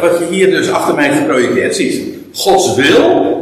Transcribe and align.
wat 0.00 0.18
je 0.18 0.26
hier 0.30 0.50
dus 0.50 0.70
achter 0.70 0.94
mij 0.94 1.12
geprojecteerd 1.12 1.76
ziet. 1.76 2.14
Gods 2.32 2.74
wil 2.74 3.32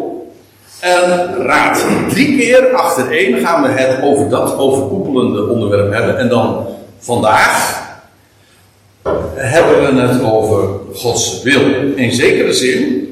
en 0.81 1.35
raad. 1.37 1.85
Drie 2.09 2.39
keer 2.39 2.75
achtereen 2.75 3.39
gaan 3.39 3.63
we 3.63 3.69
het 3.69 4.03
over 4.03 4.29
dat 4.29 4.59
overkoepelende 4.59 5.47
onderwerp 5.47 5.93
hebben. 5.93 6.19
En 6.19 6.29
dan 6.29 6.67
vandaag 6.99 7.81
hebben 9.35 9.95
we 9.95 10.01
het 10.01 10.23
over 10.23 10.69
Gods 10.95 11.43
wil. 11.43 11.61
In 11.95 12.13
zekere 12.13 12.53
zin, 12.53 13.09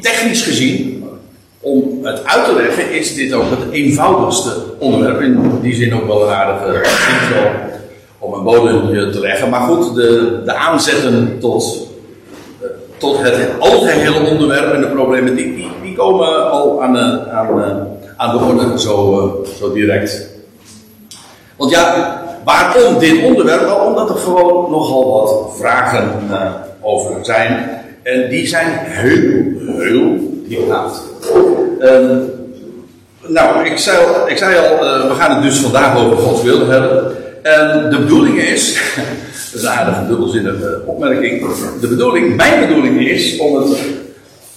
technisch 0.00 0.42
gezien, 0.42 1.04
om 1.60 1.98
het 2.02 2.24
uit 2.24 2.44
te 2.44 2.54
leggen, 2.54 2.92
is 2.92 3.14
dit 3.14 3.32
ook 3.32 3.50
het 3.50 3.72
eenvoudigste 3.72 4.50
onderwerp. 4.78 5.20
In 5.20 5.60
die 5.62 5.74
zin 5.74 5.94
ook 5.94 6.06
wel 6.06 6.22
een 6.22 6.34
aardige 6.34 6.74
intro 6.74 7.50
om 8.18 8.32
een 8.32 8.44
bodem 8.44 9.12
te 9.12 9.20
leggen. 9.20 9.48
Maar 9.48 9.60
goed, 9.60 9.94
de, 9.94 10.42
de 10.44 10.54
aanzetten 10.54 11.36
tot, 11.40 11.88
tot 13.00 13.18
het 13.18 13.48
algehele 13.58 14.30
onderwerp 14.30 14.72
en 14.72 14.80
de 14.80 14.86
problematiek, 14.86 15.56
die, 15.56 15.70
die 15.82 15.96
komen 15.96 16.50
al 16.50 16.82
aan, 16.82 16.92
de, 16.92 17.30
aan, 17.30 17.88
aan 18.16 18.38
de 18.38 18.44
orde 18.44 18.80
zo, 18.80 19.44
zo 19.58 19.72
direct. 19.72 20.28
Want 21.56 21.70
ja, 21.70 22.22
waarom 22.44 22.98
dit 22.98 23.24
onderwerp? 23.24 23.60
Wel 23.60 23.76
omdat 23.76 24.10
er 24.10 24.16
gewoon 24.16 24.70
nogal 24.70 25.12
wat 25.12 25.56
vragen 25.58 26.08
over 26.80 27.24
zijn. 27.24 27.70
En 28.02 28.28
die 28.28 28.46
zijn 28.46 28.66
heel, 28.84 29.42
heel 29.78 30.16
diepgaand. 30.48 31.02
Uh, 31.80 32.16
nou, 33.26 33.66
ik 33.66 33.78
zei, 33.78 33.98
ik 34.26 34.36
zei 34.36 34.56
al, 34.56 34.78
we 35.08 35.14
gaan 35.18 35.34
het 35.34 35.42
dus 35.42 35.58
vandaag 35.58 35.96
over 35.96 36.16
Gods 36.16 36.42
wil 36.42 36.66
hebben. 36.66 37.16
En 37.42 37.90
de 37.90 37.98
bedoeling 37.98 38.38
is, 38.38 38.80
dat 39.52 39.60
is 39.60 39.66
een 39.66 39.72
aardige 39.72 40.06
dubbelzinnige 40.06 40.82
opmerking. 40.86 41.46
De 41.80 41.88
bedoeling, 41.88 42.36
mijn 42.36 42.68
bedoeling 42.68 43.08
is 43.08 43.38
om 43.38 43.56
het 43.56 43.78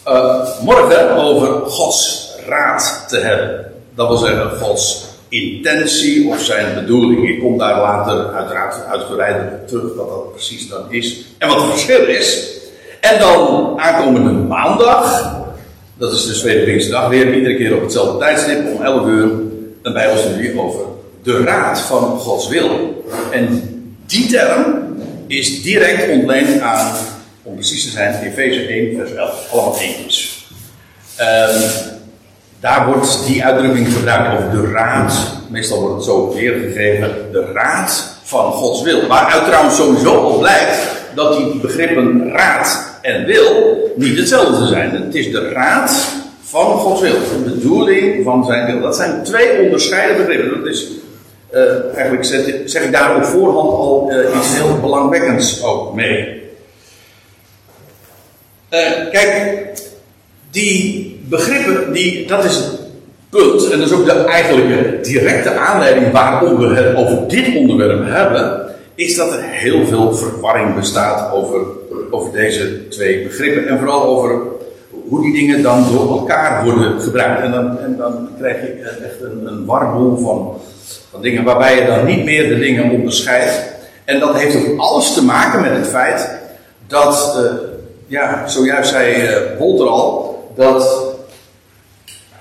uh, 0.07 0.47
morgen 0.63 1.15
over 1.15 1.69
Gods 1.69 2.31
raad 2.47 3.05
te 3.07 3.17
hebben. 3.17 3.71
Dat 3.95 4.07
wil 4.07 4.17
zeggen, 4.17 4.57
Gods 4.59 5.05
intentie 5.29 6.27
of 6.27 6.41
zijn 6.41 6.73
bedoeling. 6.73 7.29
Ik 7.29 7.39
kom 7.39 7.57
daar 7.57 7.79
later 7.81 8.33
uiteraard 8.33 8.85
uitgebreider 8.85 9.59
terug 9.67 9.95
wat 9.95 10.09
dat 10.09 10.31
precies 10.31 10.69
dan 10.69 10.91
is. 10.91 11.25
En 11.37 11.47
wat 11.47 11.61
het 11.61 11.71
verschil 11.71 12.05
is. 12.05 12.51
En 12.99 13.19
dan 13.19 13.73
aankomende 13.79 14.31
maandag, 14.31 15.35
dat 15.97 16.13
is 16.13 16.25
dus 16.25 16.39
tweede 16.39 16.63
Pinksterdag, 16.63 17.09
weer 17.09 17.33
iedere 17.33 17.55
keer 17.55 17.75
op 17.75 17.81
hetzelfde 17.81 18.17
tijdstip 18.17 18.75
om 18.75 18.81
11 18.81 19.07
uur 19.07 19.29
een 19.81 19.93
Bijbelstudie 19.93 20.59
over 20.59 20.85
de 21.23 21.43
raad 21.43 21.79
van 21.79 22.19
Gods 22.19 22.47
wil. 22.47 23.03
En 23.31 23.71
die 24.05 24.27
term 24.27 24.82
is 25.37 25.61
direct 25.61 26.09
ontleend 26.09 26.59
aan, 26.61 26.95
om 27.43 27.55
precies 27.55 27.83
te 27.83 27.89
zijn, 27.89 28.23
Efeze 28.23 28.67
1, 28.67 28.95
vers 28.95 29.13
11. 29.13 29.51
Allemaal 29.51 29.79
eentjes. 29.79 30.47
Um, 31.19 31.61
daar 32.59 32.85
wordt 32.85 33.25
die 33.25 33.43
uitdrukking 33.43 33.93
gebruikt 33.93 34.37
over 34.37 34.51
de 34.51 34.71
raad. 34.71 35.37
Meestal 35.49 35.79
wordt 35.79 35.95
het 35.95 36.03
zo 36.03 36.33
weergegeven, 36.33 37.15
de 37.31 37.51
raad 37.53 38.17
van 38.23 38.51
Gods 38.51 38.81
wil. 38.81 39.07
Waaruit 39.07 39.45
trouwens 39.45 39.75
sowieso 39.75 40.15
al 40.15 40.37
blijkt 40.37 40.77
dat 41.15 41.37
die 41.37 41.59
begrippen 41.59 42.31
raad 42.31 42.97
en 43.01 43.25
wil 43.25 43.77
niet 43.95 44.17
hetzelfde 44.17 44.67
zijn. 44.67 44.91
Het 44.91 45.15
is 45.15 45.31
de 45.31 45.49
raad 45.49 46.07
van 46.43 46.77
Gods 46.77 47.01
wil, 47.01 47.13
de 47.13 47.49
bedoeling 47.49 48.23
van 48.23 48.45
zijn 48.45 48.65
wil. 48.65 48.81
Dat 48.81 48.95
zijn 48.95 49.23
twee 49.23 49.61
onderscheiden 49.61 50.17
begrippen. 50.17 50.61
Dat 50.63 50.73
is, 50.73 50.87
uh, 51.53 51.95
eigenlijk 51.95 52.25
zeg, 52.25 52.59
zeg, 52.65 52.83
ik 52.83 52.91
daar 52.91 53.15
op 53.15 53.23
voorhand 53.23 53.69
al 53.69 54.11
uh, 54.11 54.37
iets 54.37 54.57
heel 54.57 54.79
belangwekkends 54.79 55.63
ook 55.63 55.93
mee. 55.93 56.41
Uh, 58.69 58.79
kijk, 59.11 59.67
die 60.51 61.19
begrippen, 61.29 61.93
die, 61.93 62.27
dat 62.27 62.43
is 62.43 62.55
het 62.55 62.79
punt, 63.29 63.71
en 63.71 63.79
dat 63.79 63.87
is 63.87 63.93
ook 63.93 64.05
de 64.05 64.11
eigenlijke 64.11 64.99
directe 65.01 65.53
aanleiding 65.53 66.11
waarom 66.11 66.57
we 66.57 66.75
het 66.75 66.95
over 66.95 67.27
dit 67.27 67.55
onderwerp 67.55 68.05
hebben, 68.05 68.71
is 68.95 69.15
dat 69.15 69.31
er 69.31 69.41
heel 69.41 69.85
veel 69.85 70.13
verwarring 70.13 70.75
bestaat 70.75 71.31
over, 71.31 71.61
over 72.09 72.31
deze 72.31 72.87
twee 72.87 73.23
begrippen. 73.23 73.67
En 73.67 73.77
vooral 73.77 74.03
over 74.03 74.41
hoe 75.07 75.21
die 75.21 75.33
dingen 75.33 75.61
dan 75.61 75.85
door 75.91 76.19
elkaar 76.19 76.63
worden 76.63 77.01
gebruikt. 77.01 77.41
En 77.41 77.51
dan, 77.51 77.79
en 77.79 77.95
dan 77.97 78.29
krijg 78.37 78.61
je 78.61 78.67
echt 79.03 79.21
een, 79.21 79.47
een 79.47 79.65
warboel 79.65 80.17
van, 80.17 80.57
van 81.13 81.21
dingen 81.21 81.43
waarbij 81.43 81.79
je 81.79 81.85
dan 81.85 82.05
niet 82.05 82.23
meer 82.23 82.49
de 82.49 82.59
dingen 82.59 82.91
onderscheidt. 82.91 83.61
En 84.05 84.19
dat 84.19 84.35
heeft 84.35 84.55
ook 84.55 84.79
alles 84.79 85.13
te 85.13 85.23
maken 85.23 85.61
met 85.61 85.71
het 85.71 85.87
feit 85.87 86.29
dat, 86.87 87.39
ja, 88.07 88.47
zojuist 88.47 88.89
zei 88.89 89.27
uh, 89.59 89.87
al, 89.87 90.51
dat 90.55 91.03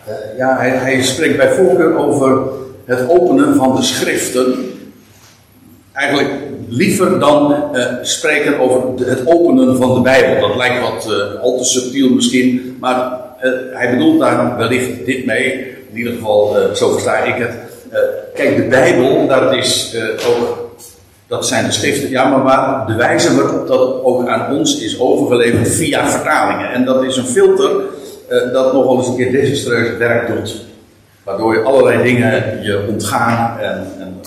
uh, 0.08 0.14
ja, 0.38 0.56
hij, 0.56 0.70
hij, 0.70 1.02
spreekt 1.02 1.36
bij 1.36 1.50
voorkeur 1.50 1.96
over 1.96 2.42
het 2.84 3.08
openen 3.08 3.54
van 3.56 3.76
de 3.76 3.82
schriften. 3.82 4.70
Eigenlijk 5.92 6.30
liever 6.68 7.18
dan 7.18 7.64
uh, 7.74 7.86
spreken 8.02 8.60
over 8.60 9.06
het 9.06 9.26
openen 9.26 9.76
van 9.76 9.94
de 9.94 10.00
Bijbel. 10.00 10.48
Dat 10.48 10.56
lijkt 10.56 10.80
wat 10.80 11.08
al 11.42 11.58
te 11.58 11.64
subtiel 11.64 12.10
misschien, 12.10 12.76
maar 12.80 13.20
hij 13.72 13.90
bedoelt 13.90 14.20
daar 14.20 14.56
wellicht 14.56 15.06
dit 15.06 15.26
mee. 15.26 15.52
In 15.90 15.98
ieder 15.98 16.12
geval, 16.12 16.56
zo 16.74 16.90
versta 16.90 17.16
ik 17.16 17.34
het. 17.34 17.52
Kijk, 18.34 18.56
de 18.56 18.62
Bijbel, 18.62 19.26
dat 19.26 19.54
is 19.54 19.96
ook 20.28 20.62
dat 21.32 21.46
zijn 21.46 21.64
de 21.64 21.72
schriften, 21.72 22.10
ja, 22.10 22.28
maar 22.28 22.42
waar 22.42 22.86
de 22.86 22.94
wijze 22.94 23.34
waarop 23.34 23.66
dat 23.66 24.02
ook 24.02 24.28
aan 24.28 24.56
ons 24.56 24.80
is 24.80 25.00
overgeleverd 25.00 25.74
via 25.74 26.10
vertalingen. 26.10 26.72
En 26.72 26.84
dat 26.84 27.04
is 27.04 27.16
een 27.16 27.26
filter 27.26 27.70
uh, 27.70 28.52
dat 28.52 28.72
nogal 28.72 28.96
eens 28.96 29.06
een 29.06 29.16
keer 29.16 29.32
desastreus 29.32 29.96
werk 29.96 30.26
doet. 30.26 30.64
Waardoor 31.22 31.54
je 31.54 31.62
allerlei 31.62 32.02
dingen 32.02 32.62
je 32.62 32.86
ontgaan 32.88 33.58
en, 33.60 33.86
en 33.98 34.20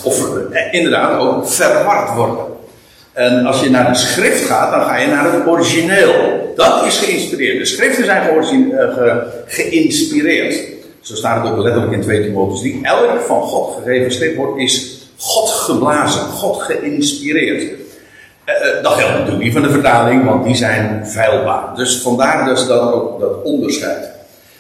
eh, 0.52 0.74
inderdaad 0.74 1.20
ook 1.20 1.48
verward 1.48 2.16
worden. 2.16 2.46
En 3.14 3.46
als 3.46 3.62
je 3.62 3.70
naar 3.70 3.92
de 3.92 3.98
schrift 3.98 4.46
gaat, 4.46 4.72
dan 4.72 4.82
ga 4.82 4.98
je 4.98 5.08
naar 5.08 5.34
het 5.34 5.48
origineel. 5.48 6.14
Dat 6.56 6.86
is 6.86 6.98
geïnspireerd. 6.98 7.58
De 7.58 7.66
schriften 7.66 8.06
zijn 8.06 8.24
uh, 8.72 8.80
ge, 8.94 9.24
geïnspireerd. 9.46 10.75
Zo 11.06 11.16
staat 11.16 11.44
het 11.44 11.52
ook 11.54 11.64
letterlijk 11.64 11.94
in 11.94 12.02
2 12.02 12.22
Timotheus 12.22 12.60
3. 12.60 12.80
Elk 12.82 13.22
van 13.22 13.42
God 13.42 13.76
gegeven 13.76 14.12
schriftwoord 14.12 14.60
is 14.60 15.02
God 15.18 15.50
geblazen, 15.50 16.22
God 16.22 16.62
geïnspireerd. 16.62 17.64
Uh, 17.64 18.84
dat 18.84 18.94
geldt 18.94 19.14
natuurlijk 19.14 19.44
niet 19.44 19.54
van 19.54 19.62
de 19.62 19.70
vertaling, 19.70 20.26
want 20.26 20.46
die 20.46 20.56
zijn 20.56 21.08
veilbaar. 21.08 21.76
Dus 21.76 22.02
vandaar 22.02 22.46
dus 22.46 22.68
dat 22.68 22.94
ook 22.94 23.20
dat 23.20 23.44
onderscheid. 23.44 24.10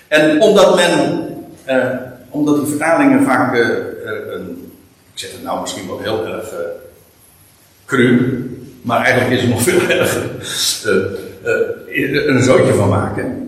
En 0.07 0.41
omdat 0.41 0.75
men, 0.75 1.28
uh, 1.69 1.85
omdat 2.29 2.55
die 2.55 2.67
vertalingen 2.67 3.23
vaak, 3.23 3.55
een, 3.55 4.72
ik 5.13 5.19
zeg 5.19 5.31
het 5.31 5.44
nou 5.44 5.61
misschien 5.61 5.88
wel 5.88 6.00
heel 6.00 6.25
erg 6.25 6.53
cru, 7.85 8.45
maar 8.81 9.03
eigenlijk 9.05 9.35
is 9.35 9.41
het 9.41 9.50
nog 9.50 9.61
veel 9.61 9.89
erger, 9.89 10.23
een 12.28 12.44
zootje 12.44 12.73
van 12.73 12.89
maken. 12.89 13.44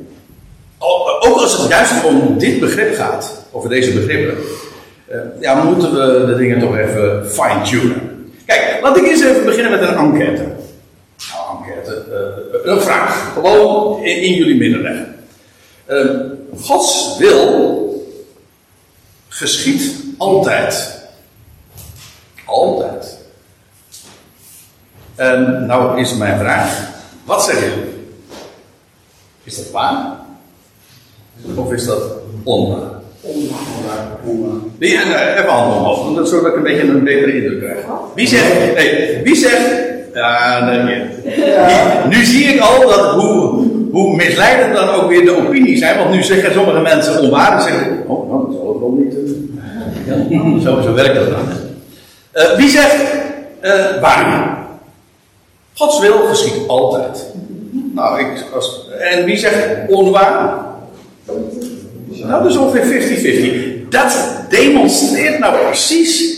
Ook 1.19 1.37
als 1.37 1.57
het 1.57 1.69
juist 1.69 2.03
om 2.03 2.37
dit 2.37 2.59
begrip 2.59 2.95
gaat, 2.95 3.45
over 3.51 3.69
deze 3.69 3.93
begrippen, 3.93 4.37
ja, 5.39 5.63
moeten 5.63 5.91
we 5.91 6.25
de 6.25 6.35
dingen 6.35 6.59
toch 6.59 6.77
even 6.77 7.29
fine-tunen. 7.29 8.31
Kijk, 8.45 8.79
laat 8.81 8.97
ik 8.97 9.05
eens 9.05 9.23
even 9.23 9.45
beginnen 9.45 9.71
met 9.71 9.81
een 9.81 9.97
enquête. 9.97 10.45
Nou, 11.31 11.57
enquête. 11.57 12.05
Uh, 12.09 12.73
een 12.73 12.81
vraag. 12.81 13.33
Gewoon 13.33 14.03
in, 14.03 14.33
jullie 14.33 14.57
midden 14.57 14.81
leggen. 14.81 15.15
Uh, 15.87 16.61
Gods 16.61 17.17
wil 17.17 17.85
geschiet 19.27 19.95
altijd. 20.17 20.95
Altijd. 22.45 23.17
En 25.15 25.65
nou 25.65 25.99
is 25.99 26.13
mijn 26.13 26.39
vraag. 26.39 26.89
Wat 27.23 27.43
zeggen 27.43 27.69
jullie? 27.69 28.11
Is 29.43 29.55
dat 29.55 29.71
waar? 29.71 30.25
Of 31.55 31.71
is 31.71 31.85
dat 31.85 32.01
onwaar? 32.43 32.95
Wie, 34.77 34.93
uh, 34.93 35.37
even 35.37 35.49
handen 35.49 35.77
omhoog, 35.77 36.27
zodat 36.27 36.47
ik 36.51 36.55
een 36.55 36.63
beetje 36.63 36.81
een 36.81 37.03
betere 37.03 37.35
indruk 37.35 37.59
krijg. 37.59 37.85
Wie 38.15 38.27
zegt, 38.27 38.75
nee, 38.75 39.21
wie 39.23 39.35
zegt, 39.35 39.71
ja, 40.13 40.65
nee, 40.65 41.05
ja. 41.25 42.07
Nu, 42.07 42.25
zie 42.25 42.43
ik 42.43 42.61
al 42.61 42.87
dat 42.87 43.11
hoe, 43.11 43.65
hoe 43.91 44.15
misleidend 44.15 44.75
dan 44.75 44.89
ook 44.89 45.09
weer 45.09 45.25
de 45.25 45.37
opinies 45.37 45.79
zijn, 45.79 45.97
want 45.97 46.09
nu 46.09 46.23
zeggen 46.23 46.53
sommige 46.53 46.79
mensen 46.79 47.21
onwaar, 47.21 47.61
zeggen, 47.61 48.03
oh, 48.07 48.29
nou, 48.29 48.45
dat 48.45 48.55
zal 48.57 48.67
het 48.67 48.79
wel 48.79 48.91
niet, 48.91 49.13
uh, 50.29 50.63
zo, 50.63 50.81
zo 50.81 50.93
werkt 50.93 51.15
dat 51.15 51.29
dan. 51.29 51.47
Uh, 52.33 52.57
wie 52.57 52.69
zegt, 52.69 52.95
uh, 53.61 54.01
waar? 54.01 54.57
Gods 55.73 55.99
wil 55.99 56.17
geschiet 56.17 56.67
altijd. 56.67 57.25
Nou, 57.93 58.19
ik, 58.19 58.27
als, 58.53 58.89
en 58.99 59.25
wie 59.25 59.37
zegt 59.37 59.89
onwaar? 59.89 60.65
Nou, 62.05 62.43
dus 62.43 62.57
ongeveer 62.57 63.85
50-50. 63.85 63.89
Dat 63.89 64.17
demonstreert 64.49 65.39
nou 65.39 65.65
precies. 65.65 66.35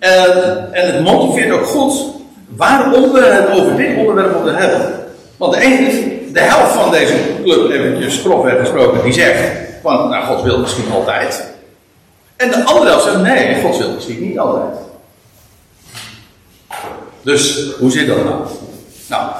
Uh, 0.00 0.46
en 0.72 0.94
het 0.94 1.02
motiveert 1.02 1.50
ook 1.50 1.66
goed 1.66 2.04
waarom 2.48 3.12
we 3.12 3.20
het 3.20 3.58
over 3.58 3.76
dit 3.76 3.96
onderwerp 3.96 4.34
moeten 4.34 4.56
hebben. 4.56 4.92
Want 5.36 5.54
de 5.54 5.60
ene 5.60 6.18
de 6.32 6.40
helft 6.40 6.72
van 6.72 6.90
deze 6.90 7.14
club, 7.42 7.70
eventjes 7.70 8.18
grofweg 8.18 8.58
gesproken, 8.58 9.02
die 9.02 9.12
zegt 9.12 9.40
van, 9.82 10.08
nou, 10.08 10.24
Gods 10.24 10.42
wil 10.42 10.58
misschien 10.58 10.90
altijd. 10.92 11.44
En 12.36 12.50
de 12.50 12.64
andere 12.64 12.90
helft 12.90 13.04
zegt, 13.04 13.20
nee, 13.20 13.62
Gods 13.62 13.78
wil 13.78 13.92
misschien 13.92 14.28
niet 14.28 14.38
altijd. 14.38 14.74
Dus, 17.22 17.72
hoe 17.78 17.90
zit 17.90 18.06
dat 18.06 18.24
nou? 18.24 18.40
Nou, 19.06 19.30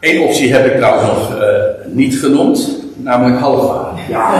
één 0.00 0.22
optie 0.22 0.52
heb 0.52 0.66
ik 0.66 0.76
trouwens 0.76 1.06
nog 1.06 1.34
uh, 1.34 1.42
niet 1.86 2.18
genoemd, 2.18 2.70
namelijk 3.02 3.40
halfwaar. 3.40 3.92
Ja. 4.08 4.30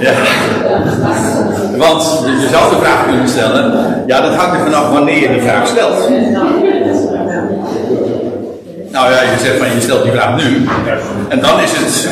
ja. 0.00 0.12
Want 1.78 2.02
je 2.40 2.48
zou 2.50 2.70
de 2.70 2.80
vraag 2.80 3.06
kunnen 3.06 3.28
stellen, 3.28 4.02
ja, 4.06 4.20
dat 4.20 4.34
hangt 4.34 4.54
er 4.54 4.64
vanaf 4.64 4.90
wanneer 4.90 5.20
je 5.20 5.28
die 5.28 5.40
vraag 5.40 5.66
stelt. 5.66 6.08
Nou 8.90 9.10
ja, 9.12 9.22
je 9.22 9.38
zegt 9.38 9.58
van 9.58 9.74
je 9.74 9.80
stelt 9.80 10.02
die 10.02 10.12
vraag 10.12 10.36
nu. 10.36 10.66
En 11.28 11.40
dan 11.40 11.60
is 11.60 11.72
het 11.72 12.08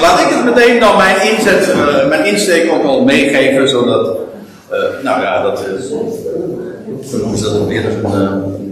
Laat, 0.00 0.20
ik, 0.20 0.28
het 0.28 0.44
meteen 0.44 0.80
dan 0.80 0.96
mijn 0.96 1.16
inzet, 1.30 1.74
uh, 1.74 2.08
mijn 2.08 2.24
insteek 2.24 2.72
ook 2.72 2.84
al 2.84 3.04
meegeven, 3.04 3.68
zodat. 3.68 4.16
Uh, 4.72 4.78
nou 5.02 5.22
ja, 5.22 5.42
dat 5.42 5.64
is. 5.78 5.90
Noemen 7.12 7.38
ze 7.38 7.44
dat 7.44 7.66
weer? 7.66 7.84
Een, 8.04 8.67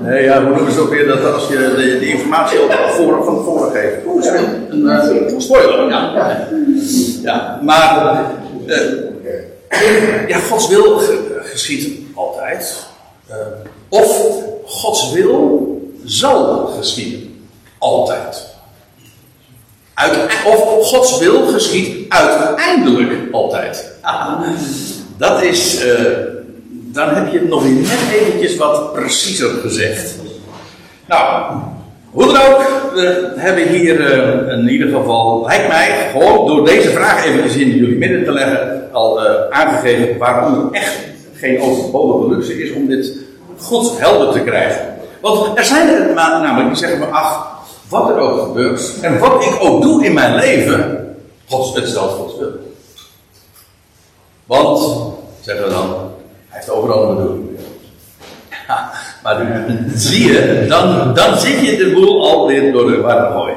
Nee, 0.00 0.22
ja, 0.22 0.44
hoe 0.44 0.54
noemen 0.54 0.72
ze 0.72 0.80
ook 0.80 0.90
weer 0.90 1.06
dat 1.06 1.32
als 1.34 1.48
je 1.48 1.56
de, 1.76 1.98
de 1.98 2.06
informatie 2.06 2.62
op 2.62 2.72
voor, 2.72 3.24
van 3.24 3.36
tevoren 3.36 3.70
geeft? 3.70 3.96
Een 4.70 4.80
uh, 4.80 5.38
spoiler, 5.38 5.88
ja. 5.88 6.46
ja. 7.22 7.58
Maar, 7.62 8.24
uh, 8.66 10.28
ja, 10.28 10.38
Gods 10.38 10.68
wil 10.68 11.00
geschiet 11.42 11.98
altijd. 12.14 12.86
Uh, 13.30 13.36
of 13.88 14.34
Gods 14.66 15.12
wil 15.12 15.72
zal 16.04 16.66
geschieden. 16.66 17.46
Altijd. 17.78 18.52
Uit, 19.94 20.16
of 20.46 20.86
Gods 20.86 21.18
wil 21.18 21.46
geschiet 21.46 22.12
uiteindelijk 22.12 23.12
altijd. 23.32 23.92
Ah, 24.00 24.40
dat 25.16 25.42
is 25.42 25.84
dan 26.94 27.08
heb 27.08 27.32
je 27.32 27.38
het 27.38 27.48
nog 27.48 27.64
net 27.64 28.12
eventjes 28.12 28.56
wat 28.56 28.92
preciezer 28.92 29.50
gezegd. 29.50 30.14
Nou, 31.06 31.54
hoe 32.10 32.26
dan 32.26 32.36
ook, 32.36 32.90
we 32.94 33.32
hebben 33.36 33.68
hier 33.68 34.00
uh, 34.00 34.58
in 34.58 34.68
ieder 34.68 34.88
geval, 34.88 35.44
lijkt 35.46 35.68
mij, 35.68 36.10
gewoon 36.12 36.46
door 36.46 36.64
deze 36.64 36.90
vraag 36.90 37.24
even 37.24 37.60
in 37.60 37.68
jullie 37.68 37.98
midden 37.98 38.24
te 38.24 38.32
leggen, 38.32 38.88
al 38.92 39.24
uh, 39.24 39.30
aangegeven 39.50 40.18
waarom 40.18 40.64
het 40.64 40.74
echt 40.74 40.98
geen 41.34 41.60
overbodige 41.60 42.34
luxe 42.34 42.62
is 42.62 42.72
om 42.72 42.88
dit 42.88 43.12
goed 43.58 43.98
helder 43.98 44.32
te 44.32 44.40
krijgen. 44.40 44.94
Want 45.20 45.58
er 45.58 45.64
zijn 45.64 45.88
er 45.88 46.14
namelijk 46.14 46.68
die 46.68 46.78
zeggen 46.78 46.98
van, 46.98 47.12
ach, 47.12 47.58
wat 47.88 48.08
er 48.08 48.18
ook 48.18 48.42
gebeurt 48.42 49.00
en 49.00 49.18
wat 49.18 49.44
ik 49.44 49.56
ook 49.60 49.82
doe 49.82 50.04
in 50.04 50.14
mijn 50.14 50.34
leven, 50.34 51.08
God, 51.48 51.74
het 51.74 51.88
stelt 51.88 52.10
Gods 52.10 52.38
wil. 52.38 52.50
Want, 54.46 55.12
zeggen 55.40 55.64
we 55.64 55.70
dan, 55.70 56.03
overal 56.70 57.08
een 57.08 57.16
bedoeling. 57.16 57.48
Maar 59.22 59.66
zie 59.94 60.32
je, 60.32 60.64
dan, 60.68 61.14
dan 61.14 61.38
zit 61.38 61.60
je 61.60 61.76
de 61.76 61.92
boel 61.94 62.30
alweer 62.30 62.72
door 62.72 62.90
de 62.90 63.00
war 63.00 63.32
gooien. 63.32 63.56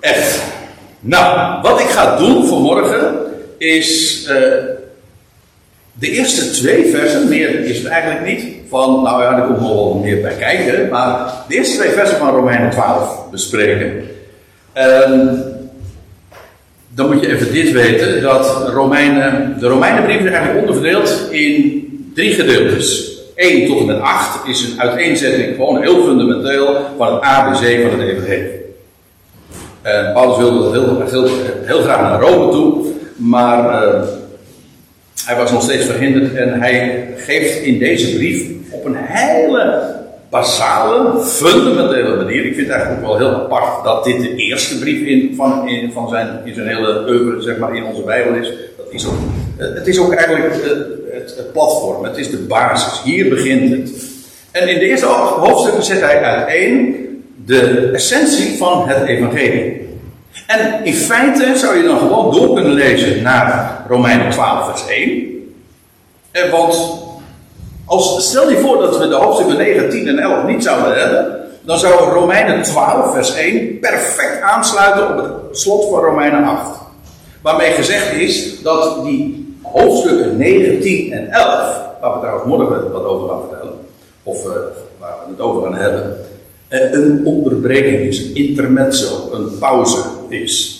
Echt. 0.00 0.42
Nou, 1.00 1.60
wat 1.62 1.80
ik 1.80 1.86
ga 1.86 2.16
doen 2.16 2.46
vanmorgen 2.46 3.14
is 3.58 4.22
uh, 4.22 4.34
de 5.92 6.10
eerste 6.10 6.50
twee 6.50 6.86
versen, 6.90 7.28
meer 7.28 7.64
is 7.64 7.78
het 7.78 7.86
eigenlijk 7.86 8.26
niet, 8.26 8.54
van, 8.68 9.02
nou 9.02 9.22
ja, 9.22 9.36
er 9.36 9.46
komt 9.46 9.60
wel 9.60 10.00
meer 10.02 10.20
bij 10.20 10.34
kijken, 10.34 10.88
maar 10.88 11.32
de 11.48 11.54
eerste 11.54 11.76
twee 11.78 11.90
versen 11.90 12.18
van 12.18 12.34
Romeinen 12.34 12.70
12 12.70 13.30
bespreken. 13.30 14.08
Um, 14.74 15.53
dan 16.94 17.06
moet 17.12 17.20
je 17.20 17.34
even 17.34 17.52
dit 17.52 17.72
weten: 17.72 18.22
dat 18.22 18.68
Romeinen, 18.68 19.56
de 19.60 19.68
Romeinenbrief 19.68 20.20
is 20.20 20.30
eigenlijk 20.30 20.58
onderverdeeld 20.58 21.28
in 21.30 21.82
drie 22.14 22.32
gedeeltes. 22.32 23.12
1 23.34 23.66
tot 23.66 23.78
en 23.80 23.86
met 23.86 24.00
8 24.00 24.48
is 24.48 24.62
een 24.62 24.80
uiteenzetting, 24.80 25.54
gewoon 25.54 25.82
heel 25.82 26.04
fundamenteel, 26.04 26.76
van 26.96 27.14
het 27.14 27.22
ABC 27.22 27.88
van 27.88 28.00
het 28.00 28.08
Evangelie. 28.08 28.62
En 29.82 30.12
Paulus 30.12 30.36
wilde 30.36 30.98
dat 30.98 31.10
heel, 31.10 31.28
heel, 31.62 31.82
graag 31.82 32.00
naar 32.00 32.20
Rome 32.20 32.52
toe, 32.52 32.86
maar 33.16 33.84
uh, 33.84 34.02
hij 35.24 35.36
was 35.36 35.52
nog 35.52 35.62
steeds 35.62 35.84
verhinderd 35.84 36.34
en 36.34 36.60
hij 36.60 37.08
geeft 37.16 37.62
in 37.62 37.78
deze 37.78 38.16
brief 38.16 38.46
op 38.70 38.84
een 38.84 38.96
hele 38.98 39.94
basale, 40.30 41.20
fundamentele 41.20 42.16
manier. 42.16 42.44
Ik 42.44 42.54
vind 42.54 42.66
het 42.66 42.76
eigenlijk 42.76 43.06
ook 43.06 43.18
wel 43.18 43.28
heel 43.28 43.40
apart 43.40 43.84
dat 43.84 44.04
dit 44.04 44.20
de 44.20 44.34
eerste 44.34 44.78
brief 44.78 45.06
in, 45.06 45.34
van, 45.36 45.68
van 45.92 46.08
zijn, 46.08 46.40
hele 46.44 47.04
oeuvre, 47.08 47.42
zeg 47.42 47.58
maar, 47.58 47.76
in 47.76 47.84
onze 47.84 48.02
Bijbel 48.02 48.34
is. 48.34 48.52
Dat 48.76 48.86
is 48.90 49.06
ook, 49.06 49.14
eh, 49.56 49.74
het 49.74 49.86
is 49.86 49.98
ook 49.98 50.14
eigenlijk 50.14 50.54
het, 50.54 51.36
het, 51.36 51.52
platform, 51.52 52.04
het 52.04 52.16
is 52.16 52.30
de 52.30 52.36
basis. 52.38 53.02
Hier 53.02 53.28
begint 53.28 53.70
het. 53.70 54.12
En 54.50 54.68
in 54.68 54.78
de 54.78 54.84
eerste 54.84 55.06
hoofdstukken 55.06 55.84
zet 55.84 56.00
hij 56.00 56.22
uiteen 56.22 56.96
de 57.44 57.90
essentie 57.92 58.58
van 58.58 58.88
het 58.88 59.08
evangelie. 59.08 59.88
En 60.46 60.84
in 60.84 60.94
feite 60.94 61.52
zou 61.56 61.76
je 61.76 61.82
dan 61.82 61.98
gewoon 61.98 62.32
door 62.32 62.54
kunnen 62.54 62.72
lezen 62.72 63.22
naar 63.22 63.84
Romeinen 63.88 64.30
12 64.30 64.70
vers 64.70 64.88
1. 64.88 65.34
Eh, 66.30 66.50
want 66.50 67.03
als, 67.84 68.28
stel 68.28 68.50
je 68.50 68.58
voor 68.58 68.78
dat 68.78 68.98
we 68.98 69.08
de 69.08 69.14
hoofdstukken 69.14 69.56
9, 69.56 69.90
10 69.90 70.08
en 70.08 70.18
11 70.18 70.44
niet 70.46 70.62
zouden 70.62 70.98
hebben, 70.98 71.40
dan 71.62 71.78
zou 71.78 72.10
Romeinen 72.10 72.62
12, 72.62 73.14
vers 73.14 73.34
1 73.34 73.78
perfect 73.78 74.40
aansluiten 74.40 75.08
op 75.08 75.16
het 75.16 75.58
slot 75.58 75.88
van 75.90 76.00
Romeinen 76.00 76.44
8. 76.44 76.78
Waarmee 77.42 77.70
gezegd 77.70 78.12
is 78.12 78.62
dat 78.62 79.04
die 79.04 79.56
hoofdstukken 79.62 80.36
9, 80.36 80.80
10 80.80 81.12
en 81.12 81.30
11, 81.30 81.46
waar 82.00 82.12
we 82.12 82.18
trouwens 82.18 82.46
morgen 82.46 82.92
wat 82.92 83.04
over 83.04 83.28
gaan 83.28 83.40
vertellen, 83.48 83.74
of 84.22 84.44
uh, 84.44 84.52
waar 84.98 85.14
we 85.26 85.30
het 85.30 85.40
over 85.40 85.62
gaan 85.62 85.74
hebben, 85.74 86.16
uh, 86.68 86.92
een 86.92 87.22
onderbreking 87.24 88.00
is, 88.00 88.18
een 88.18 88.34
intermezzo, 88.34 89.28
een 89.32 89.58
pauze 89.58 90.02
is. 90.28 90.73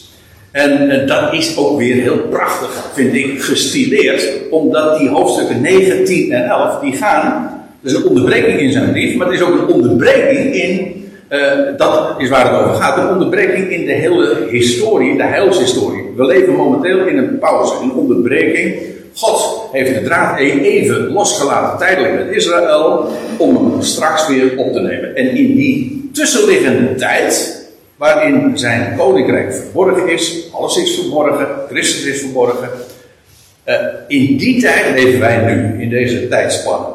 En, 0.55 1.07
dat 1.07 1.33
is 1.33 1.57
ook 1.57 1.79
weer 1.79 1.95
heel 1.95 2.19
prachtig, 2.19 2.91
vind 2.93 3.15
ik, 3.15 3.43
gestileerd. 3.43 4.31
Omdat 4.51 4.99
die 4.99 5.09
hoofdstukken 5.09 5.61
9, 5.61 6.05
10 6.05 6.33
en 6.33 6.45
11, 6.45 6.81
die 6.81 6.93
gaan. 6.93 7.51
Er 7.83 7.91
is 7.91 7.97
een 7.97 8.07
onderbreking 8.07 8.61
in 8.61 8.73
zijn 8.73 8.91
brief, 8.91 9.17
maar 9.17 9.27
het 9.27 9.37
is 9.37 9.43
ook 9.43 9.59
een 9.59 9.75
onderbreking 9.75 10.55
in. 10.55 11.03
Uh, 11.31 11.39
dat 11.77 12.15
is 12.19 12.29
waar 12.29 12.51
het 12.51 12.61
over 12.61 12.75
gaat. 12.75 12.99
Een 12.99 13.09
onderbreking 13.09 13.71
in 13.71 13.87
de 13.87 13.93
hele 13.93 14.47
historie, 14.51 15.17
de 15.17 15.23
heilshistorie. 15.23 16.03
We 16.17 16.27
leven 16.27 16.55
momenteel 16.55 17.07
in 17.07 17.19
een 17.19 17.39
pauze, 17.39 17.75
een 17.83 17.93
onderbreking. 17.93 18.77
God 19.15 19.69
heeft 19.73 19.95
de 19.95 20.03
draad 20.03 20.39
e- 20.41 20.61
even 20.61 21.13
losgelaten 21.13 21.79
tijdelijk 21.79 22.15
met 22.15 22.37
Israël. 22.37 23.09
om 23.39 23.57
hem 23.57 23.83
straks 23.83 24.29
weer 24.29 24.53
op 24.57 24.73
te 24.73 24.81
nemen. 24.81 25.17
En 25.17 25.29
in 25.29 25.55
die 25.55 26.11
tussenliggende 26.13 26.95
tijd 26.95 27.64
waarin 27.97 28.59
zijn 28.59 28.97
koninkrijk 28.97 29.55
verborgen 29.55 30.09
is, 30.09 30.49
alles 30.53 30.77
is 30.77 30.95
verborgen, 30.95 31.47
Christus 31.69 32.05
is 32.05 32.21
verborgen. 32.21 32.69
Uh, 33.69 33.75
in 34.09 34.37
die 34.37 34.61
tijd 34.61 34.95
leven 34.95 35.21
wij 35.21 35.55
nu, 35.55 35.83
in 35.83 35.89
deze 35.89 36.29
tijdspanne. 36.29 36.87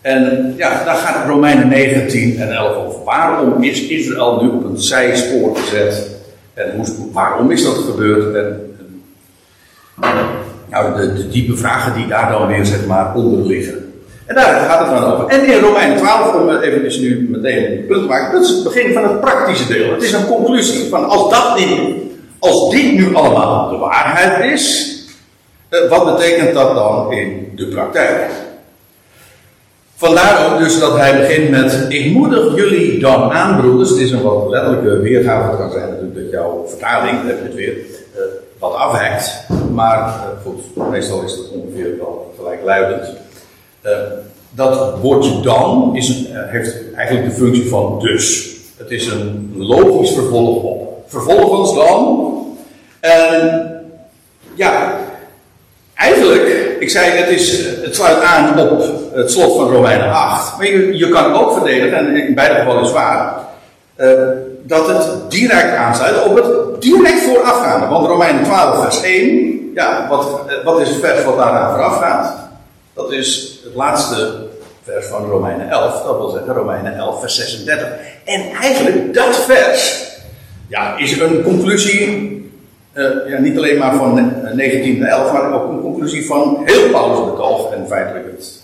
En 0.00 0.54
ja, 0.56 0.84
daar 0.84 0.96
gaat 0.96 1.26
Romeinen 1.26 1.68
19 1.68 2.38
en 2.38 2.52
11 2.52 2.76
over. 2.76 3.04
Waarom 3.04 3.62
is 3.62 3.86
Israël 3.86 4.42
nu 4.42 4.48
op 4.48 4.64
een 4.64 4.78
zijspoor 4.78 5.56
gezet? 5.56 6.16
En 6.54 6.84
waarom 7.12 7.50
is 7.50 7.64
dat 7.64 7.74
gebeurd? 7.76 8.34
En, 8.34 8.74
en 10.00 10.24
nou, 10.70 11.00
de, 11.00 11.12
de 11.12 11.28
diepe 11.28 11.56
vragen 11.56 11.94
die 11.94 12.06
daar 12.06 12.30
dan 12.30 12.46
weer 12.46 12.66
zeg 12.66 12.86
maar 12.86 13.14
onder 13.14 13.46
liggen. 13.46 13.87
En 14.28 14.34
daar 14.34 14.60
gaat 14.60 14.78
het 14.78 14.88
dan 14.88 15.12
over. 15.12 15.26
En 15.28 15.44
in 15.44 15.60
Romeinen 15.60 15.96
12, 15.96 16.34
om 16.34 16.50
even 16.50 17.00
nu 17.00 17.28
meteen 17.30 17.72
een 17.72 17.86
punt 17.86 18.08
maken, 18.08 18.32
dat 18.32 18.42
is 18.42 18.48
het 18.48 18.64
begin 18.64 18.92
van 18.92 19.02
het 19.02 19.20
praktische 19.20 19.72
deel. 19.72 19.92
Het 19.92 20.02
is 20.02 20.12
een 20.12 20.26
conclusie 20.26 20.88
van 20.88 21.08
als, 21.08 21.30
dat 21.30 21.58
niet, 21.58 21.94
als 22.38 22.70
dit 22.70 22.92
nu 22.92 23.14
allemaal 23.14 23.68
de 23.68 23.76
waarheid 23.76 24.52
is, 24.52 24.96
eh, 25.68 25.88
wat 25.88 26.16
betekent 26.16 26.54
dat 26.54 26.74
dan 26.74 27.12
in 27.12 27.52
de 27.56 27.66
praktijk? 27.66 28.30
Vandaar 29.94 30.52
ook 30.52 30.58
dus 30.58 30.80
dat 30.80 30.96
hij 30.96 31.18
begint 31.18 31.50
met: 31.50 31.86
Ik 31.88 32.12
moedig 32.12 32.54
jullie 32.54 32.98
dan 32.98 33.32
aan, 33.32 33.60
broeders. 33.60 33.90
Het 33.90 33.98
is 33.98 34.10
een 34.10 34.22
wat 34.22 34.48
letterlijke 34.48 34.98
weergave. 34.98 35.48
Het 35.48 35.58
kan 35.58 35.70
zijn 35.70 35.88
natuurlijk 35.88 36.14
dat 36.14 36.30
jouw 36.30 36.64
vertaling, 36.66 37.26
heb 37.26 37.38
je 37.38 37.44
het 37.44 37.54
weer, 37.54 37.76
uh, 37.76 38.22
wat 38.58 38.74
afwijkt. 38.74 39.46
Maar 39.72 39.98
uh, 39.98 40.44
goed, 40.44 40.90
meestal 40.90 41.22
is 41.22 41.36
dat 41.36 41.48
ongeveer 41.50 41.96
wel 41.98 42.34
gelijkluidend. 42.36 43.26
Uh, 43.88 43.94
dat 44.50 44.98
woordje 45.00 45.40
dan 45.40 45.90
is 45.92 46.08
een, 46.08 46.26
uh, 46.30 46.38
heeft 46.46 46.94
eigenlijk 46.94 47.28
de 47.28 47.34
functie 47.34 47.68
van 47.68 47.98
dus. 47.98 48.56
Het 48.76 48.90
is 48.90 49.06
een 49.06 49.54
logisch 49.56 50.12
vervolg 50.12 50.62
op. 50.62 51.04
Vervolgens 51.06 51.74
dan. 51.74 52.32
En 53.00 53.62
ja, 54.54 54.96
eigenlijk, 55.94 56.76
ik 56.80 56.90
zei, 56.90 57.10
het, 57.10 57.28
is, 57.28 57.66
het 57.82 57.94
sluit 57.94 58.22
aan 58.22 58.70
op 58.70 58.82
het 59.12 59.30
slot 59.30 59.56
van 59.56 59.70
Romeinen 59.70 60.12
8. 60.12 60.56
Maar 60.56 60.66
je, 60.66 60.96
je 60.96 61.08
kan 61.08 61.34
ook 61.34 61.52
verdedigen, 61.52 61.98
en 61.98 62.16
in 62.16 62.34
beide 62.34 62.54
gevallen 62.54 62.84
is 62.84 62.92
waar, 62.92 63.34
dat 64.62 64.88
het 64.88 65.30
direct 65.30 65.76
aansluit 65.76 66.24
op 66.24 66.36
het 66.36 66.80
direct 66.82 67.20
voorafgaande. 67.20 67.86
Want 67.86 68.06
Romeinen 68.06 68.44
12, 68.44 68.82
vers 68.82 69.02
1, 69.02 69.70
ja, 69.74 70.06
wat, 70.08 70.40
wat 70.64 70.80
is 70.80 70.88
het 70.88 70.98
vers 70.98 71.24
wat 71.24 71.36
daaraan 71.36 71.70
voorafgaat? 71.70 72.47
Dat 72.98 73.12
is 73.12 73.60
het 73.64 73.74
laatste 73.74 74.46
vers 74.82 75.06
van 75.06 75.24
Romeinen 75.24 75.70
11, 75.70 76.02
dat 76.02 76.16
wil 76.16 76.28
zeggen 76.28 76.54
Romeinen 76.54 76.96
11, 76.96 77.20
vers 77.20 77.34
36. 77.34 77.88
En 78.24 78.50
eigenlijk 78.50 79.14
dat 79.14 79.36
vers 79.36 80.04
ja, 80.68 80.96
is 80.96 81.20
een 81.20 81.42
conclusie 81.42 82.36
uh, 82.94 83.28
ja, 83.28 83.38
niet 83.38 83.56
alleen 83.56 83.78
maar 83.78 83.96
van 83.96 84.14
1911, 84.14 85.26
eh, 85.26 85.32
maar 85.32 85.52
ook 85.52 85.70
een 85.70 85.80
conclusie 85.80 86.26
van 86.26 86.62
heel 86.64 86.90
Paulus' 86.90 87.30
betoog. 87.30 87.72
En 87.72 87.86
feitelijk 87.86 88.26
het, 88.26 88.62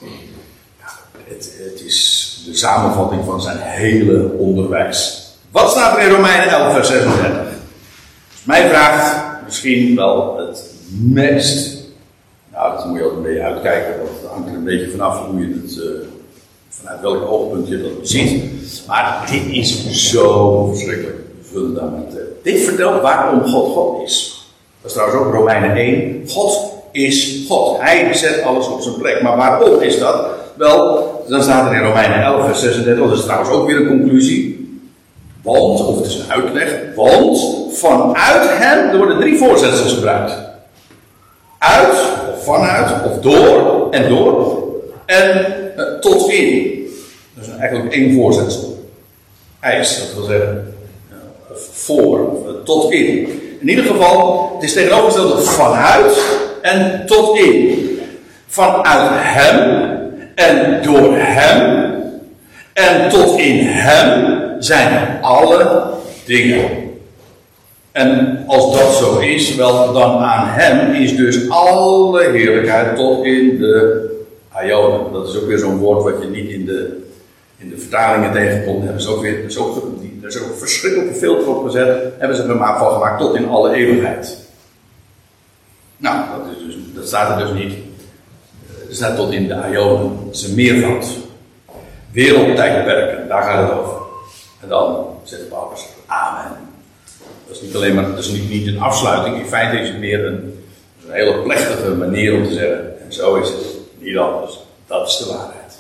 ja, 0.79 0.87
het, 1.29 1.53
het, 1.59 1.81
is 1.87 2.43
de 2.47 2.57
samenvatting 2.57 3.25
van 3.25 3.41
zijn 3.43 3.59
hele 3.61 4.31
onderwijs. 4.39 5.29
Wat 5.51 5.71
staat 5.71 5.97
er 5.97 6.03
in 6.03 6.11
Romeinen 6.11 6.49
11, 6.49 6.75
vers 6.75 6.89
36? 6.89 7.31
Mij 8.43 8.69
vraagt 8.69 9.25
misschien 9.45 9.97
wel 9.97 10.37
het 10.39 10.63
meest. 11.01 11.74
Nou, 12.55 12.77
dat 12.77 12.87
moet 12.87 12.99
je 12.99 13.05
ook 13.05 13.17
een 13.17 13.23
beetje 13.23 13.43
uitkijken, 13.43 13.97
want 13.99 14.11
het 14.21 14.31
hangt 14.31 14.49
er 14.49 14.55
een 14.55 14.65
beetje 14.65 14.91
vanaf 14.91 15.27
hoe 15.27 15.41
je 15.41 15.61
het. 15.63 15.77
Uh, 15.77 15.85
vanuit 16.69 17.01
welk 17.01 17.31
oogpunt 17.31 17.69
je 17.69 17.83
dat 17.83 18.09
ziet. 18.09 18.43
Maar 18.87 19.29
dit 19.31 19.43
is 19.51 20.11
zo 20.11 20.67
verschrikkelijk 20.67 21.19
fundamenteel. 21.53 22.39
Dit 22.43 22.61
vertelt 22.61 23.03
waarom 23.03 23.43
God 23.43 23.73
God 23.73 24.03
is. 24.03 24.47
Dat 24.81 24.91
is 24.91 24.97
trouwens 24.97 25.21
ook 25.21 25.35
Romeinen 25.35 25.77
1. 25.77 26.29
God 26.29 26.73
is 26.93 27.45
God. 27.49 27.81
Hij 27.81 28.15
zet 28.15 28.43
alles 28.43 28.69
op 28.69 28.81
zijn 28.81 28.95
plek. 28.95 29.23
Maar 29.23 29.37
waarom 29.37 29.81
is 29.81 29.99
dat? 29.99 30.27
Wel, 30.55 31.25
dan 31.29 31.43
staat 31.43 31.71
er 31.71 31.77
in 31.77 31.87
Romeinen 31.87 32.23
11, 32.23 32.47
vers 32.47 32.61
36. 32.61 33.09
Dat 33.09 33.19
is 33.19 33.25
trouwens 33.25 33.51
ook 33.51 33.67
weer 33.67 33.77
een 33.77 33.99
conclusie. 33.99 34.69
Want, 35.43 35.87
of 35.87 35.97
het 35.97 36.07
is 36.07 36.15
een 36.15 36.33
uitleg. 36.33 36.81
Want 36.97 37.39
vanuit 37.73 38.49
hem, 38.49 38.97
worden 38.97 39.21
drie 39.21 39.39
voorzetsels 39.39 39.93
gebruikt. 39.93 40.54
Uit, 41.73 41.95
of 42.35 42.45
vanuit, 42.45 43.05
of 43.05 43.21
door, 43.21 43.89
en 43.91 44.09
door. 44.09 44.63
En 45.07 45.47
uh, 45.77 45.99
tot 46.01 46.31
in. 46.31 46.73
Is 47.41 47.49
eigenlijk 47.59 47.95
één 47.95 48.15
voorzetsel. 48.15 48.89
Eis, 49.61 49.99
dat 49.99 50.15
wil 50.15 50.25
zeggen 50.25 50.75
voor, 51.73 52.37
tot 52.65 52.93
in. 52.93 53.29
In 53.61 53.69
ieder 53.69 53.85
geval, 53.85 54.51
het 54.55 54.65
is 54.65 54.73
tegenovergesteld 54.73 55.49
vanuit 55.49 56.23
en 56.63 57.03
tot 57.07 57.39
in. 57.39 57.89
Vanuit 58.47 59.11
hem 59.13 59.83
en 60.35 60.83
door 60.83 61.13
hem 61.17 61.93
en 62.73 63.09
tot 63.09 63.39
in 63.39 63.67
hem 63.67 64.37
zijn 64.59 65.19
alle 65.23 65.91
dingen. 66.25 66.84
En 67.95 68.45
als 68.47 68.79
dat 68.79 68.95
zo 68.95 69.19
is, 69.19 69.55
wel 69.55 69.93
dan 69.93 70.19
aan 70.19 70.49
hem 70.49 70.95
is 70.95 71.17
dus 71.17 71.49
alle 71.49 72.31
heerlijkheid 72.31 72.97
tot 72.97 73.25
in 73.25 73.59
de 73.59 74.09
Ionen. 74.65 75.13
Dat 75.13 75.29
is 75.29 75.37
ook 75.37 75.47
weer 75.47 75.59
zo'n 75.59 75.79
woord 75.79 76.03
wat 76.03 76.23
je 76.23 76.29
niet 76.29 76.51
in 76.51 76.65
de, 76.65 77.03
in 77.57 77.71
de 77.71 77.79
vertalingen 77.79 78.33
tegenkomt. 78.33 78.87
Dat 78.87 79.01
is 79.01 79.07
ook 79.07 79.23
weer, 79.23 79.43
dat 79.43 79.51
is 79.51 79.57
er 80.23 80.29
is 80.29 80.39
ook 80.39 80.59
verschrikkelijke 80.59 81.15
filter 81.15 81.49
op 81.49 81.65
gezet. 81.65 82.13
Hebben 82.19 82.37
ze 82.37 82.43
er 82.43 82.57
maar 82.57 82.79
van 82.79 82.93
gemaakt 82.93 83.21
tot 83.21 83.35
in 83.35 83.49
alle 83.49 83.75
eeuwigheid. 83.75 84.39
Nou, 85.97 86.25
dat, 86.39 86.57
is 86.57 86.65
dus, 86.65 86.77
dat 86.95 87.07
staat 87.07 87.41
er 87.41 87.47
dus 87.47 87.63
niet. 87.63 87.75
Er 88.89 88.95
staat 88.95 89.17
tot 89.17 89.33
in 89.33 89.49
de 89.49 89.63
Ionen. 89.71 90.19
Het 90.27 90.37
is 90.37 90.43
een 90.43 90.55
meervoud. 90.55 91.07
Wereldtijdperken, 92.11 93.29
daar 93.29 93.43
gaat 93.43 93.69
het 93.69 93.79
over. 93.79 93.97
En 94.61 94.69
dan 94.69 95.07
zegt 95.23 95.49
Paulus, 95.49 95.87
Amen. 96.07 96.74
Dat 97.47 97.57
is 97.57 97.63
niet 97.63 97.75
alleen 97.75 97.95
maar, 97.95 98.11
dat 98.11 98.19
is 98.19 98.29
niet, 98.29 98.67
een 98.67 98.81
afsluiting. 98.81 99.39
In 99.39 99.47
feite 99.47 99.83
is 99.83 99.89
het 99.89 99.99
meer 99.99 100.25
een, 100.25 100.65
een 101.07 101.13
hele 101.13 101.43
plechtige 101.43 101.95
manier 101.95 102.35
om 102.35 102.45
te 102.45 102.53
zeggen. 102.53 103.01
En 103.05 103.13
zo 103.13 103.35
is 103.35 103.49
het 103.49 103.65
niet 103.99 104.17
anders. 104.17 104.59
Dat 104.87 105.09
is 105.09 105.17
de 105.17 105.27
waarheid. 105.27 105.77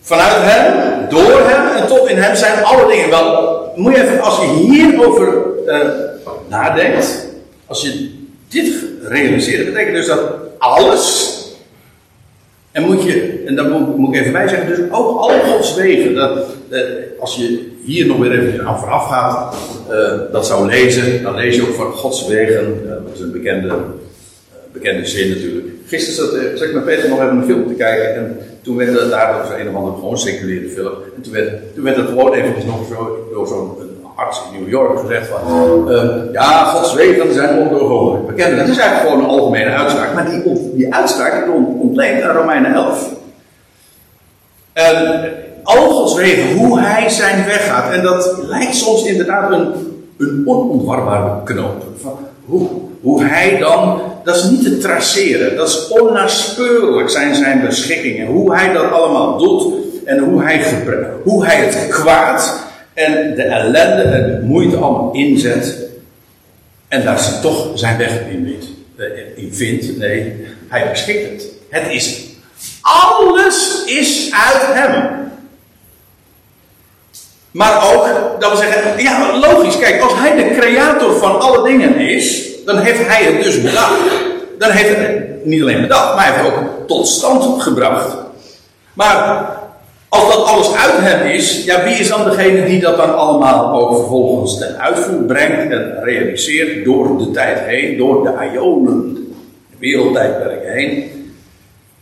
Vanuit 0.00 0.36
hem, 0.36 1.08
door 1.08 1.48
hem 1.48 1.76
en 1.76 1.86
tot 1.86 2.08
in 2.08 2.16
hem 2.16 2.36
zijn 2.36 2.64
alle 2.64 2.86
dingen. 2.86 3.10
Wel, 3.10 3.72
moet 3.76 3.96
je 3.96 4.02
even, 4.02 4.20
als 4.20 4.40
je 4.40 4.46
hierover 4.46 5.42
uh, 5.66 5.78
nadenkt, 6.48 7.26
als 7.66 7.82
je 7.82 8.18
dit 8.48 8.74
realiseert, 9.02 9.64
betekent 9.64 9.94
dus 9.94 10.06
dat 10.06 10.20
alles, 10.58 11.36
en 12.72 12.82
moet 12.82 13.02
je, 13.02 13.42
en 13.46 13.56
dan 13.56 13.70
moet, 13.70 13.96
moet 13.96 14.14
ik 14.14 14.20
even 14.20 14.32
bij 14.32 14.48
zeggen, 14.48 14.68
dus 14.68 14.78
ook 14.90 15.18
al 15.18 15.40
Gods 15.40 15.74
wegen, 15.74 16.14
dat, 16.14 16.46
als 17.20 17.36
je 17.36 17.69
hier 17.84 18.06
nog 18.06 18.18
weer 18.18 18.38
even 18.38 18.66
aan 18.66 18.78
vooraf 18.78 19.08
gaat, 19.08 19.56
uh, 19.90 20.32
dat 20.32 20.46
zou 20.46 20.66
lezen, 20.66 21.22
dan 21.22 21.34
lees 21.34 21.56
je 21.56 21.62
ook 21.62 21.74
van 21.74 21.92
Gods 21.92 22.26
wegen, 22.26 22.82
dat 22.88 23.14
is 23.14 23.20
een 23.20 23.32
bekende, 23.32 23.74
bekende 24.72 25.06
zin 25.06 25.28
natuurlijk. 25.28 25.66
Gisteren 25.86 26.58
zat, 26.58 26.68
ik 26.68 26.74
met 26.74 26.84
Peter 26.84 27.08
nog 27.08 27.20
even 27.20 27.36
een 27.36 27.44
film 27.44 27.66
te 27.68 27.74
kijken 27.74 28.14
en 28.14 28.38
toen 28.62 28.76
werd 28.76 29.00
het 29.00 29.10
daar 29.10 29.32
door 29.32 29.58
een 29.58 29.68
of 29.68 29.74
andere 29.74 29.94
gewoon 29.94 30.18
seculiere 30.18 30.68
film. 30.68 30.92
En 31.16 31.22
toen 31.22 31.32
werd, 31.32 31.74
toen 31.74 31.84
werd 31.84 31.96
het 31.96 32.08
gewoon 32.08 32.32
eventjes 32.32 32.64
nog 32.64 32.86
zo, 32.88 33.28
door 33.32 33.46
zo'n 33.46 33.90
arts 34.20 34.42
in 34.52 34.60
New 34.60 34.70
York 34.70 34.98
gezegd 34.98 35.28
van... 35.28 35.86
Uh, 35.92 36.32
ja, 36.32 36.64
Gods 36.64 36.94
wegen 36.94 37.32
zijn 37.32 37.58
ondoorgrondelijk. 37.58 38.26
We 38.26 38.34
kennen 38.34 38.58
het. 38.58 38.68
is 38.68 38.78
eigenlijk 38.78 39.08
gewoon 39.08 39.24
een 39.24 39.38
algemene 39.38 39.70
uitspraak. 39.70 40.14
Maar 40.14 40.30
die, 40.30 40.72
die 40.74 40.94
uitspraak 40.94 41.48
ontleent 41.80 42.22
aan 42.22 42.36
Romeinen 42.36 42.74
11. 42.74 43.12
En 44.72 45.29
Wegen, 46.14 46.56
hoe 46.56 46.80
hij 46.80 47.08
zijn 47.08 47.44
weg 47.44 47.66
gaat. 47.66 47.92
En 47.92 48.02
dat 48.02 48.38
lijkt 48.48 48.74
soms 48.74 49.04
inderdaad 49.04 49.52
een, 49.52 49.72
een 50.18 50.42
onontwarbare 50.46 51.42
knoop. 51.44 51.84
Van 52.00 52.18
hoe, 52.44 52.68
hoe 53.00 53.24
hij 53.24 53.58
dan 53.58 54.00
dat 54.24 54.36
is 54.36 54.44
niet 54.50 54.62
te 54.62 54.78
traceren. 54.78 55.56
Dat 55.56 55.68
is 55.68 55.88
onnaspeurlijk 55.88 57.10
zijn 57.10 57.34
zijn 57.34 57.60
beschikkingen. 57.60 58.26
Hoe 58.26 58.54
hij 58.54 58.72
dat 58.72 58.90
allemaal 58.90 59.38
doet 59.38 59.74
en 60.04 60.18
hoe 60.18 60.42
hij, 60.42 60.64
hoe 61.22 61.44
hij 61.44 61.56
het 61.56 61.88
kwaad 61.88 62.66
en 62.94 63.34
de 63.34 63.42
ellende 63.42 64.02
en 64.02 64.22
de 64.22 64.46
moeite 64.46 64.76
allemaal 64.76 65.12
inzet. 65.12 65.88
En 66.88 67.04
daar 67.04 67.20
ze 67.20 67.40
toch 67.40 67.68
zijn 67.74 67.98
weg 67.98 68.20
in, 68.30 68.56
eh, 68.96 69.04
in 69.34 69.54
vindt. 69.54 69.98
Nee, 69.98 70.46
hij 70.68 70.90
beschikt 70.90 71.30
het. 71.30 71.46
Het 71.68 71.92
is. 71.92 72.28
Alles 72.80 73.84
is 73.86 74.30
uit 74.32 74.66
hem. 74.74 75.29
Maar 77.50 77.92
ook, 77.92 78.06
dat 78.38 78.50
we 78.50 78.56
zeggen, 78.56 79.02
ja 79.02 79.38
logisch, 79.38 79.78
kijk, 79.78 80.02
als 80.02 80.12
hij 80.16 80.36
de 80.36 80.56
creator 80.58 81.16
van 81.16 81.40
alle 81.40 81.68
dingen 81.68 81.96
is, 81.96 82.48
dan 82.64 82.78
heeft 82.78 83.06
hij 83.06 83.24
het 83.24 83.42
dus 83.42 83.62
bedacht. 83.62 84.00
Dan 84.58 84.70
heeft 84.70 84.96
hij 84.96 85.04
het 85.04 85.44
niet 85.44 85.62
alleen 85.62 85.80
bedacht, 85.80 86.14
maar 86.14 86.24
hij 86.24 86.34
heeft 86.34 86.48
het 86.48 86.58
ook 86.58 86.88
tot 86.88 87.06
stand 87.06 87.62
gebracht. 87.62 88.16
Maar 88.92 89.48
als 90.08 90.34
dat 90.34 90.44
alles 90.44 90.74
uit 90.74 90.98
hem 90.98 91.26
is, 91.26 91.64
ja, 91.64 91.84
wie 91.84 91.94
is 91.94 92.08
dan 92.08 92.24
degene 92.24 92.64
die 92.64 92.80
dat 92.80 92.96
dan 92.96 93.16
allemaal 93.16 93.72
ook 93.72 93.96
vervolgens 93.96 94.58
ten 94.58 94.80
uitvoer 94.80 95.22
brengt 95.22 95.72
en 95.72 95.98
realiseert 96.02 96.84
door 96.84 97.18
de 97.18 97.30
tijd 97.30 97.58
heen, 97.60 97.96
door 97.96 98.22
de 98.22 98.50
Ionen, 98.52 99.14
de 99.70 99.76
wereldtijdperken 99.78 100.72
heen? 100.72 101.10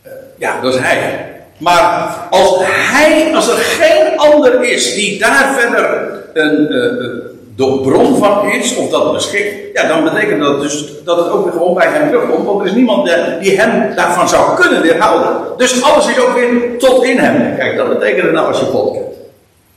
Uh, 0.05 0.11
ja, 0.37 0.61
dat 0.61 0.73
is 0.73 0.79
hij. 0.79 1.27
Maar 1.59 2.17
als 2.29 2.57
hij, 2.61 3.35
als 3.35 3.47
er 3.47 3.57
geen 3.57 4.17
ander 4.17 4.63
is 4.63 4.93
die 4.93 5.19
daar 5.19 5.53
verder 5.57 6.11
een, 6.33 6.61
uh, 6.61 7.29
de 7.55 7.79
bron 7.81 8.17
van 8.17 8.51
is, 8.51 8.75
of 8.75 8.89
dat 8.89 9.13
beschikt, 9.13 9.55
ja, 9.73 9.87
dan 9.87 10.03
betekent 10.03 10.41
dat 10.41 10.61
dus 10.61 10.85
dat 11.05 11.17
het 11.17 11.29
ook 11.29 11.43
weer 11.43 11.53
gewoon 11.53 11.73
bij 11.73 11.87
hem 11.87 12.09
terugkomt. 12.09 12.45
Want 12.45 12.59
er 12.59 12.65
is 12.65 12.73
niemand 12.73 13.11
die 13.41 13.59
hem 13.59 13.95
daarvan 13.95 14.29
zou 14.29 14.55
kunnen 14.55 14.81
weerhouden. 14.81 15.57
Dus 15.57 15.83
alles 15.83 16.07
is 16.07 16.19
ook 16.19 16.33
weer 16.33 16.77
tot 16.77 17.03
in 17.03 17.17
hem. 17.17 17.57
Kijk, 17.57 17.77
dat 17.77 17.89
betekent 17.89 18.23
het 18.23 18.31
nou 18.31 18.47
als 18.47 18.59
je 18.59 18.65
God 18.65 18.93
kent. 18.93 19.05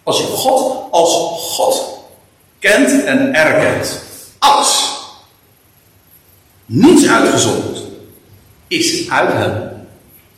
Als 0.03 0.19
je 0.19 0.25
God 0.25 0.83
als 0.91 1.15
God 1.57 1.99
kent 2.59 3.05
en 3.05 3.35
erkent. 3.35 4.03
Alles. 4.39 5.01
Niets 6.67 7.09
uitgezonderd. 7.09 7.83
Is 8.69 9.11
uit 9.11 9.33
hem. 9.33 9.71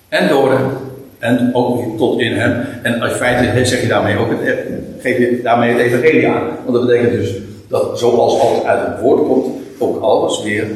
En 0.09 0.29
door 0.29 0.51
hem. 0.51 0.84
En 1.25 1.51
ook 1.53 1.99
tot 1.99 2.21
in 2.21 2.37
hem. 2.37 2.67
En 2.83 3.03
in 3.03 3.11
feite 3.11 3.65
zeg 3.65 3.81
je 3.81 3.89
daarmee 3.89 4.19
ook 4.19 4.31
het, 4.31 4.59
geef 5.01 5.19
je 5.19 5.41
daarmee 5.43 5.71
het 5.71 5.81
evangelie 5.81 6.29
aan. 6.29 6.49
Want 6.65 6.77
dat 6.77 6.87
betekent 6.87 7.13
dus 7.13 7.35
dat 7.69 7.99
zoals 7.99 8.41
alles 8.41 8.65
uit 8.65 8.87
het 8.87 9.01
woord 9.01 9.27
komt, 9.27 9.47
ook 9.79 10.03
alles 10.03 10.43
weer 10.43 10.67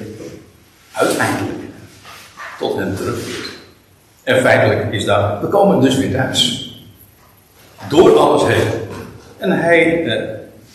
uiteindelijk 0.92 1.58
tot 2.58 2.76
hem 2.76 2.96
terugkeert. 2.96 3.48
En 4.22 4.40
feitelijk 4.40 4.92
is 4.92 5.04
dat, 5.04 5.40
we 5.40 5.46
komen 5.46 5.80
dus 5.80 5.96
weer 5.96 6.12
thuis. 6.12 6.72
Door 7.88 8.18
alles 8.18 8.42
heen. 8.46 8.68
En 9.38 9.50
hij 9.50 10.04
eh, 10.04 10.22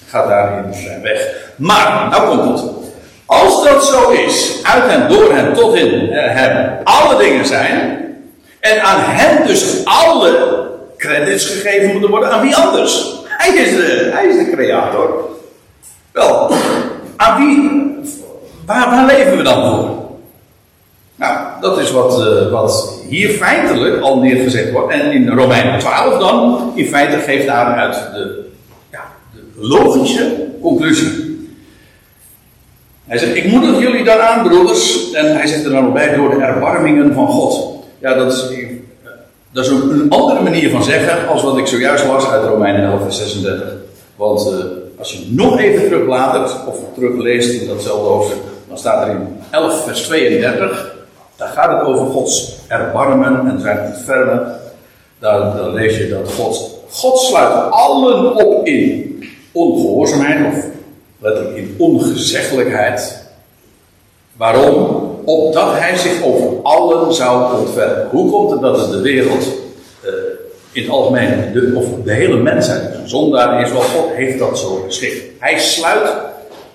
gaat 0.08 0.28
daarin 0.28 0.74
zijn 0.74 1.02
weg. 1.02 1.52
Maar, 1.56 2.10
nou 2.10 2.38
komt 2.38 2.60
het. 2.60 2.72
Als 3.26 3.64
dat 3.64 3.86
zo 3.86 4.10
is, 4.10 4.60
uit 4.64 4.92
hem, 4.92 5.08
door 5.08 5.34
hem, 5.34 5.54
tot 5.54 5.76
in 5.76 6.10
hem, 6.12 6.78
alle 6.84 7.18
dingen 7.18 7.46
zijn. 7.46 8.03
En 8.64 8.82
aan 8.82 9.00
hem 9.00 9.48
dus 9.48 9.86
alle 9.86 10.62
credits 10.98 11.46
gegeven 11.46 11.92
moeten 11.92 12.10
worden. 12.10 12.32
Aan 12.32 12.42
wie 12.42 12.56
anders? 12.56 13.14
Hij 13.26 13.56
is 13.56 13.76
de, 13.76 14.10
hij 14.14 14.26
is 14.26 14.36
de 14.36 14.52
creator. 14.52 15.30
Wel, 16.12 16.54
aan 17.16 17.46
wie, 17.46 17.96
waar, 18.66 19.06
leven 19.06 19.38
we 19.38 19.44
dan 19.44 19.76
voor? 19.76 19.90
Nou, 21.16 21.38
dat 21.62 21.80
is 21.80 21.92
wat, 21.92 22.20
uh, 22.20 22.52
wat 22.52 23.00
hier 23.10 23.30
feitelijk 23.30 24.02
al 24.02 24.20
neergezet 24.20 24.72
wordt. 24.72 24.94
En 24.94 25.12
in 25.12 25.30
Romeinen 25.30 25.80
12 25.80 26.20
dan, 26.20 26.72
in 26.76 26.88
feite 26.88 27.18
geeft 27.18 27.46
daaruit 27.46 27.94
de, 27.94 28.50
ja, 28.92 29.04
de 29.34 29.68
logische 29.68 30.48
conclusie. 30.62 31.48
Hij 33.06 33.18
zegt, 33.18 33.36
ik 33.36 33.46
moedig 33.46 33.80
jullie 33.80 34.04
daaraan, 34.04 34.48
broeders. 34.48 35.12
En 35.12 35.36
hij 35.36 35.48
zegt 35.48 35.64
er 35.64 35.72
dan 35.72 35.84
nog 35.84 35.94
bij, 35.94 36.16
door 36.16 36.30
de 36.30 36.44
erbarmingen 36.44 37.14
van 37.14 37.28
God. 37.28 37.73
Ja, 38.04 38.14
dat 38.14 38.32
is, 38.32 38.46
dat 39.52 39.68
een 39.68 40.10
andere 40.10 40.42
manier 40.42 40.70
van 40.70 40.84
zeggen, 40.84 41.28
als 41.28 41.44
wat 41.44 41.58
ik 41.58 41.68
zojuist 41.68 42.06
las 42.06 42.28
uit 42.28 42.44
Romeinen 42.44 42.84
11 42.84 43.02
vers 43.02 43.18
36. 43.18 43.68
Want 44.16 44.52
uh, 44.52 44.60
als 45.00 45.14
je 45.14 45.26
nog 45.30 45.60
even 45.60 45.84
terugbladert, 45.84 46.56
of 46.68 46.76
terugleest 46.94 47.62
in 47.62 47.68
datzelfde 47.68 48.06
hoofdstuk, 48.06 48.42
dan 48.68 48.78
staat 48.78 49.08
er 49.08 49.14
in 49.14 49.28
11 49.52 49.84
vers 49.84 50.02
32, 50.02 50.96
daar 51.36 51.48
gaat 51.48 51.80
het 51.80 51.88
over 51.88 52.06
Gods 52.06 52.56
erbarmen 52.68 53.50
en 53.50 53.60
zijn 53.60 53.80
ontfermen. 53.86 54.60
Daar, 55.20 55.40
daar 55.40 55.70
lees 55.70 55.98
je 55.98 56.10
dat 56.10 56.34
God, 56.34 56.80
God 56.90 57.20
sluit 57.20 57.72
allen 57.72 58.36
op 58.46 58.68
in 58.68 59.24
ongehoorzaamheid, 59.52 60.56
of 60.56 60.66
letterlijk 61.20 61.58
in 61.58 61.76
ongezeggelijkheid. 61.78 63.28
Waarom? 64.38 64.93
Opdat 65.26 65.74
hij 65.74 65.98
zich 65.98 66.24
over 66.24 66.62
allen 66.64 67.14
zou 67.14 67.60
ontfermen. 67.60 68.08
Hoe 68.12 68.32
komt 68.32 68.52
het 68.52 68.62
dat 68.62 68.80
het 68.80 68.92
de 68.92 69.02
wereld 69.02 69.48
uh, 70.06 70.10
in 70.72 70.82
het 70.82 70.92
algemeen, 70.92 71.52
de, 71.54 71.72
of 71.76 71.86
de 72.04 72.14
hele 72.14 72.38
mensheid, 72.38 72.82
zondaar 73.06 73.62
is, 73.62 73.72
wat 73.72 73.84
God 73.84 74.10
heeft 74.16 74.40
dat 74.40 74.60
zo 74.60 74.84
geschikt. 74.86 75.24
Hij 75.40 75.60
sluit, 75.60 76.10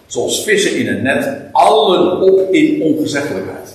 zoals 0.07 0.45
vissen 0.45 0.77
in 0.77 0.89
een 0.89 1.03
net, 1.03 1.29
allen 1.53 2.21
op 2.21 2.53
in 2.55 2.83
ongezeggelijkheid. 2.83 3.75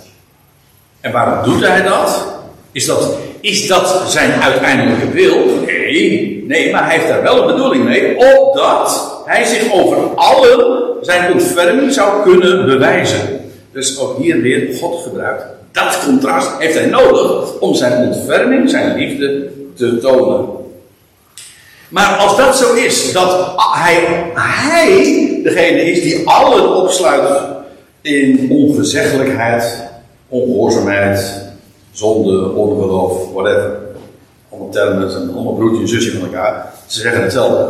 En 1.02 1.12
waarom 1.12 1.44
doet 1.44 1.68
hij 1.68 1.84
dat? 1.84 2.26
Is 2.72 2.86
dat, 2.86 3.18
is 3.40 3.68
dat 3.68 4.04
zijn 4.08 4.32
uiteindelijke 4.42 5.10
wil? 5.12 5.36
Nee, 5.66 6.44
nee, 6.48 6.72
maar 6.72 6.86
hij 6.86 6.96
heeft 6.96 7.08
daar 7.08 7.22
wel 7.22 7.42
een 7.42 7.56
bedoeling 7.56 7.84
mee, 7.84 8.18
opdat 8.18 9.12
hij 9.26 9.44
zich 9.46 9.74
over 9.74 9.98
allen 10.16 10.84
zijn 11.02 11.34
ontferming 11.34 11.94
zou 11.94 12.24
kunnen 12.24 12.66
bewijzen. 12.66 13.43
Dus 13.74 14.00
ook 14.00 14.18
hier 14.18 14.42
weer 14.42 14.76
God 14.76 15.04
gebruikt. 15.04 15.44
Dat 15.72 16.00
contrast 16.06 16.52
heeft 16.60 16.74
hij 16.74 16.86
nodig 16.86 17.60
om 17.60 17.76
zijn 17.76 18.08
ontferming, 18.08 18.70
zijn 18.70 18.98
liefde 18.98 19.52
te 19.76 19.98
tonen. 19.98 20.46
Maar 21.90 22.16
als 22.16 22.38
dat 22.38 22.58
zo 22.58 22.74
is, 22.74 23.12
dat 23.12 23.54
hij, 23.56 24.32
hij 24.34 25.40
degene 25.44 25.92
is 25.92 26.02
die 26.02 26.28
allen 26.28 26.76
opsluit 26.76 27.42
in 28.02 28.48
ongezeggelijkheid, 28.50 29.84
ongehoorzaamheid, 30.28 31.42
zonde, 31.92 32.52
ongeloof, 32.52 33.32
whatever. 33.34 33.78
Allemaal 34.50 34.70
termen 34.70 35.12
zijn 35.12 35.32
allemaal 35.34 35.54
broertje 35.54 35.82
en 35.82 35.88
zusje 35.88 36.12
van 36.12 36.28
elkaar. 36.28 36.74
Ze 36.86 37.00
zeggen 37.00 37.22
hetzelfde. 37.22 37.66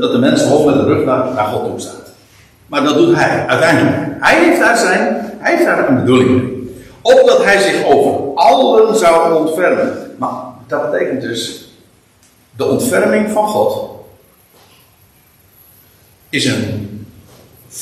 Dat 0.00 0.12
de 0.12 0.18
mens 0.18 0.42
hoofd 0.42 0.64
met 0.64 0.74
de 0.74 0.84
rug 0.84 1.04
naar, 1.04 1.34
naar 1.34 1.46
God 1.46 1.64
toe 1.64 1.80
staat. 1.80 2.12
Maar 2.66 2.84
dat 2.84 2.94
doet 2.94 3.16
hij 3.16 3.44
uiteindelijk. 3.46 3.96
Hij 4.20 4.44
heeft 4.44 4.60
daar, 4.60 4.76
zijn, 4.76 5.29
hij 5.40 5.52
heeft 5.52 5.64
daar 5.64 5.88
een 5.88 6.00
bedoeling 6.00 6.30
mee. 6.30 6.74
Opdat 7.02 7.44
hij 7.44 7.60
zich 7.60 7.84
over 7.84 8.34
allen 8.34 8.96
zou 8.96 9.34
ontfermen. 9.34 10.14
Maar 10.18 10.32
dat 10.66 10.90
betekent 10.90 11.20
dus 11.20 11.68
de 12.56 12.64
ontferming 12.64 13.30
van 13.30 13.46
God 13.46 13.90
is 16.28 16.44
een 16.44 17.06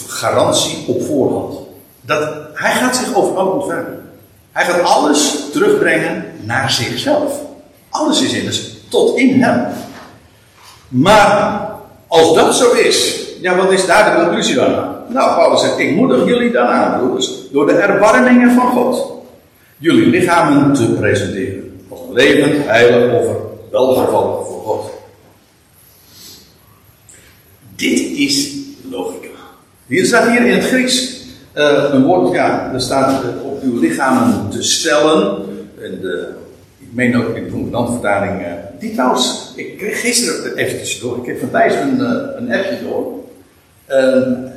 garantie 0.07 0.85
op 0.87 1.03
voorhand. 1.03 1.59
Dat, 2.01 2.31
hij 2.55 2.73
gaat 2.73 2.97
zich 2.97 3.15
over 3.15 3.37
allen 3.37 3.53
ontfermen. 3.53 4.11
Hij 4.53 4.65
gaat 4.65 4.83
alles 4.83 5.51
terugbrengen 5.53 6.25
naar 6.41 6.71
zichzelf. 6.71 7.41
Alles 7.91 8.23
is 8.23 8.33
in 8.33 8.45
dus 8.45 8.77
tot 8.89 9.19
in 9.19 9.43
hem. 9.43 9.67
Maar 10.89 11.69
als 12.07 12.35
dat 12.35 12.55
zo 12.55 12.73
is, 12.73 13.21
ja, 13.41 13.57
wat 13.57 13.73
is 13.73 13.87
daar 13.87 14.11
de 14.11 14.25
conclusie 14.25 14.55
dan 14.55 14.98
Nou, 15.09 15.35
Paulus 15.35 15.61
zegt: 15.61 15.79
Ik 15.79 15.95
moedig 15.95 16.27
jullie 16.27 16.53
dan 16.53 16.67
aan, 16.67 16.99
broeders, 16.99 17.51
door 17.53 17.67
de 17.67 17.73
erbarmingen 17.73 18.51
van 18.51 18.71
God, 18.71 19.13
jullie 19.79 20.07
lichamen 20.07 20.75
te 20.75 20.93
presenteren. 20.93 21.81
Als 21.89 22.01
een 22.01 22.13
levend, 22.13 22.67
heilig 22.67 23.13
offer, 23.13 23.37
welgevallig 23.71 24.47
voor 24.47 24.63
God. 24.63 24.91
Dit 27.77 28.01
is 28.01 28.57
logica. 28.91 29.29
Hier 29.87 30.05
staat 30.05 30.29
hier 30.29 30.47
in 30.47 30.55
het 30.55 30.65
Grieks 30.65 31.17
uh, 31.55 31.85
een 31.91 32.05
woord, 32.05 32.33
ja, 32.33 32.73
er 32.73 32.81
staat 32.81 33.23
op 33.43 33.63
uw 33.63 33.79
lichamen 33.79 34.51
te 34.51 34.63
stellen. 34.63 35.43
En 35.81 36.01
de, 36.01 36.29
ik 36.79 36.89
meen 36.91 37.17
ook 37.17 37.37
in 37.37 37.45
de 37.45 37.51
concordante 37.51 37.93
vertaling. 37.93 38.41
Uh, 38.41 38.47
die 38.81 38.93
trouwens, 38.93 39.53
ik 39.57 39.79
kreeg 39.79 40.01
gisteren 40.01 40.57
even 40.57 40.79
tussendoor. 40.79 41.17
Ik 41.17 41.23
kreeg 41.23 41.39
van 41.39 41.51
Thijs 41.51 41.75
een, 41.75 42.01
een 42.39 42.53
appje 42.53 42.79
door. 42.89 43.19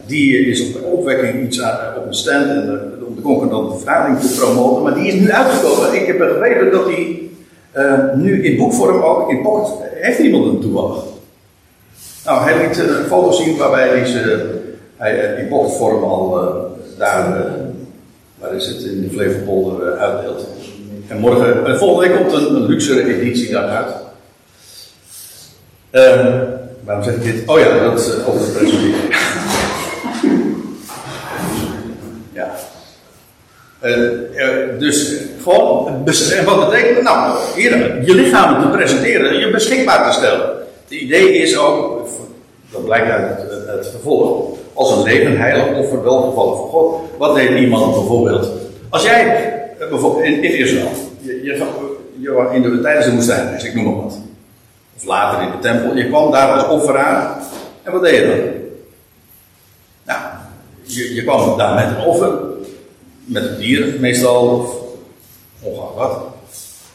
Die 0.05 0.47
is 0.47 0.73
op 0.73 0.83
opwekking 0.83 1.45
iets 1.45 1.61
op 1.97 2.05
een 2.07 2.13
stand 2.13 2.45
en, 2.45 2.91
om 3.07 3.15
de 3.15 3.21
concordante 3.21 3.83
te 4.27 4.35
promoten. 4.39 4.83
Maar 4.83 4.93
die 4.93 5.07
is 5.07 5.13
nu 5.13 5.31
uitgekomen. 5.31 5.93
Ik 5.93 6.07
heb 6.07 6.17
begrepen 6.17 6.71
dat 6.71 6.87
die 6.87 7.31
nu 8.15 8.43
in 8.43 8.57
boekvorm 8.57 9.01
ook 9.01 9.29
in 9.31 9.41
pocket. 9.41 9.89
Heeft 9.93 10.19
iemand 10.19 10.45
hem 10.45 10.61
toevallig? 10.61 11.03
Nou, 12.25 12.43
hij 12.43 12.67
liet 12.67 12.77
een 12.77 13.05
foto 13.05 13.31
zien 13.31 13.57
waarbij 13.57 13.87
hij 13.87 14.05
ze 14.05 14.49
hij 14.97 15.35
in 15.39 15.47
pocketvorm 15.47 16.03
al 16.03 16.39
daar, 16.97 17.45
waar 18.39 18.55
is 18.55 18.65
het, 18.65 18.83
in 18.83 19.01
de 19.01 19.09
Flevopolder 19.09 19.97
uitdeelt. 19.97 20.47
En 21.07 21.19
morgen, 21.19 21.65
en 21.65 21.77
volgende 21.77 22.07
week 22.07 22.17
komt 22.17 22.33
een, 22.33 22.55
een 22.55 22.65
luxere 22.65 23.15
editie 23.15 23.51
daaruit. 23.51 23.95
Waarom 26.91 27.09
zeg 27.09 27.15
ik 27.15 27.35
dit? 27.35 27.47
Oh 27.47 27.59
ja, 27.59 27.79
dat 27.79 27.99
is 27.99 28.25
over 28.25 28.45
de 28.45 28.51
presenteren. 28.51 28.99
ja. 32.33 32.51
dus 34.77 35.15
gewoon, 35.43 35.87
en 36.37 36.45
wat 36.45 36.69
betekent 36.69 36.95
dat? 36.95 37.03
Nou, 37.03 37.37
hier, 37.55 38.05
je 38.05 38.15
lichaam 38.15 38.61
te 38.61 38.67
presenteren, 38.67 39.39
je 39.39 39.51
beschikbaar 39.51 40.07
te 40.07 40.17
stellen. 40.17 40.49
Het 40.83 40.99
idee 40.99 41.33
is 41.33 41.57
ook, 41.57 42.07
dat 42.71 42.85
blijkt 42.85 43.09
uit 43.09 43.37
het, 43.37 43.67
het 43.67 43.87
vervolg, 43.87 44.57
als 44.73 44.91
een 44.91 45.03
levend 45.03 45.37
heilig 45.37 45.77
offer 45.77 46.03
welgevallen 46.03 46.57
voor 46.57 46.69
God. 46.69 47.01
Wat 47.17 47.35
deed 47.35 47.59
iemand 47.59 47.93
bijvoorbeeld? 47.93 48.49
Als 48.89 49.03
jij, 49.03 49.35
eh, 49.79 49.89
bijvoorbeeld 49.89 50.23
in, 50.23 50.43
Israël, 50.43 50.91
je, 51.21 51.43
je, 51.43 51.65
je, 52.19 52.49
in 52.53 52.61
de, 52.61 52.81
tijdens 52.81 53.05
de 53.05 53.11
woestijn, 53.11 53.65
ik 53.65 53.75
noem 53.75 53.83
maar 53.83 54.03
wat. 54.03 54.29
Later 55.03 55.41
in 55.41 55.51
de 55.51 55.59
tempel, 55.59 55.95
je 55.95 56.07
kwam 56.07 56.31
daar 56.31 56.49
als 56.49 56.81
offeraar. 56.81 57.37
En 57.83 57.91
wat 57.91 58.01
deed 58.01 58.15
je 58.15 58.27
dan? 58.27 58.61
Nou, 60.15 60.33
je, 60.83 61.13
je 61.13 61.23
kwam 61.23 61.57
daar 61.57 61.75
met 61.75 61.97
een 61.97 62.05
offer, 62.05 62.31
met 63.25 63.43
een 63.43 63.57
dier 63.57 63.99
meestal, 63.99 64.47
of 64.49 64.75
ongeacht 65.61 65.95
wat. 65.95 66.23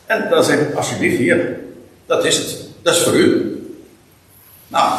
En 0.06 0.26
dan 0.30 0.44
zeg 0.44 0.58
ik, 0.58 0.74
alsjeblieft 0.74 1.18
hier, 1.18 1.58
dat 2.06 2.24
is 2.24 2.36
het. 2.36 2.68
Dat 2.82 2.94
is 2.94 3.02
voor 3.02 3.14
u. 3.14 3.56
Nou, 4.68 4.92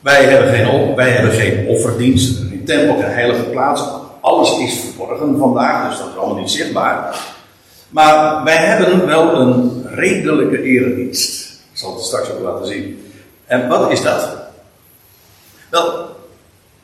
wij 0.00 0.24
hebben 0.24 0.54
geen, 0.54 0.94
wij 0.94 1.10
hebben 1.10 1.32
geen 1.32 1.66
offerdienst, 1.66 2.38
geen 2.48 2.64
tempel, 2.64 2.96
geen 2.96 3.12
heilige 3.12 3.42
plaats. 3.42 3.82
Alles 4.20 4.58
is 4.58 4.80
verborgen 4.80 5.38
vandaag, 5.38 5.88
dus 5.88 5.98
dat 5.98 6.08
is 6.08 6.16
allemaal 6.16 6.40
niet 6.40 6.50
zichtbaar. 6.50 7.18
Maar 7.88 8.44
wij 8.44 8.56
hebben 8.56 9.06
wel 9.06 9.40
een 9.40 9.86
redelijke 9.86 10.62
eredienst. 10.62 11.45
Ik 11.76 11.82
zal 11.82 11.94
het 11.94 12.04
straks 12.04 12.30
ook 12.30 12.40
laten 12.40 12.66
zien. 12.66 13.12
En 13.46 13.68
wat 13.68 13.90
is 13.90 14.02
dat? 14.02 14.36
Wel, 15.70 16.06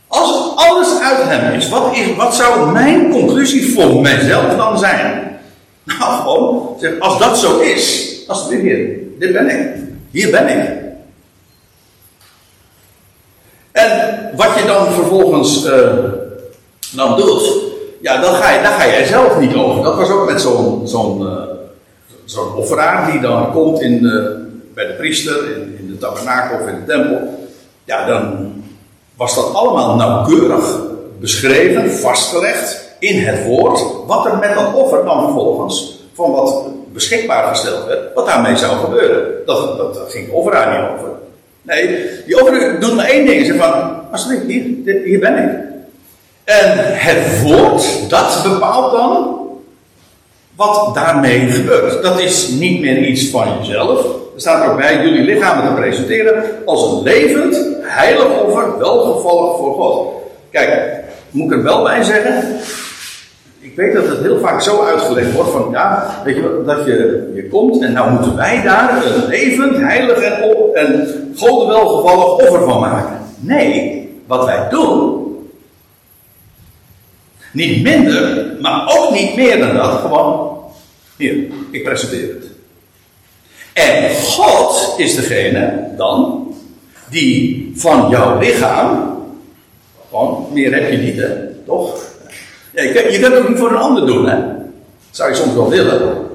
als 0.09 0.52
alles 0.57 1.00
uit 1.00 1.22
hem 1.22 1.55
is, 1.55 1.68
wat, 1.68 1.96
is, 1.96 2.16
wat 2.16 2.35
zou 2.35 2.72
mijn 2.72 3.11
conclusie 3.11 3.74
voor 3.74 4.00
mijzelf 4.00 4.57
dan 4.57 4.78
zijn? 4.78 5.40
Nou, 5.85 6.20
gewoon, 6.20 6.76
zeg, 6.81 6.98
als 6.98 7.18
dat 7.18 7.38
zo 7.38 7.59
is, 7.59 8.14
als 8.28 8.48
dit 8.48 8.61
hier, 8.61 8.98
dit 9.18 9.33
ben 9.33 9.50
ik. 9.50 9.83
Hier 10.11 10.31
ben 10.31 10.48
ik. 10.48 10.70
En 13.72 14.31
wat 14.37 14.59
je 14.59 14.64
dan 14.66 14.92
vervolgens 14.92 15.64
uh, 15.66 15.72
dan 16.90 17.16
doet, 17.16 17.62
ja, 18.02 18.20
dan 18.20 18.35
ga, 18.35 18.50
je, 18.50 18.62
dan 18.62 18.72
ga 18.72 18.87
jij 18.87 19.05
zelf 19.05 19.38
niet 19.38 19.55
over. 19.55 19.83
Dat 19.83 19.96
was 19.96 20.11
ook 20.11 20.31
met 20.31 20.40
zo'n 20.40 20.88
zo'n 20.88 21.28
zo'n 22.24 22.55
offeraar 22.55 23.11
die 23.11 23.20
dan 23.20 23.52
komt 23.52 23.81
in 23.81 24.02
de, 24.02 24.50
bij 24.74 24.87
de 24.87 24.92
priester, 24.92 25.56
in, 25.56 25.76
in 25.78 25.87
de 25.87 25.98
tabernakel 25.98 26.58
of 26.58 26.66
in 26.66 26.74
de 26.74 26.92
tempel. 26.92 27.48
Ja, 27.85 28.06
dan 28.06 28.52
was 29.16 29.35
dat 29.35 29.54
allemaal 29.54 29.96
nauwkeurig 29.96 30.80
beschreven, 31.20 31.90
vastgelegd 31.90 32.90
in 32.98 33.22
het 33.22 33.44
woord, 33.44 33.85
wat 34.06 34.26
er 34.26 34.38
met 34.38 34.54
dat 34.54 34.74
offer 34.74 35.04
dan 35.04 35.22
vervolgens, 35.22 36.00
van 36.14 36.30
wat 36.30 36.64
beschikbaar 36.92 37.48
gesteld 37.48 37.87
werd, 37.87 38.14
wat 38.14 38.26
daarmee 38.26 38.56
zou 38.56 38.76
gebeuren. 38.76 39.32
Dat, 39.46 39.76
dat, 39.76 40.00
ging 40.08 40.30
offer 40.30 40.52
daar 40.52 40.70
niet 40.70 40.90
over. 40.90 41.12
Nee, 41.62 42.11
die 42.26 42.40
offer 42.40 42.80
doet 42.80 42.94
maar 42.94 43.04
één 43.04 43.26
ding. 43.26 43.46
Zeg 43.46 43.56
van, 43.56 44.00
alsjeblieft, 44.12 44.46
hier, 44.46 45.02
hier 45.04 45.18
ben 45.18 45.37
ik. 45.37 45.70
En 46.44 46.72
het 46.76 47.42
woord, 47.42 48.11
dat 48.11 48.42
bepaalt 48.42 48.92
dan 48.92 49.41
wat 50.56 50.94
daarmee 50.94 51.50
gebeurt. 51.50 52.02
Dat 52.02 52.20
is 52.20 52.48
niet 52.48 52.80
meer 52.80 52.98
iets 52.98 53.30
van 53.30 53.48
jezelf. 53.60 54.04
Er 54.34 54.40
staat 54.40 54.64
er 54.64 54.70
ook 54.70 54.78
bij, 54.78 55.02
jullie 55.02 55.22
lichamen 55.22 55.66
te 55.66 55.80
presenteren 55.80 56.44
als 56.64 56.92
een 56.92 57.02
levend, 57.02 57.66
heilig 57.80 58.42
offer, 58.42 58.78
welgevallig 58.78 59.56
voor 59.56 59.74
God. 59.74 60.08
Kijk, 60.50 61.00
moet 61.30 61.52
ik 61.52 61.56
er 61.56 61.62
wel 61.62 61.82
bij 61.82 62.02
zeggen, 62.02 62.58
ik 63.60 63.76
weet 63.76 63.94
dat 63.94 64.06
het 64.06 64.20
heel 64.20 64.38
vaak 64.38 64.60
zo 64.60 64.82
uitgelegd 64.82 65.32
wordt 65.32 65.50
van, 65.50 65.68
ja, 65.70 66.20
weet 66.24 66.36
je, 66.36 66.62
dat 66.66 66.84
je, 66.84 67.30
je 67.34 67.48
komt 67.48 67.82
en 67.82 67.92
nou 67.92 68.10
moeten 68.10 68.36
wij 68.36 68.62
daar 68.62 69.02
een 69.04 69.26
levend, 69.28 69.76
heilig 69.76 70.18
en, 70.18 70.42
en 70.74 71.08
God 71.36 71.66
welgevallig 71.66 72.24
offer 72.24 72.62
van 72.68 72.80
maken. 72.80 73.18
Nee, 73.38 74.08
wat 74.26 74.44
wij 74.44 74.68
doen, 74.70 75.21
niet 77.52 77.82
minder, 77.82 78.46
maar 78.60 78.98
ook 78.98 79.12
niet 79.12 79.36
meer 79.36 79.58
dan 79.58 79.74
dat, 79.74 80.00
gewoon, 80.00 80.58
hier, 81.16 81.34
ik 81.70 81.84
presenteer 81.84 82.28
het. 82.28 82.44
En 83.72 84.14
God 84.14 84.94
is 84.96 85.14
degene 85.14 85.88
dan 85.96 86.46
die 87.10 87.72
van 87.76 88.10
jouw 88.10 88.38
lichaam, 88.38 89.18
want 90.10 90.52
meer 90.52 90.74
heb 90.74 90.90
je 90.90 90.96
niet, 90.96 91.16
hè, 91.16 91.48
toch? 91.66 92.10
Ja, 92.74 92.82
je, 92.82 92.92
kunt 92.92 93.24
het 93.24 93.34
ook 93.34 93.48
niet 93.48 93.58
voor 93.58 93.70
een 93.70 93.76
ander 93.76 94.06
doen, 94.06 94.28
hè? 94.28 94.38
Zou 95.10 95.30
je 95.30 95.36
soms 95.36 95.54
wel 95.54 95.68
willen. 95.68 96.30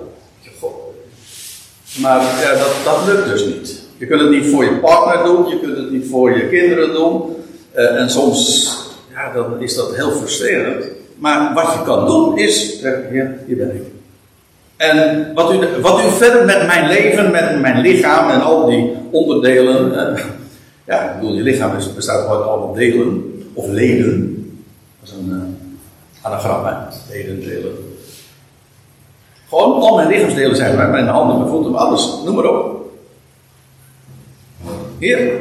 Maar 2.02 2.22
ja, 2.22 2.52
dat, 2.52 2.72
dat 2.84 3.06
lukt 3.06 3.30
dus 3.30 3.46
niet. 3.46 3.82
Je 3.98 4.06
kunt 4.06 4.22
het 4.22 4.30
niet 4.30 4.46
voor 4.46 4.64
je 4.64 4.78
partner 4.78 5.26
doen, 5.26 5.48
je 5.48 5.60
kunt 5.60 5.78
het 5.78 5.92
niet 5.92 6.10
voor 6.10 6.38
je 6.38 6.48
kinderen 6.48 6.94
doen. 6.94 7.36
Uh, 7.76 8.02
en 8.02 8.10
soms 8.10 8.72
ja, 9.14 9.34
dan 9.34 9.62
is 9.62 9.76
dat 9.76 9.96
heel 9.96 10.12
frustrerend. 10.12 10.86
Maar 11.18 11.54
wat 11.54 11.74
je 11.74 11.82
kan 11.82 12.06
doen 12.06 12.38
is 12.38 12.80
ja, 12.82 12.94
hier 13.46 13.58
ben 13.58 13.76
ik. 13.76 13.84
En 14.78 15.32
wat 15.34 15.54
u, 15.54 15.60
wat 15.82 16.00
u 16.00 16.10
verder 16.10 16.46
met 16.46 16.68
mijn 16.68 16.88
leven, 16.88 17.32
met 17.32 17.60
mijn 17.60 17.82
lichaam 17.82 18.30
en 18.30 18.42
al 18.42 18.66
die 18.66 18.96
onderdelen. 19.12 19.94
Ja, 20.86 21.02
ik 21.02 21.20
bedoel, 21.20 21.36
je 21.36 21.42
lichaam 21.42 21.72
bestaat 21.96 22.28
uit 22.28 22.42
allemaal 22.42 22.74
delen 22.74 23.44
of 23.54 23.68
leden. 23.68 24.34
Dat 25.00 25.10
is 25.10 25.16
een. 25.16 25.30
Uh, 25.30 25.68
anagram, 26.22 26.66
hè? 26.66 26.74
Leden, 27.10 27.40
delen. 27.40 27.72
Gewoon 29.50 29.82
al 29.82 29.96
mijn 29.96 30.08
lichaamsdelen 30.08 30.56
zijn 30.56 30.76
bij 30.76 30.88
mijn 30.88 31.08
handen, 31.08 31.38
mijn 31.38 31.50
voeten, 31.50 31.76
alles. 31.76 32.18
Noem 32.26 32.36
maar 32.36 32.46
op. 32.46 32.92
Hier. 35.00 35.32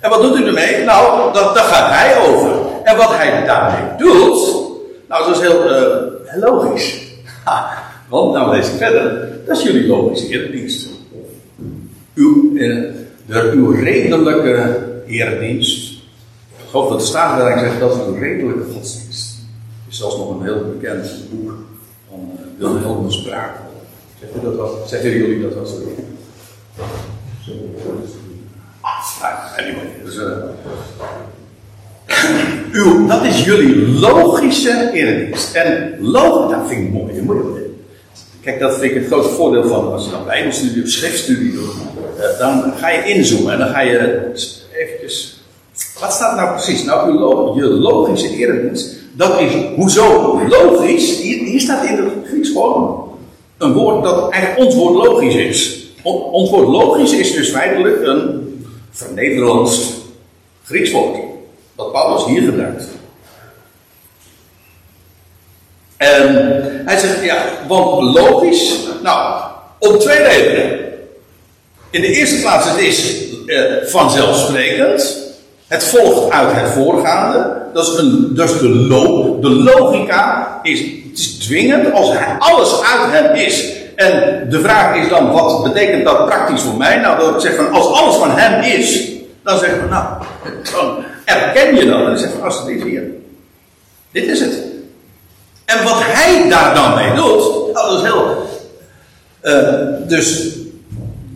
En 0.00 0.10
wat 0.10 0.22
doet 0.22 0.36
u 0.36 0.46
ermee? 0.46 0.84
Nou, 0.84 1.32
daar 1.32 1.64
gaat 1.64 1.90
hij 1.90 2.18
over. 2.18 2.50
En 2.84 2.96
wat 2.96 3.16
hij 3.16 3.44
daarmee 3.44 3.96
doet, 3.98 4.53
nou, 5.14 5.26
dat 5.26 5.36
is 5.36 5.48
heel, 5.48 5.70
uh, 5.70 6.42
logisch. 6.42 7.02
Want, 8.08 8.32
nou 8.32 8.56
lees 8.56 8.68
ik 8.68 8.76
verder, 8.76 9.28
dat 9.46 9.56
is 9.56 9.62
jullie 9.62 9.86
logische 9.86 10.28
eredienst. 10.28 10.88
Uw, 12.14 12.50
uh, 12.54 12.92
de, 13.26 13.50
uw 13.54 13.70
redelijke 13.70 14.82
eredienst. 15.06 15.92
Ik 16.56 16.70
geloof 16.70 16.88
dat 16.88 16.98
de 16.98 17.06
Statenwerk 17.06 17.58
zegt 17.58 17.80
dat 17.80 17.94
is 17.94 18.06
uw 18.06 18.14
redelijke 18.14 18.72
godsdienst 18.72 19.38
is 19.88 20.00
zelfs 20.00 20.16
nog 20.16 20.30
een 20.30 20.42
heel 20.42 20.76
bekend 20.78 21.10
boek 21.30 21.52
van 22.10 22.30
uh, 22.58 22.72
Wilhelm 22.72 23.10
Spraak. 23.10 23.56
Zeggen 24.20 24.42
dat 24.42 24.54
wel? 24.54 24.82
Zeggen 24.86 25.10
jullie 25.10 25.42
dat 25.42 25.54
wel? 25.54 25.66
Ah, 28.80 29.58
anyway, 29.58 29.90
dus, 30.04 30.18
uw, 32.72 33.06
dat 33.06 33.24
is 33.24 33.44
jullie 33.44 33.88
logische 33.88 34.90
eredienst. 34.92 35.54
En 35.54 35.96
logisch, 36.00 36.56
dat 36.56 36.68
vind 36.68 36.86
ik 36.86 36.92
mooi. 36.92 37.22
mooi. 37.22 37.42
Kijk, 38.40 38.60
dat 38.60 38.78
vind 38.78 38.92
ik 38.92 38.94
het 38.94 39.06
grote 39.06 39.28
voordeel 39.28 39.64
van 39.64 39.92
als 39.92 40.04
je 40.04 40.10
dan 40.10 40.24
bijbelstudie 40.24 40.82
of 40.82 40.88
schriftstudie 40.88 41.52
doet. 41.52 41.74
Uh, 42.18 42.38
dan 42.38 42.72
ga 42.76 42.90
je 42.90 43.04
inzoomen 43.04 43.52
en 43.52 43.58
dan 43.58 43.68
ga 43.68 43.80
je 43.80 44.30
eventjes. 44.72 45.42
Wat 46.00 46.12
staat 46.12 46.36
nou 46.36 46.50
precies? 46.50 46.84
Nou, 46.84 47.10
uw, 47.10 47.54
je 47.56 47.64
logische 47.64 48.36
eredienst 48.36 49.02
dat 49.16 49.40
is 49.40 49.52
hoezo 49.76 50.40
logisch. 50.48 51.20
Hier, 51.20 51.44
hier 51.44 51.60
staat 51.60 51.84
in 51.84 51.96
het 51.96 52.12
Grieks 52.24 52.48
gewoon 52.48 53.08
een 53.58 53.72
woord 53.72 54.04
dat 54.04 54.30
eigenlijk 54.30 54.64
ons 54.64 54.74
woord 54.74 55.06
logisch 55.06 55.34
is. 55.34 55.88
Ons 56.32 56.50
woord 56.50 56.68
logisch 56.68 57.12
is 57.12 57.32
dus 57.32 57.50
feitelijk 57.50 58.06
een 58.06 58.52
vernederlands 58.90 59.92
Grieks 60.64 60.90
woord. 60.90 61.18
Dat 61.76 61.92
Paulus 61.92 62.24
hier 62.24 62.42
gebruikt. 62.42 62.84
En 65.96 66.82
hij 66.84 66.98
zegt, 66.98 67.24
ja, 67.24 67.44
want 67.68 68.14
logisch, 68.14 68.78
nou, 69.02 69.42
om 69.78 69.98
twee 69.98 70.22
redenen. 70.22 70.80
In 71.90 72.00
de 72.00 72.06
eerste 72.06 72.40
plaats, 72.40 72.70
het 72.70 72.78
is 72.78 73.14
eh, 73.46 73.62
vanzelfsprekend. 73.84 75.22
Het 75.66 75.84
volgt 75.84 76.30
uit 76.30 76.52
het 76.52 76.70
voorgaande. 76.70 77.62
Dat 77.72 77.88
is, 77.88 77.98
een, 77.98 78.34
dus 78.34 78.58
de, 78.58 79.38
de 79.40 79.50
logica 79.50 80.58
is, 80.62 80.80
het 80.80 81.18
is 81.18 81.38
dwingend 81.38 81.92
als 81.92 82.10
alles 82.38 82.82
uit 82.82 83.12
hem 83.12 83.34
is. 83.34 83.72
En 83.96 84.46
de 84.50 84.60
vraag 84.60 84.96
is 84.96 85.08
dan, 85.08 85.32
wat 85.32 85.62
betekent 85.62 86.04
dat 86.04 86.26
praktisch 86.26 86.62
voor 86.62 86.76
mij? 86.76 86.96
Nou, 86.96 87.18
dat 87.18 87.34
ik 87.34 87.40
zeg 87.40 87.56
van, 87.56 87.72
als 87.72 87.86
alles 87.86 88.16
van 88.16 88.30
hem 88.30 88.62
is, 88.62 89.08
dan 89.42 89.58
zeg 89.58 89.70
ik 89.70 89.90
nou, 89.90 90.04
dan 90.72 91.04
erken 91.24 91.76
je 91.76 91.86
dat. 91.86 91.98
En 91.98 92.04
dan 92.04 92.18
zeg 92.18 92.30
van, 92.30 92.42
alsjeblieft 92.42 92.84
hier. 92.84 93.02
Dit 94.10 94.24
is 94.24 94.40
het. 94.40 94.54
En 95.64 95.84
wat 95.84 95.98
hij 95.98 96.48
daar 96.48 96.74
dan 96.74 96.94
mee 96.94 97.14
doet, 97.14 97.74
dat 97.74 97.92
is 97.92 98.02
heel. 98.02 98.46
Uh, 99.42 100.08
dus 100.08 100.48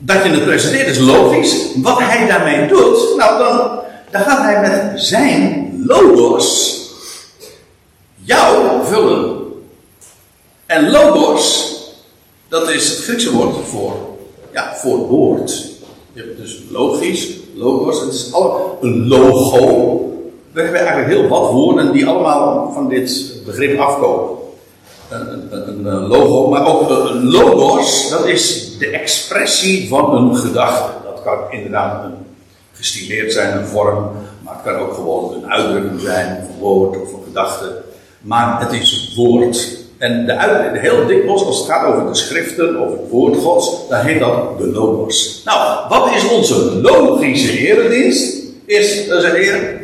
dat 0.00 0.24
je 0.24 0.30
het 0.30 0.44
presenteert 0.44 0.88
is 0.88 0.98
logisch. 0.98 1.56
Wat 1.82 1.98
hij 1.98 2.26
daarmee 2.26 2.68
doet, 2.68 3.16
nou 3.16 3.38
dan 3.38 3.78
dan 4.10 4.22
gaat 4.22 4.42
hij 4.42 4.60
met 4.60 5.02
zijn 5.02 5.72
logos 5.86 6.76
jou 8.14 8.86
vullen. 8.86 9.36
En 10.66 10.90
logos, 10.90 11.74
dat 12.48 12.70
is 12.70 12.88
het 12.88 12.98
Griekse 12.98 13.32
woord 13.32 13.68
voor, 13.68 13.96
ja, 14.52 14.74
voor 14.76 14.98
woord. 14.98 15.64
Je 16.18 16.24
hebt 16.24 16.38
dus 16.38 16.60
logisch, 16.70 17.36
logos, 17.54 18.00
het 18.00 18.14
is 18.14 18.32
alle, 18.32 18.60
een 18.80 19.08
logo. 19.08 19.60
We 20.52 20.60
hebben 20.60 20.80
eigenlijk 20.80 21.08
heel 21.08 21.28
wat 21.28 21.50
woorden 21.50 21.92
die 21.92 22.06
allemaal 22.06 22.72
van 22.72 22.88
dit 22.88 23.34
begrip 23.44 23.78
afkomen. 23.78 24.36
Een, 25.08 25.86
een, 25.86 26.06
logo, 26.06 26.48
maar 26.48 26.66
ook 26.66 26.90
een 26.90 27.30
logos, 27.30 28.10
dat 28.10 28.26
is 28.26 28.76
de 28.78 28.90
expressie 28.90 29.88
van 29.88 30.16
een 30.16 30.36
gedachte. 30.36 30.92
Dat 31.04 31.22
kan 31.22 31.38
inderdaad 31.50 32.04
een 32.04 32.14
gestileerd 32.72 33.32
zijn, 33.32 33.58
een 33.58 33.66
vorm. 33.66 34.10
Maar 34.42 34.54
het 34.54 34.62
kan 34.62 34.76
ook 34.76 34.94
gewoon 34.94 35.34
een 35.34 35.50
uitdrukking 35.50 36.00
zijn, 36.00 36.42
of 36.42 36.48
een 36.48 36.60
woord 36.60 37.00
of 37.00 37.12
een 37.12 37.24
gedachte. 37.24 37.82
Maar 38.20 38.60
het 38.60 38.72
is 38.72 39.12
woord. 39.16 39.77
En 39.98 40.26
de 40.26 40.36
uitdrukking, 40.36 40.82
heel 40.82 41.06
dikwijls, 41.06 41.44
als 41.44 41.58
het 41.58 41.66
gaat 41.66 41.86
over 41.86 42.06
de 42.06 42.14
schriften, 42.14 42.76
over 42.76 42.98
het 42.98 43.10
woord 43.10 43.36
Gods, 43.36 43.88
dan 43.88 44.00
heet 44.00 44.20
dat 44.20 44.58
de 44.58 44.66
logos. 44.66 45.42
Nou, 45.44 45.88
wat 45.88 46.14
is 46.14 46.28
onze 46.28 46.54
logische 46.80 47.58
eredienst? 47.58 48.36
Is, 48.64 49.08
dat 49.08 49.24
is 49.24 49.30
heer. 49.30 49.80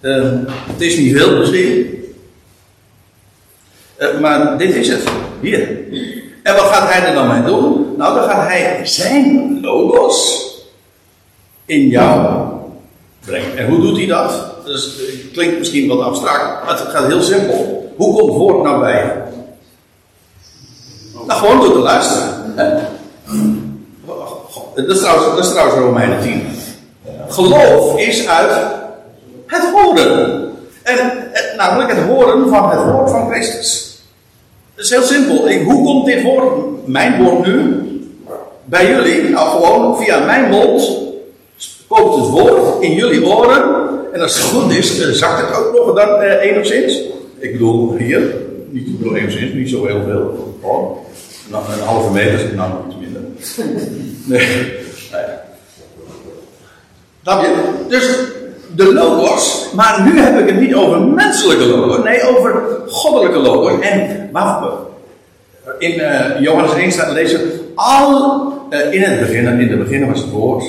Uh, 0.00 0.30
het 0.46 0.80
is 0.80 0.96
niet 0.96 1.16
veel 1.16 1.38
misschien. 1.38 2.04
Uh, 3.98 4.20
maar 4.20 4.58
dit 4.58 4.74
is 4.74 4.88
het. 4.88 5.02
Hier. 5.40 5.68
En 6.42 6.54
wat 6.54 6.64
gaat 6.64 6.92
hij 6.92 7.08
er 7.08 7.14
dan 7.14 7.28
mee 7.28 7.42
doen? 7.42 7.94
Nou, 7.96 8.14
dan 8.14 8.28
gaat 8.30 8.48
hij 8.48 8.80
zijn 8.82 9.58
logos 9.60 10.48
in 11.66 11.88
jou 11.88 12.46
brengt. 13.24 13.54
En 13.54 13.68
hoe 13.68 13.80
doet 13.80 13.96
hij 13.96 14.06
dat? 14.06 14.52
Dus, 14.64 14.84
het 14.84 15.30
klinkt 15.32 15.58
misschien 15.58 15.88
wat 15.88 16.00
abstract, 16.00 16.64
maar 16.64 16.78
het 16.78 16.88
gaat 16.88 17.06
heel 17.06 17.22
simpel. 17.22 17.81
Hoe 17.96 18.18
komt 18.18 18.32
woord 18.36 18.62
nou 18.62 18.80
bij 18.80 18.92
je? 18.92 19.22
Nou, 21.26 21.40
gewoon 21.40 21.60
door 21.60 21.72
te 21.72 21.78
luisteren. 21.78 22.54
Dat 24.74 24.88
is 24.88 24.98
trouwens, 24.98 25.36
dat 25.36 25.50
trouwens 25.50 25.78
Romeinen 25.78 26.20
10. 26.20 26.46
Geloof 27.28 27.98
is 27.98 28.28
uit 28.28 28.50
het 29.46 29.70
horen. 29.74 30.50
En 30.82 31.28
namelijk 31.56 31.90
het 31.90 32.04
horen 32.06 32.48
van 32.48 32.70
het 32.70 32.82
woord 32.84 33.10
van 33.10 33.30
Christus. 33.30 34.00
Dat 34.74 34.84
is 34.84 34.90
heel 34.90 35.02
simpel. 35.02 35.62
Hoe 35.64 35.84
komt 35.84 36.06
dit 36.06 36.22
woord, 36.22 36.86
mijn 36.86 37.24
woord 37.24 37.46
nu, 37.46 37.82
bij 38.64 38.86
jullie? 38.86 39.28
Nou, 39.28 39.50
gewoon 39.50 39.96
via 39.96 40.24
mijn 40.24 40.50
mond 40.50 41.00
koopt 41.88 42.16
het 42.16 42.28
woord 42.28 42.82
in 42.82 42.92
jullie 42.92 43.26
oren 43.26 43.62
En 44.12 44.20
als 44.20 44.34
het 44.34 44.44
goed 44.44 44.72
is, 44.72 44.98
uh, 44.98 45.12
zakt 45.12 45.40
het 45.40 45.56
ook 45.56 45.72
nog 45.72 45.94
dan 45.94 46.22
uh, 46.22 46.42
enigszins. 46.42 47.00
Ik 47.42 47.52
bedoel, 47.52 47.96
hier, 47.96 48.34
niet, 48.70 48.86
ik 48.86 48.98
bedoel 48.98 49.16
enigszins, 49.16 49.52
niet 49.52 49.68
zo 49.68 49.86
heel 49.86 50.02
veel. 50.02 50.56
Gewoon, 50.60 50.96
nou, 51.50 51.64
een 51.72 51.86
halve 51.86 52.12
meter, 52.12 52.54
nou 52.54 52.72
iets 52.86 52.96
minder. 53.00 53.20
Nee. 54.24 54.70
Snap 57.22 57.42
je? 57.42 57.84
Dus 57.88 58.18
de 58.74 58.92
logos, 58.92 59.70
maar 59.74 60.02
nu 60.02 60.20
heb 60.20 60.38
ik 60.38 60.46
het 60.46 60.60
niet 60.60 60.74
over 60.74 61.00
menselijke 61.00 61.64
logos, 61.64 62.04
nee, 62.04 62.22
over 62.22 62.62
goddelijke 62.86 63.38
logos. 63.38 63.80
En 63.80 64.28
wacht 64.32 64.66
in 65.78 65.98
uh, 65.98 66.40
Johannes 66.40 66.74
1 66.74 66.92
staat 66.92 67.12
lezen, 67.12 67.40
al 67.74 68.52
uh, 68.70 68.92
in 68.92 69.02
het 69.02 69.20
begin, 69.20 69.46
in 69.46 69.68
het 69.68 69.78
begin 69.78 70.06
was 70.06 70.20
het 70.20 70.30
woord. 70.30 70.64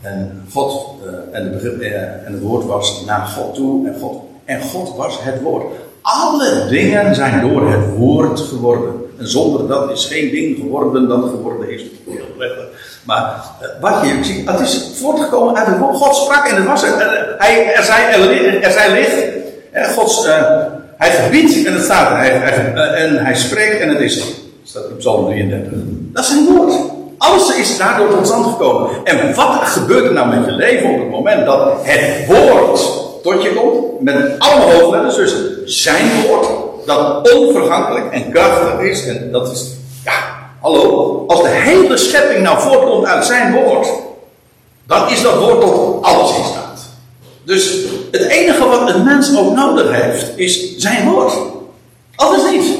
En 0.00 0.42
God, 0.52 0.94
uh, 1.04 1.38
en, 1.38 1.52
het 1.52 1.80
en 2.26 2.32
het 2.32 2.40
woord 2.40 2.64
was 2.64 3.04
naar 3.06 3.26
God 3.26 3.54
toe 3.54 3.88
en 3.88 3.98
God, 4.00 4.22
en 4.50 4.60
God 4.60 4.96
was 4.96 5.18
het 5.20 5.42
woord. 5.42 5.64
Alle 6.02 6.66
dingen 6.68 7.14
zijn 7.14 7.40
door 7.40 7.70
het 7.70 7.96
woord 7.96 8.40
geworden. 8.40 8.92
En 9.18 9.28
zonder 9.28 9.68
dat 9.68 9.90
is 9.90 10.04
geen 10.04 10.30
ding 10.30 10.56
geworden 10.56 11.08
dat 11.08 11.24
geworden 11.24 11.70
is. 11.70 11.82
Maar 13.04 13.44
uh, 13.62 13.68
wat 13.80 14.02
je 14.02 14.24
ziet, 14.24 14.50
het 14.50 14.60
is 14.60 14.90
voortgekomen 14.94 15.56
uit 15.56 15.66
het 15.66 15.78
woord. 15.78 15.96
God 15.96 16.16
sprak 16.16 16.46
en 16.46 16.56
het 16.56 16.66
was 16.66 16.82
er. 16.82 17.34
hij, 17.38 17.74
er, 17.74 17.84
zei, 17.84 18.02
er, 18.62 18.72
zei 18.72 18.92
licht. 18.92 19.94
Gods, 19.96 20.26
uh, 20.26 20.32
hij 20.96 21.10
gebiedt 21.10 21.66
en 21.66 21.72
het 21.72 21.84
staat 21.84 22.10
er. 22.10 22.16
Hij, 22.16 22.72
uh, 22.74 23.02
en 23.02 23.24
hij 23.24 23.34
spreekt 23.34 23.80
en 23.80 23.88
het 23.88 24.00
is 24.00 24.20
er. 24.20 24.26
Staat 24.64 24.84
in 24.90 24.96
Psalm 24.96 25.24
33. 25.24 25.72
Dat 26.12 26.24
is 26.24 26.30
zijn 26.30 26.44
woord. 26.44 26.74
Alles 27.18 27.56
is 27.56 27.76
daardoor 27.76 28.10
tot 28.10 28.26
stand 28.26 28.46
gekomen. 28.46 28.90
En 29.04 29.34
wat 29.34 29.62
gebeurt 29.62 30.04
er 30.04 30.12
nou 30.12 30.28
met 30.28 30.44
je 30.44 30.52
leven 30.52 30.90
op 30.90 30.98
het 30.98 31.10
moment 31.10 31.46
dat 31.46 31.78
het 31.82 32.26
woord 32.26 33.08
tot 33.22 33.42
je 33.42 33.54
komt? 33.54 34.00
Met 34.00 34.38
allemaal 34.38 34.70
hoofdletters. 34.70 35.16
Dus 35.16 35.82
zijn 35.82 36.26
woord. 36.26 36.46
Dat 36.86 37.32
onvergankelijk 37.32 38.12
en 38.12 38.30
krachtig 38.32 38.80
is. 38.80 39.06
En 39.06 39.32
dat 39.32 39.52
is, 39.52 39.66
ja, 40.04 40.12
hallo. 40.60 41.24
Als 41.26 41.42
de 41.42 41.48
hele 41.48 41.96
schepping 41.96 42.42
nou 42.42 42.60
voortkomt 42.60 43.06
uit 43.06 43.24
zijn 43.24 43.52
woord. 43.52 43.88
Dan 44.86 45.10
is 45.10 45.22
dat 45.22 45.38
woord 45.38 45.60
tot 45.60 46.04
alles 46.04 46.36
in 46.36 46.44
staat. 46.44 46.80
Dus 47.44 47.78
het 48.10 48.22
enige 48.22 48.64
wat 48.64 48.88
een 48.90 49.04
mens 49.04 49.36
ook 49.36 49.54
nodig 49.54 50.02
heeft, 50.02 50.38
is 50.38 50.76
zijn 50.76 51.10
woord. 51.10 51.32
Alles 52.16 52.50
niet. 52.50 52.78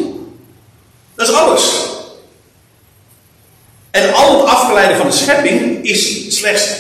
Dat 1.14 1.29
is 1.29 1.35
alles. 1.35 1.88
En 3.90 4.14
al 4.14 4.38
het 4.38 4.46
afgeleide 4.46 4.96
van 4.96 5.07
de 5.07 5.12
schepping 5.12 5.85
is 5.85 6.37
slechts, 6.38 6.74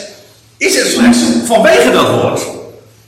is 0.56 0.76
er 0.76 0.86
slechts 0.86 1.18
vanwege 1.44 1.90
dat 1.90 2.10
woord. 2.22 2.40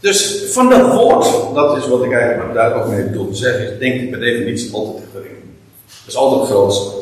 Dus 0.02 0.42
van 0.46 0.68
dat 0.68 0.92
woord, 0.92 1.54
dat 1.54 1.76
is 1.76 1.88
wat 1.88 2.04
ik 2.04 2.12
eigenlijk 2.12 2.54
daar 2.54 2.74
ook 2.74 2.86
mee 2.86 3.04
bedoel 3.04 3.30
te 3.30 3.36
zeggen, 3.36 3.72
is 3.72 3.78
denk 3.78 4.00
ik 4.00 4.10
per 4.10 4.20
definitie 4.20 4.74
altijd 4.74 5.04
gering. 5.12 5.36
Dat 5.86 6.06
is 6.06 6.16
altijd 6.16 6.48
het. 6.48 6.92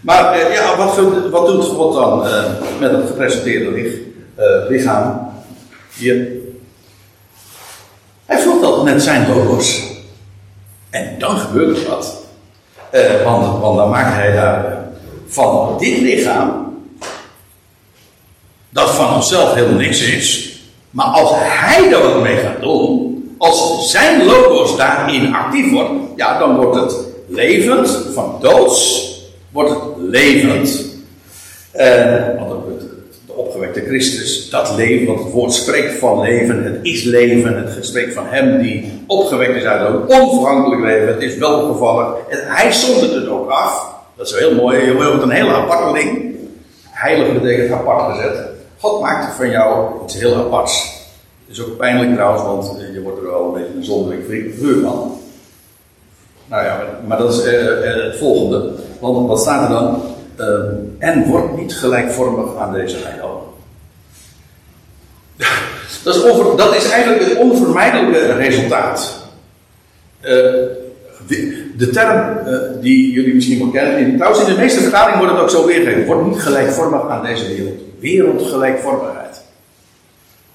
Maar 0.00 0.32
eh, 0.32 0.54
ja, 0.54 0.76
wat, 0.76 0.96
wat, 1.30 1.46
doet 1.46 1.64
God 1.64 1.94
dan 1.94 2.26
eh, 2.26 2.44
met 2.80 2.90
het 2.90 3.06
gepresenteerde 3.06 3.70
uh, 4.38 4.68
lichaam 4.68 5.30
hier? 5.96 6.28
Hij 8.24 8.38
vult 8.38 8.62
dat 8.62 8.84
met 8.84 9.02
zijn 9.02 9.28
logos. 9.28 9.82
En 10.90 11.18
dan 11.18 11.36
gebeurt 11.36 11.76
er 11.82 11.88
wat. 11.88 12.24
want, 13.24 13.60
want 13.60 13.76
dan 13.76 13.90
maakt 13.90 14.14
hij 14.14 14.32
daar 14.32 14.84
van 15.26 15.78
dit 15.78 16.00
lichaam, 16.00 16.76
dat 18.70 18.90
van 18.90 19.14
onszelf 19.14 19.54
helemaal 19.54 19.78
niks 19.78 20.00
is, 20.00 20.55
maar 20.96 21.06
als 21.06 21.30
hij 21.34 21.92
er 21.92 22.02
wat 22.02 22.22
mee 22.22 22.36
gaat 22.36 22.60
doen, 22.60 23.34
als 23.38 23.90
zijn 23.90 24.24
logos 24.24 24.76
daarin 24.76 25.34
actief 25.34 25.72
wordt, 25.72 25.90
ja, 26.16 26.38
dan 26.38 26.56
wordt 26.56 26.76
het 26.76 26.96
levend, 27.26 27.98
van 28.14 28.38
doods 28.40 29.12
wordt 29.50 29.70
het 29.70 29.80
levend. 29.96 30.84
Uh, 31.74 32.26
want 32.38 32.64
de 33.26 33.32
opgewekte 33.32 33.80
Christus, 33.80 34.50
dat 34.50 34.74
leven, 34.76 35.06
want 35.06 35.24
het 35.24 35.32
woord 35.32 35.52
spreekt 35.52 35.98
van 35.98 36.20
leven, 36.20 36.64
het 36.64 36.78
is 36.82 37.02
leven, 37.02 37.56
het 37.56 37.86
spreekt 37.86 38.14
van 38.14 38.26
hem 38.26 38.58
die 38.62 38.92
opgewekt 39.06 39.56
is 39.56 39.64
uit 39.64 39.88
een 39.88 40.20
onvergankelijk 40.20 40.82
leven, 40.82 41.08
het 41.08 41.22
is 41.22 41.36
welgevallen, 41.36 42.14
en 42.28 42.38
hij 42.44 42.72
zond 42.72 43.00
het 43.00 43.28
ook 43.28 43.50
af. 43.50 43.94
Dat 44.16 44.26
is 44.26 44.38
heel 44.38 44.54
mooi. 44.54 44.84
Je 44.84 44.94
wordt 44.94 45.22
een 45.22 45.30
hele 45.30 45.54
aparte 45.54 45.98
ding. 45.98 46.34
Heilig 46.90 47.32
betekent 47.32 47.72
apart 47.72 48.16
gezet. 48.16 48.55
God 48.86 49.00
maakt 49.00 49.36
van 49.36 49.50
jou 49.50 49.88
iets 50.04 50.14
heel 50.14 50.34
aparts. 50.34 51.04
Het 51.46 51.56
is 51.56 51.64
ook 51.64 51.76
pijnlijk 51.76 52.14
trouwens, 52.14 52.42
want 52.42 52.80
je 52.94 53.02
wordt 53.02 53.18
er 53.18 53.24
wel 53.24 53.44
een 53.46 53.52
beetje 53.52 53.76
een 53.76 53.84
zonderling 53.84 54.24
figuur 54.28 54.82
van. 54.82 55.20
Nou 56.46 56.64
ja, 56.64 56.82
maar, 57.06 57.18
dat 57.18 57.32
is 57.32 57.44
uh, 57.44 58.04
het 58.04 58.16
volgende. 58.16 58.72
Want 59.00 59.28
wat 59.28 59.40
staat 59.40 59.68
er 59.68 59.74
dan? 59.74 60.02
En 60.98 61.26
wordt 61.26 61.56
niet 61.56 61.74
gelijkvormig 61.74 62.56
aan 62.56 62.72
deze 62.72 62.96
heiland. 63.02 63.42
dat, 66.04 66.14
is 66.14 66.22
dat 66.56 66.74
is 66.74 66.90
eigenlijk 66.90 67.24
het 67.24 67.38
onvermijdelijke 67.38 68.32
resultaat. 68.32 69.24
Uh, 70.22 70.30
de 71.76 71.90
term 71.92 72.38
die 72.80 73.12
jullie 73.12 73.34
misschien 73.34 73.58
wel 73.58 73.70
kennen, 73.70 73.98
in, 73.98 74.16
trouwens 74.16 74.46
in 74.46 74.54
de 74.54 74.60
meeste 74.60 74.80
vertalingen 74.80 75.18
wordt 75.18 75.32
het 75.32 75.42
ook 75.42 75.50
zo 75.50 75.66
weergegeven, 75.66 76.06
wordt 76.06 76.26
niet 76.26 76.40
gelijkvormig 76.40 77.08
aan 77.08 77.24
deze 77.24 77.46
wereld. 77.46 77.85
Wereldgelijkvormigheid. 77.98 79.42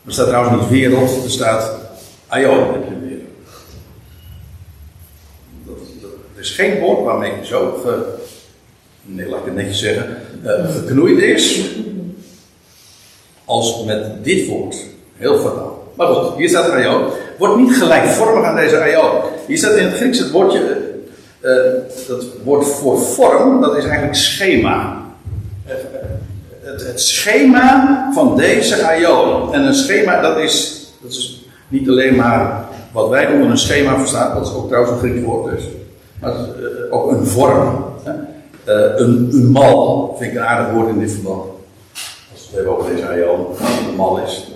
Er 0.05 0.13
staat 0.13 0.27
trouwens 0.27 0.61
niet 0.61 0.69
wereld, 0.69 1.23
er 1.23 1.31
staat 1.31 1.75
aion 2.27 2.73
heb 2.73 2.83
je 2.89 2.99
weer. 2.99 3.19
Er 6.35 6.41
is 6.41 6.49
geen 6.49 6.79
woord 6.79 7.05
waarmee 7.05 7.33
zo, 7.43 7.83
nee, 9.01 9.29
laat 9.29 9.39
ik 9.39 9.45
het 9.45 9.55
netjes 9.55 9.79
zeggen, 9.79 10.17
uh, 10.45 10.75
geknoeid 10.75 11.17
is, 11.17 11.69
als 13.45 13.83
met 13.85 14.23
dit 14.23 14.47
woord. 14.47 14.75
Heel 15.15 15.39
vertaald. 15.39 15.95
Maar 15.95 16.07
goed, 16.07 16.37
hier 16.37 16.49
staat 16.49 16.69
aion. 16.69 17.05
Wordt 17.37 17.57
niet 17.57 17.75
gelijkvormig 17.75 18.45
aan 18.45 18.55
deze 18.55 18.79
aion. 18.79 19.21
Hier 19.47 19.57
staat 19.57 19.75
in 19.75 19.85
het 19.85 19.95
Grieks 19.95 20.19
het 20.19 20.31
woordje 20.31 20.89
uh, 21.41 21.53
dat 22.07 22.25
woord 22.43 22.65
voor 22.65 22.99
vorm, 22.99 23.61
dat 23.61 23.77
is 23.77 23.83
eigenlijk 23.83 24.15
schema. 24.15 25.00
Het, 26.87 27.01
schema 27.01 28.09
van 28.13 28.37
deze 28.37 28.87
aion. 28.87 29.53
En 29.53 29.61
een 29.61 29.73
schema, 29.73 30.21
dat 30.21 30.37
is, 30.37 30.85
dat 31.01 31.11
is 31.11 31.45
niet 31.67 31.89
alleen 31.89 32.15
maar 32.15 32.65
wat 32.91 33.09
wij 33.09 33.33
onder 33.33 33.49
een 33.49 33.57
schema 33.57 33.97
verstaan, 33.97 34.35
dat 34.35 34.47
is 34.47 34.53
ook 34.53 34.67
trouwens 34.67 34.93
een 34.93 34.99
Grieks 34.99 35.25
woord 35.25 35.55
dus. 35.55 35.63
Maar 36.19 36.31
is, 36.31 36.37
uh, 36.37 36.93
ook 36.93 37.11
een 37.11 37.25
vorm. 37.25 37.85
Uh, 38.05 38.75
een, 38.95 39.29
een 39.31 39.51
mal, 39.51 40.15
vind 40.19 40.31
ik 40.31 40.37
een 40.37 40.45
aardig 40.45 40.73
woord 40.73 40.89
in 40.89 40.99
dit 40.99 41.11
verband. 41.11 41.43
Als 42.31 42.49
we 42.49 42.55
hebben 42.55 42.77
over 42.77 42.95
deze 42.95 43.07
aion, 43.07 43.45
een 43.89 43.95
mal 43.95 44.19
is. 44.19 44.51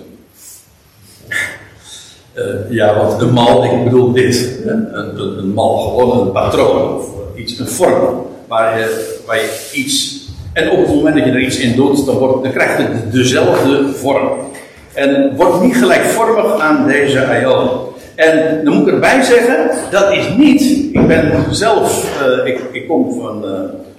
Uh, 2.34 2.44
ja, 2.78 2.98
want 2.98 3.22
een 3.22 3.32
mal, 3.32 3.64
ik 3.64 3.84
bedoel 3.84 4.12
dit. 4.12 4.58
Hè? 4.64 4.70
Een, 4.70 4.98
een, 4.98 5.38
een, 5.38 5.52
mal, 5.52 5.78
gewoon 5.78 6.26
een 6.26 6.32
patroon 6.32 6.96
of 6.96 7.06
iets, 7.34 7.58
een 7.58 7.68
vorm. 7.68 8.26
Waar 8.48 8.78
je, 8.78 9.18
waar 9.26 9.36
je 9.36 9.70
iets. 9.72 10.15
En 10.56 10.70
op 10.70 10.78
het 10.78 10.94
moment 10.94 11.16
dat 11.16 11.24
je 11.24 11.30
er 11.30 11.40
iets 11.40 11.58
in 11.58 11.76
doet, 11.76 12.06
dan, 12.06 12.16
wordt, 12.16 12.42
dan 12.42 12.52
krijgt 12.52 12.78
het 12.78 13.12
dezelfde 13.12 13.94
vorm. 13.94 14.28
En 14.94 15.36
wordt 15.36 15.62
niet 15.62 15.76
gelijkvormig 15.76 16.60
aan 16.60 16.86
deze 16.86 17.26
aion. 17.26 17.68
En 18.14 18.64
dan 18.64 18.74
moet 18.74 18.86
ik 18.86 18.94
erbij 18.94 19.22
zeggen, 19.22 19.70
dat 19.90 20.12
is 20.12 20.28
niet. 20.36 20.62
Ik 20.94 21.06
ben 21.06 21.44
zelf, 21.50 22.18
uh, 22.22 22.46
ik, 22.46 22.60
ik 22.72 22.88
kom 22.88 23.20
van, 23.20 23.44
uh, 23.44 23.50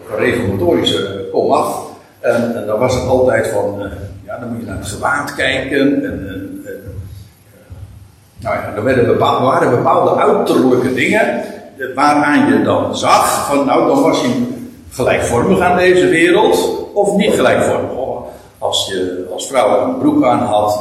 van 0.08 0.17
reformatorische 0.17 1.28
kom 1.32 1.52
af. 1.52 1.86
En, 2.20 2.56
en 2.56 2.65
dan 2.65 2.80
was 2.80 2.93
het 2.93 3.08
altijd 3.08 3.48
van, 3.48 3.89
ja, 4.26 4.39
dan 4.39 4.50
moet 4.50 4.60
je 4.60 4.67
naar 4.67 4.78
het 4.78 4.88
gewaad 4.88 5.36
kijken. 5.36 6.04
En, 6.04 6.62
nou 8.39 8.56
ja, 8.56 8.74
er 8.76 8.84
werden 8.84 9.06
bepaalde, 9.06 9.46
waren 9.46 9.70
bepaalde 9.70 10.22
uiterlijke 10.22 10.93
dingen 10.93 11.41
waaraan 11.96 12.48
je 12.48 12.62
dan 12.62 12.98
zag 12.98 13.48
van 13.48 13.65
nou 13.65 13.88
dan 13.88 14.02
was 14.02 14.22
je 14.22 14.56
gelijkvormig 14.97 15.60
aan 15.60 15.77
deze 15.77 16.07
wereld 16.07 16.86
of 16.93 17.15
niet 17.15 17.33
gelijkvormig. 17.33 17.91
Als 18.57 18.88
je 18.88 19.27
als 19.33 19.47
vrouw 19.47 19.88
een 19.88 19.97
broek 19.97 20.23
aan 20.23 20.39
had, 20.39 20.79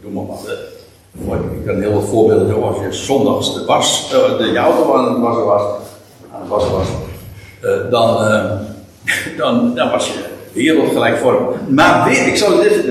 noem 0.00 0.12
maar 0.12 0.24
wat. 0.26 1.38
Ik 1.58 1.66
kan 1.66 1.80
heel 1.80 1.92
wat 1.92 2.04
voorbeelden 2.04 2.48
doen. 2.48 2.62
Als 2.62 2.76
je 2.76 2.92
zondags 2.92 3.54
de, 3.54 3.64
was, 3.64 4.12
uh, 4.12 4.38
de 4.38 4.58
auto 4.58 4.94
aan 4.94 5.12
het 5.12 5.22
wassen 5.22 5.44
was, 5.44 5.62
aan 6.32 6.40
het 6.40 6.48
wassen 6.48 6.72
was 6.72 6.86
dan, 7.90 8.26
uh, 8.26 8.50
dan, 9.40 9.74
dan 9.74 9.90
was 9.90 10.06
je 10.06 10.24
wereldgelijkvormig. 10.52 11.56
Maar 11.68 12.12
ik 12.12 12.36
zal 12.36 12.56
dit 12.56 12.84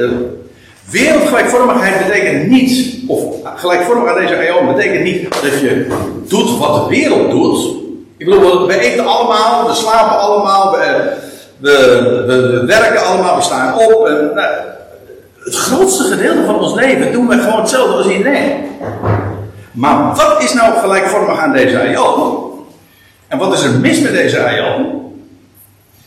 Wereldgelijkvormigheid 0.89 2.08
betekent 2.08 2.49
niet, 2.49 2.95
of 3.08 3.23
gelijkvormig 3.56 4.10
aan 4.10 4.21
deze 4.21 4.49
eeuw 4.49 4.73
betekent 4.73 5.04
niet 5.04 5.23
dat 5.23 5.60
je 5.60 5.88
doet 6.28 6.58
wat 6.58 6.84
de 6.84 6.89
wereld 6.89 7.32
doet. 7.32 7.83
Ik 8.24 8.30
bedoel, 8.30 8.68
we 8.68 8.80
eten 8.80 9.06
allemaal, 9.06 9.68
we 9.68 9.74
slapen 9.74 10.20
allemaal, 10.20 10.72
we, 10.72 11.14
we, 11.58 12.24
we, 12.28 12.42
we 12.42 12.66
werken 12.66 13.06
allemaal, 13.06 13.36
we 13.36 13.42
staan 13.42 13.78
op. 13.78 14.08
En, 14.08 14.32
nou, 14.36 14.54
het 15.40 15.56
grootste 15.56 16.04
gedeelte 16.04 16.46
van 16.46 16.60
ons 16.60 16.74
leven 16.74 17.12
doen 17.12 17.28
we 17.28 17.38
gewoon 17.38 17.60
hetzelfde 17.60 17.94
als 17.94 18.08
iedereen. 18.08 18.66
Maar 19.72 20.16
wat 20.16 20.44
is 20.44 20.54
nou 20.54 20.78
gelijkvormig 20.78 21.40
aan 21.40 21.54
deze 21.54 21.80
aion? 21.80 22.52
En 23.28 23.38
wat 23.38 23.54
is 23.54 23.64
er 23.64 23.80
mis 23.80 24.00
met 24.00 24.12
deze 24.12 24.44
aion? 24.44 25.02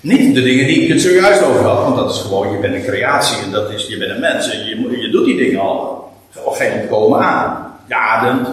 Niet 0.00 0.34
de 0.34 0.42
dingen 0.42 0.66
die 0.66 0.82
ik 0.82 0.88
het 0.88 1.00
zojuist 1.00 1.42
over 1.42 1.64
had, 1.64 1.82
want 1.82 1.96
dat 1.96 2.10
is 2.10 2.20
gewoon, 2.20 2.52
je 2.52 2.58
bent 2.58 2.74
een 2.74 2.84
creatie 2.84 3.44
en 3.44 3.50
dat 3.50 3.70
is, 3.70 3.86
je 3.86 3.98
bent 3.98 4.10
een 4.10 4.20
mens 4.20 4.50
en 4.50 4.58
je, 4.58 5.00
je 5.00 5.10
doet 5.10 5.24
die 5.24 5.36
dingen 5.36 5.60
al. 5.60 6.10
Geen 6.50 6.88
komen 6.88 7.20
aan. 7.20 7.74
Je 7.88 7.94
ademt, 7.94 8.48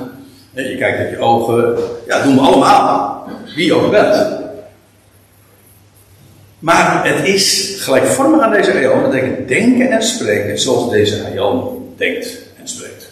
je 0.52 0.78
kijkt 0.78 0.99
uit 0.99 1.10
je 1.10 1.19
ogen, 1.19 1.78
ja, 2.08 2.15
dat 2.15 2.23
doen 2.23 2.36
we 2.36 2.41
allemaal. 2.41 3.13
Wie 3.55 3.73
ook 3.73 3.91
bent. 3.91 4.41
Maar 6.59 7.07
het 7.07 7.27
is 7.27 7.75
gelijkvormig 7.79 8.41
aan 8.41 8.51
deze 8.51 8.71
aion. 8.71 9.01
Dat 9.01 9.11
betekent 9.11 9.47
denken 9.47 9.91
en 9.91 10.03
spreken 10.03 10.59
zoals 10.59 10.91
deze 10.91 11.23
aion 11.23 11.93
denkt 11.97 12.39
en 12.59 12.67
spreekt. 12.67 13.11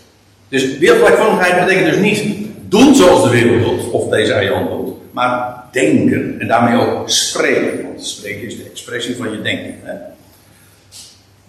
Dus 0.49 0.77
wereldgelijkvormigheid 0.77 1.65
betekent 1.65 1.93
dus 1.93 2.01
niet 2.01 2.47
doen 2.67 2.95
zoals 2.95 3.23
de 3.23 3.29
wereld 3.29 3.63
doet, 3.63 3.91
of 3.91 4.09
deze 4.09 4.33
aion 4.33 4.67
doet. 4.67 4.93
Maar 5.11 5.63
denken 5.71 6.35
en 6.39 6.47
daarmee 6.47 6.79
ook 6.79 7.09
spreken. 7.09 7.83
Want 7.83 8.05
spreken 8.05 8.47
is 8.47 8.57
de 8.57 8.69
expressie 8.71 9.15
van 9.15 9.31
je 9.31 9.41
denken. 9.41 9.75
Hè? 9.83 9.93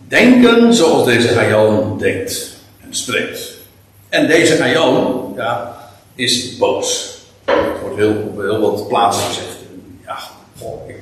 Denken 0.09 0.74
zoals 0.74 1.05
deze 1.05 1.38
aion 1.38 1.98
denkt 1.98 2.57
en 2.81 2.94
spreekt. 2.94 3.52
En 4.09 4.26
deze 4.26 4.62
aion 4.62 5.33
ja, 5.37 5.76
is 6.14 6.57
boos. 6.57 7.20
Het 7.44 7.81
wordt 7.81 7.96
heel, 7.96 8.12
op 8.12 8.40
heel 8.40 8.61
wat 8.61 8.88
plaatsen 8.88 9.24
gezegd. 9.24 9.57
Ja, 10.05 10.18
goh, 10.59 10.88
ik 10.88 10.96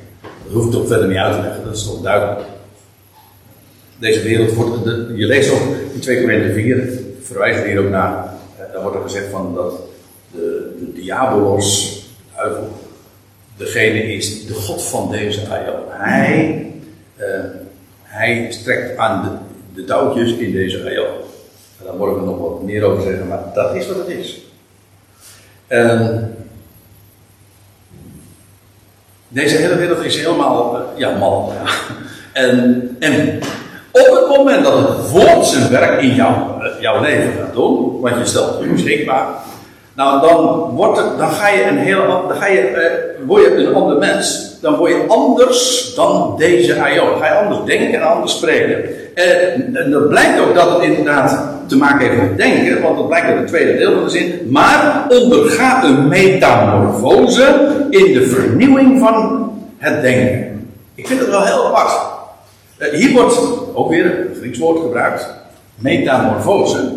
dat 0.51 0.53
hoef 0.53 0.65
ik 0.65 0.73
toch 0.73 0.87
verder 0.87 1.09
niet 1.09 1.17
uit 1.17 1.35
te 1.35 1.41
leggen, 1.41 1.65
dat 1.65 1.77
is 1.77 1.85
toch 1.85 2.01
duidelijk. 2.01 2.41
Deze 3.99 4.23
wereld 4.23 4.53
wordt, 4.53 4.85
je 5.15 5.27
leest 5.27 5.51
ook 5.51 5.61
in 5.93 6.01
2 6.01 6.21
Korinther 6.21 6.53
4, 6.53 7.01
verwijzen 7.23 7.63
we 7.63 7.69
hier 7.69 7.81
ook 7.81 7.91
naar, 7.91 8.25
eh, 8.59 8.73
daar 8.73 8.83
wordt 8.83 8.97
er 8.97 9.03
gezegd 9.03 9.31
van 9.31 9.55
dat 9.55 9.81
de, 10.31 10.77
de 10.79 10.93
diabolos, 10.93 11.99
de 12.37 12.59
degene 13.57 14.03
is 14.03 14.47
de 14.47 14.55
God 14.55 14.83
van 14.83 15.11
deze 15.11 15.49
aion. 15.49 15.81
Hij, 15.89 16.67
uh, 17.19 17.27
hij 18.03 18.47
strekt 18.51 18.97
aan 18.97 19.23
de, 19.23 19.81
de 19.81 19.87
touwtjes 19.87 20.33
in 20.33 20.53
deze 20.53 20.85
aion. 20.85 21.17
Daar 21.85 21.95
morgen 21.95 22.25
nog 22.25 22.39
wat 22.39 22.63
meer 22.63 22.83
over 22.83 23.03
zeggen, 23.03 23.29
maar 23.29 23.43
dat 23.55 23.75
is 23.75 23.87
wat 23.87 23.97
het 23.97 24.09
is. 24.09 24.41
En 25.67 26.30
deze 29.33 29.57
hele 29.57 29.77
wereld 29.77 30.05
is 30.05 30.17
helemaal, 30.17 30.77
uh, 30.77 30.99
ja, 30.99 31.17
mal. 31.19 31.53
En, 32.33 32.97
en 32.99 33.39
op 33.91 34.15
het 34.15 34.37
moment 34.37 34.65
dat 34.65 34.89
het 34.89 35.11
woord 35.11 35.47
zijn 35.47 35.71
werk 35.71 36.03
in 36.03 36.17
uh, 36.17 36.35
jouw 36.81 37.01
leven 37.01 37.33
gaat 37.39 37.55
doen, 37.55 38.01
want 38.01 38.17
je 38.19 38.25
stelt 38.25 38.63
je 38.63 38.69
beschikbaar, 38.69 39.27
nou 39.93 40.21
dan, 40.21 40.71
wordt 40.75 40.99
het, 40.99 41.19
dan 41.19 41.31
ga 41.31 41.49
je 41.49 41.65
een 41.65 41.79
heel, 41.79 42.07
dan 42.07 42.37
ga 42.37 42.47
je, 42.47 42.71
uh, 42.71 43.27
word 43.27 43.43
je 43.43 43.55
een 43.55 43.75
ander 43.75 43.97
mens. 43.97 44.59
Dan 44.61 44.77
word 44.77 44.91
je 44.91 45.05
anders 45.09 45.93
dan 45.95 46.35
deze 46.39 46.83
aion. 46.83 47.11
Dan 47.11 47.19
ga 47.19 47.27
je 47.27 47.39
anders 47.39 47.65
denken 47.65 48.01
en 48.01 48.07
anders 48.07 48.37
spreken. 48.37 48.85
En, 49.15 49.77
en 49.77 49.91
dat 49.91 50.09
blijkt 50.09 50.41
ook 50.41 50.55
dat 50.55 50.71
het 50.71 50.83
inderdaad 50.83 51.60
te 51.71 51.77
maken 51.77 52.09
heeft 52.09 52.23
met 52.23 52.37
denken, 52.37 52.83
want 52.83 52.97
dat 52.97 53.09
blijkt 53.09 53.27
uit 53.27 53.39
het 53.39 53.47
tweede 53.47 53.79
deel 53.79 53.93
van 53.95 54.05
de 54.05 54.11
zin. 54.11 54.49
Maar 54.49 55.07
ondergaat 55.09 55.85
een 55.85 56.09
metamorfose 56.09 57.77
in 57.91 58.13
de 58.13 58.27
vernieuwing 58.27 58.99
van 58.99 59.49
het 59.79 60.03
denken. 60.03 60.69
Ik 60.95 61.07
vind 61.07 61.21
het 61.21 61.29
wel 61.29 61.45
heel 61.45 61.67
apart. 61.67 61.93
Hier 62.93 63.13
wordt 63.13 63.41
ook 63.75 63.91
weer 63.91 64.05
een 64.05 64.35
Grieks 64.35 64.59
woord 64.59 64.81
gebruikt. 64.81 65.35
Metamorfose. 65.75 66.93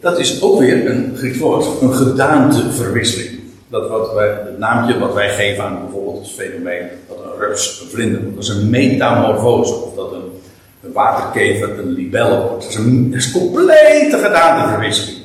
Dat 0.00 0.18
is 0.18 0.42
ook 0.42 0.58
weer 0.58 0.90
een 0.90 1.12
Grieks 1.16 1.38
woord. 1.38 1.66
Een 1.80 1.94
gedaanteverwisseling. 1.94 3.40
Dat 3.68 3.88
wat 3.88 4.12
wij, 4.14 4.26
het 4.26 4.58
naamje 4.58 4.98
wat 4.98 5.14
wij 5.14 5.28
geven 5.28 5.64
aan 5.64 5.78
bijvoorbeeld 5.82 6.18
het 6.18 6.30
fenomeen. 6.30 6.88
Dat 7.08 7.16
een 7.18 7.38
rups, 7.38 7.80
een 7.80 7.88
vlinder. 7.88 8.20
Dat 8.34 8.42
is 8.42 8.48
een 8.48 8.70
metamorfose. 8.70 9.74
Of 9.74 9.94
dat 9.94 10.12
een 10.12 10.33
een 10.84 10.92
waterkever, 10.92 11.78
een 11.78 11.92
libelle. 11.92 12.36
Dat 12.36 12.66
is 12.68 12.74
een, 12.74 13.10
dat 13.10 13.20
is 13.20 13.32
complete 13.32 14.18
gedaanteverwisseling. 14.22 15.18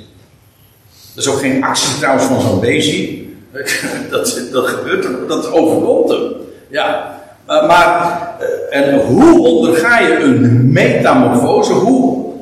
Dat 1.13 1.23
is 1.23 1.29
ook 1.29 1.39
geen 1.39 1.63
actie 1.63 1.97
trouwens 1.97 2.25
van 2.25 2.41
zo'n 2.41 2.59
beestje. 2.59 3.17
Dat, 4.09 4.41
dat 4.51 4.67
gebeurt, 4.67 5.07
dat 5.27 5.51
overkomt 5.51 6.09
hem. 6.09 6.31
Ja. 6.67 7.17
Maar, 7.45 8.21
en 8.69 8.99
hoe 8.99 9.47
onderga 9.47 9.99
je 9.99 10.19
een 10.19 10.71
metamorfose? 10.71 11.73
Hoe 11.73 12.33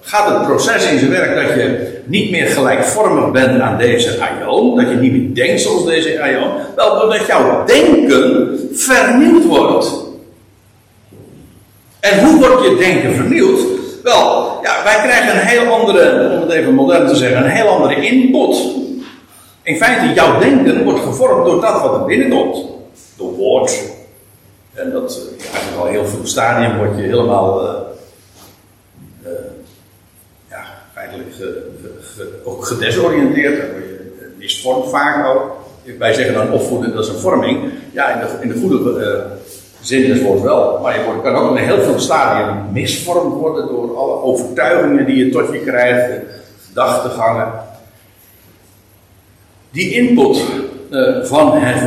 gaat 0.00 0.28
het 0.28 0.46
proces 0.46 0.90
in 0.90 0.98
zijn 0.98 1.10
werk 1.10 1.34
dat 1.34 1.54
je 1.54 1.94
niet 2.04 2.30
meer 2.30 2.46
gelijkvormig 2.46 3.30
bent 3.30 3.60
aan 3.60 3.78
deze 3.78 4.20
aion? 4.20 4.76
Dat 4.76 4.88
je 4.88 4.96
niet 4.96 5.12
meer 5.12 5.46
denkt 5.46 5.60
zoals 5.60 5.84
deze 5.84 6.20
aion? 6.22 6.50
Wel, 6.76 7.00
doordat 7.00 7.26
jouw 7.26 7.64
denken 7.64 8.58
vernieuwd 8.72 9.44
wordt. 9.44 10.05
En 12.10 12.24
hoe 12.24 12.38
wordt 12.38 12.64
je 12.64 12.76
denken 12.76 13.14
vernieuwd? 13.14 13.60
Wel, 14.02 14.58
ja, 14.62 14.84
wij 14.84 14.94
krijgen 14.94 15.30
een 15.30 15.46
heel 15.46 15.72
andere, 15.72 16.30
om 16.34 16.40
het 16.40 16.50
even 16.50 16.74
modern 16.74 17.06
te 17.06 17.14
zeggen, 17.14 17.44
een 17.44 17.50
heel 17.50 17.68
andere 17.68 18.06
input. 18.06 18.56
In 19.62 19.76
feite, 19.76 20.14
jouw 20.14 20.38
denken 20.38 20.84
wordt 20.84 21.00
gevormd 21.00 21.44
door 21.44 21.60
dat 21.60 21.82
wat 21.82 21.94
er 21.94 22.04
binnenkomt. 22.04 22.64
Door 23.16 23.32
woord. 23.32 23.82
En 24.74 24.90
dat, 24.90 25.20
ja, 25.38 25.44
eigenlijk 25.44 25.82
al 25.82 25.86
heel 25.86 26.06
veel 26.06 26.26
stadium 26.26 26.76
word 26.76 26.96
je 26.96 27.02
helemaal, 27.02 27.64
uh, 27.64 29.30
ja, 30.48 30.64
ge, 31.30 32.40
ook 32.44 32.66
gedesoriënteerd. 32.66 33.60
Dan 33.60 33.70
word 33.70 33.84
je 33.84 34.34
misvormd 34.38 34.90
vaak 34.90 35.26
ook. 35.26 35.56
Wij 35.98 36.12
zeggen 36.12 36.34
dan 36.34 36.52
opvoeden, 36.52 36.94
dat 36.94 37.04
is 37.04 37.10
een 37.10 37.18
vorming. 37.18 37.72
Ja, 37.92 38.08
in 38.08 38.26
de, 38.26 38.42
in 38.42 38.48
de 38.48 38.60
goede 38.60 38.82
zin 39.86 40.06
des 40.06 40.22
woords 40.22 40.42
wel. 40.42 40.78
Maar 40.82 40.98
je 40.98 41.04
wordt, 41.04 41.22
kan 41.22 41.34
ook 41.34 41.56
in 41.56 41.64
heel 41.64 41.82
veel 41.82 41.98
stadium 41.98 42.56
misvormd 42.72 43.34
worden 43.34 43.68
door 43.68 43.96
alle 43.96 44.22
overtuigingen 44.22 45.06
die 45.06 45.24
je 45.24 45.30
tot 45.30 45.52
je 45.52 45.58
krijgt, 45.60 46.20
gedachtegangen. 46.66 47.52
Die 49.70 49.92
input 49.92 50.44
uh, 50.90 51.24
van 51.24 51.52
het 51.52 51.78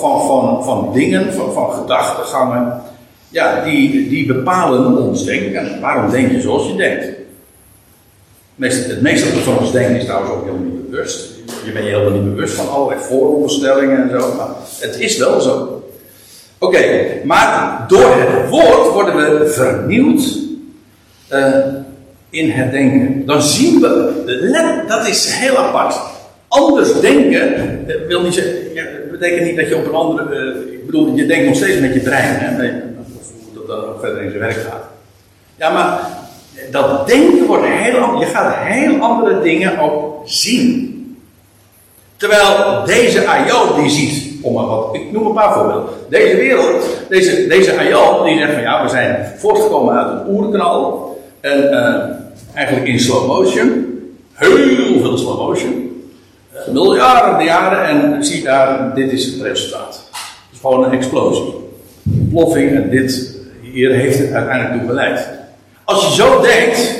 van, 0.00 0.26
van, 0.26 0.64
van 0.64 0.90
dingen, 0.92 1.32
van, 1.32 1.52
van 1.52 1.72
gedachtegangen, 1.72 2.82
ja, 3.28 3.64
die, 3.64 4.08
die 4.08 4.26
bepalen 4.26 4.96
ons 4.96 5.24
denken. 5.24 5.80
Waarom 5.80 6.10
denk 6.10 6.30
je 6.30 6.40
zoals 6.40 6.66
je 6.66 6.76
denkt? 6.76 7.06
Het 8.58 9.02
meeste 9.02 9.26
van 9.26 9.58
ons 9.58 9.72
denken 9.72 9.96
is 9.96 10.04
trouwens 10.04 10.32
ook 10.32 10.44
helemaal 10.44 10.64
niet 10.64 10.90
bewust. 10.90 11.30
Je 11.64 11.72
bent 11.72 11.84
je 11.84 11.90
helemaal 11.90 12.20
niet 12.20 12.34
bewust 12.34 12.54
van 12.54 12.70
allerlei 12.70 13.00
vooronderstellingen 13.00 14.02
en 14.02 14.20
zo. 14.20 14.34
Maar 14.36 14.48
het 14.78 14.98
is 14.98 15.16
wel 15.18 15.40
zo. 15.40 15.77
Oké, 16.58 17.06
maar 17.24 17.84
door 17.88 18.14
het 18.14 18.50
woord 18.50 18.92
worden 18.92 19.16
we 19.16 19.48
vernieuwd 19.48 20.38
uh, 21.32 21.56
in 22.30 22.50
het 22.50 22.70
denken. 22.70 23.26
Dan 23.26 23.42
zien 23.42 23.80
we, 23.80 24.84
dat 24.88 25.06
is 25.06 25.32
heel 25.32 25.56
apart. 25.58 26.00
Anders 26.48 27.00
denken 27.00 27.84
uh, 27.86 27.94
wil 28.08 28.22
niet 28.22 28.34
zeggen, 28.34 28.54
betekent 29.10 29.44
niet 29.46 29.56
dat 29.56 29.68
je 29.68 29.76
op 29.76 29.86
een 29.86 29.94
andere. 29.94 30.34
Uh, 30.34 30.72
ik 30.72 30.86
bedoel, 30.86 31.14
je 31.14 31.26
denkt 31.26 31.46
nog 31.46 31.56
steeds 31.56 31.80
met 31.80 31.94
je 31.94 32.00
brein, 32.00 32.34
hè, 32.38 32.70
hoe 32.70 33.54
dat 33.54 33.66
dan 33.66 33.84
ook 33.84 34.00
verder 34.00 34.22
in 34.22 34.28
zijn 34.28 34.42
werk 34.42 34.56
gaat. 34.56 34.84
Ja, 35.56 35.70
maar 35.70 36.00
dat 36.70 37.08
denken 37.08 37.46
wordt 37.46 37.66
heel 37.66 37.98
anders. 37.98 38.26
Je 38.26 38.34
gaat 38.34 38.54
heel 38.56 39.00
andere 39.00 39.42
dingen 39.42 39.78
ook 39.78 40.22
zien. 40.24 40.97
Terwijl 42.18 42.84
deze 42.84 43.26
Ayot 43.26 43.76
die 43.76 43.90
ziet 43.90 44.28
om 44.42 44.52
maar 44.54 44.66
wat, 44.66 44.94
ik 44.94 45.12
noem 45.12 45.26
een 45.26 45.32
paar 45.32 45.54
voorbeelden. 45.54 45.94
Deze 46.08 46.36
wereld, 46.36 46.84
deze, 47.08 47.46
deze 47.46 47.78
Ayal, 47.78 48.24
die 48.24 48.38
zegt 48.38 48.52
van 48.52 48.62
ja, 48.62 48.82
we 48.82 48.88
zijn 48.88 49.32
voortgekomen 49.36 49.94
uit 49.94 50.12
een 50.12 50.34
oerknal. 50.34 51.16
En 51.40 51.62
uh, 51.62 52.04
eigenlijk 52.54 52.88
in 52.88 53.00
slow 53.00 53.26
motion. 53.26 53.86
Heel 54.32 55.00
veel 55.00 55.18
slow 55.18 55.38
motion. 55.38 56.02
Uh, 56.54 56.72
miljarden 56.72 57.44
jaren 57.44 57.84
en 57.84 58.24
zie 58.24 58.42
daar, 58.42 58.94
dit 58.94 59.12
is 59.12 59.24
het 59.24 59.42
resultaat. 59.42 60.08
Het 60.12 60.52
is 60.52 60.58
gewoon 60.60 60.84
een 60.84 60.92
explosie. 60.92 61.54
Een 62.04 62.28
ploffing 62.30 62.74
en 62.74 62.90
dit 62.90 63.36
hier 63.72 63.90
heeft 63.90 64.18
het 64.18 64.32
uiteindelijk 64.32 64.78
toe 64.78 64.88
geleid. 64.88 65.28
Als 65.84 66.06
je 66.06 66.22
zo 66.22 66.40
denkt, 66.40 66.94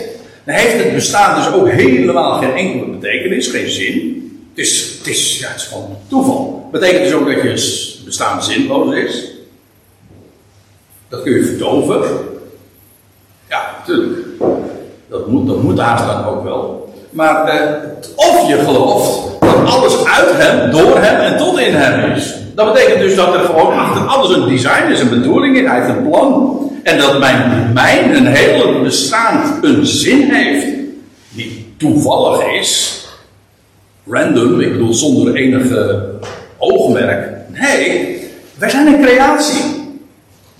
dan 0.45 0.55
heeft 0.55 0.85
het 0.85 0.95
bestaan 0.95 1.37
dus 1.37 1.53
ook 1.53 1.69
helemaal 1.69 2.39
geen 2.39 2.55
enkele 2.55 2.91
betekenis, 2.91 3.47
geen 3.47 3.69
zin. 3.69 4.23
Het 4.55 4.66
is, 4.66 4.97
is, 5.09 5.39
ja, 5.39 5.49
het 5.49 5.57
is 5.57 5.67
gewoon 5.67 5.97
toeval. 6.09 6.69
Betekent 6.73 7.05
dus 7.05 7.13
ook 7.13 7.27
dat 7.27 7.43
je 7.43 8.03
bestaan 8.05 8.43
zinloos 8.43 8.95
is. 8.95 9.25
Dat 11.09 11.23
kun 11.23 11.33
je 11.33 11.45
verdoven. 11.45 12.03
Ja, 13.49 13.77
natuurlijk. 13.79 14.27
Dat 15.09 15.27
moet, 15.27 15.47
dat 15.47 15.63
moet 15.63 15.79
haast 15.79 16.07
dan 16.07 16.25
ook 16.25 16.45
wel. 16.45 16.93
Maar 17.11 17.45
eh, 17.49 17.89
of 18.15 18.49
je 18.49 18.59
gelooft 18.65 19.41
dat 19.41 19.65
alles 19.65 20.05
uit 20.05 20.31
hem, 20.33 20.71
door 20.71 20.99
hem 20.99 21.21
en 21.21 21.37
tot 21.37 21.59
in 21.59 21.75
hem 21.75 22.11
is. 22.11 22.35
Dat 22.55 22.73
betekent 22.73 23.01
dus 23.01 23.15
dat 23.15 23.35
er 23.35 23.41
gewoon 23.41 23.79
achter 23.79 24.07
alles 24.07 24.37
een 24.37 24.49
design 24.49 24.91
is, 24.91 25.01
een 25.01 25.09
bedoeling 25.09 25.57
is. 25.57 25.67
Hij 25.67 25.81
heeft 25.81 25.89
een 25.89 26.09
plan. 26.09 26.57
En 26.83 26.99
dat 26.99 27.19
mijn, 27.19 27.71
mijn 27.75 28.17
een 28.17 28.27
hele 28.27 28.81
bestaan 28.83 29.59
een 29.63 29.87
zin 29.87 30.31
heeft. 30.31 30.67
Die 31.29 31.75
toevallig 31.77 32.53
is. 32.53 32.97
Random, 34.11 34.61
ik 34.61 34.73
bedoel 34.73 34.95
zonder 34.95 35.35
enige 35.35 36.11
oogmerk. 36.59 37.37
Nee, 37.49 38.17
wij 38.59 38.71
zijn 38.71 38.87
een 38.87 39.03
creatie. 39.03 39.63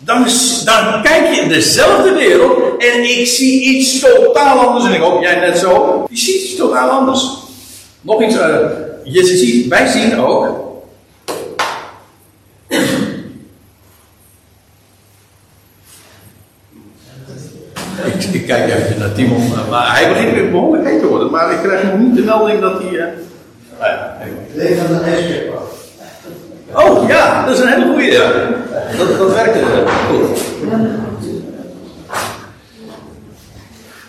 Dan, 0.01 0.27
dan 0.65 1.03
kijk 1.03 1.35
je 1.35 1.41
in 1.41 1.49
dezelfde 1.49 2.13
wereld 2.13 2.83
en 2.83 3.19
ik 3.19 3.27
zie 3.27 3.65
iets 3.65 4.01
totaal 4.01 4.59
anders. 4.59 4.85
En 4.87 4.93
ik 4.93 5.01
hoop 5.01 5.23
jij 5.23 5.41
net 5.41 5.59
zo. 5.59 6.05
Je 6.11 6.17
ziet 6.17 6.43
iets 6.43 6.57
totaal 6.57 6.89
anders. 6.89 7.37
Nog 8.01 8.23
iets, 8.23 8.35
uh, 8.35 8.57
je 9.03 9.27
ziet, 9.27 9.69
wij 9.69 9.87
zien 9.87 10.19
ook. 10.19 10.67
Ik, 18.33 18.47
kijk 18.47 18.75
even 18.75 18.99
naar 18.99 19.13
Timon, 19.13 19.43
uh, 19.43 19.71
maar 19.71 19.97
hij 19.97 20.09
begint 20.09 20.33
weer 20.33 20.51
behoorlijk 20.51 20.89
heet 20.89 21.01
te 21.01 21.07
worden. 21.07 21.31
Maar 21.31 21.53
ik 21.53 21.59
krijg 21.63 21.83
nog 21.83 21.99
niet 21.99 22.17
de 22.17 22.23
melding 22.23 22.61
dat 22.61 22.83
hij. 22.83 22.93
Uh, 22.93 23.05
nou 23.79 23.91
ja, 23.91 24.17
Leef 24.55 24.81
aan 24.81 24.99
de 24.99 25.11
ijskip 25.11 25.53
Oh 26.73 27.09
ja, 27.09 27.45
dat 27.47 27.55
is 27.55 27.61
een 27.61 27.69
hele 27.69 27.87
goede. 27.87 28.11
Ja. 28.11 28.33
Dat, 28.99 29.19
dat 29.19 29.35
werkt 29.35 29.57
goed. 30.09 30.39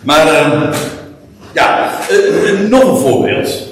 Maar 0.00 0.26
uh, 0.26 0.72
ja, 1.52 1.90
uh, 2.10 2.68
nog 2.68 2.82
een 2.82 2.96
voorbeeld. 2.96 3.68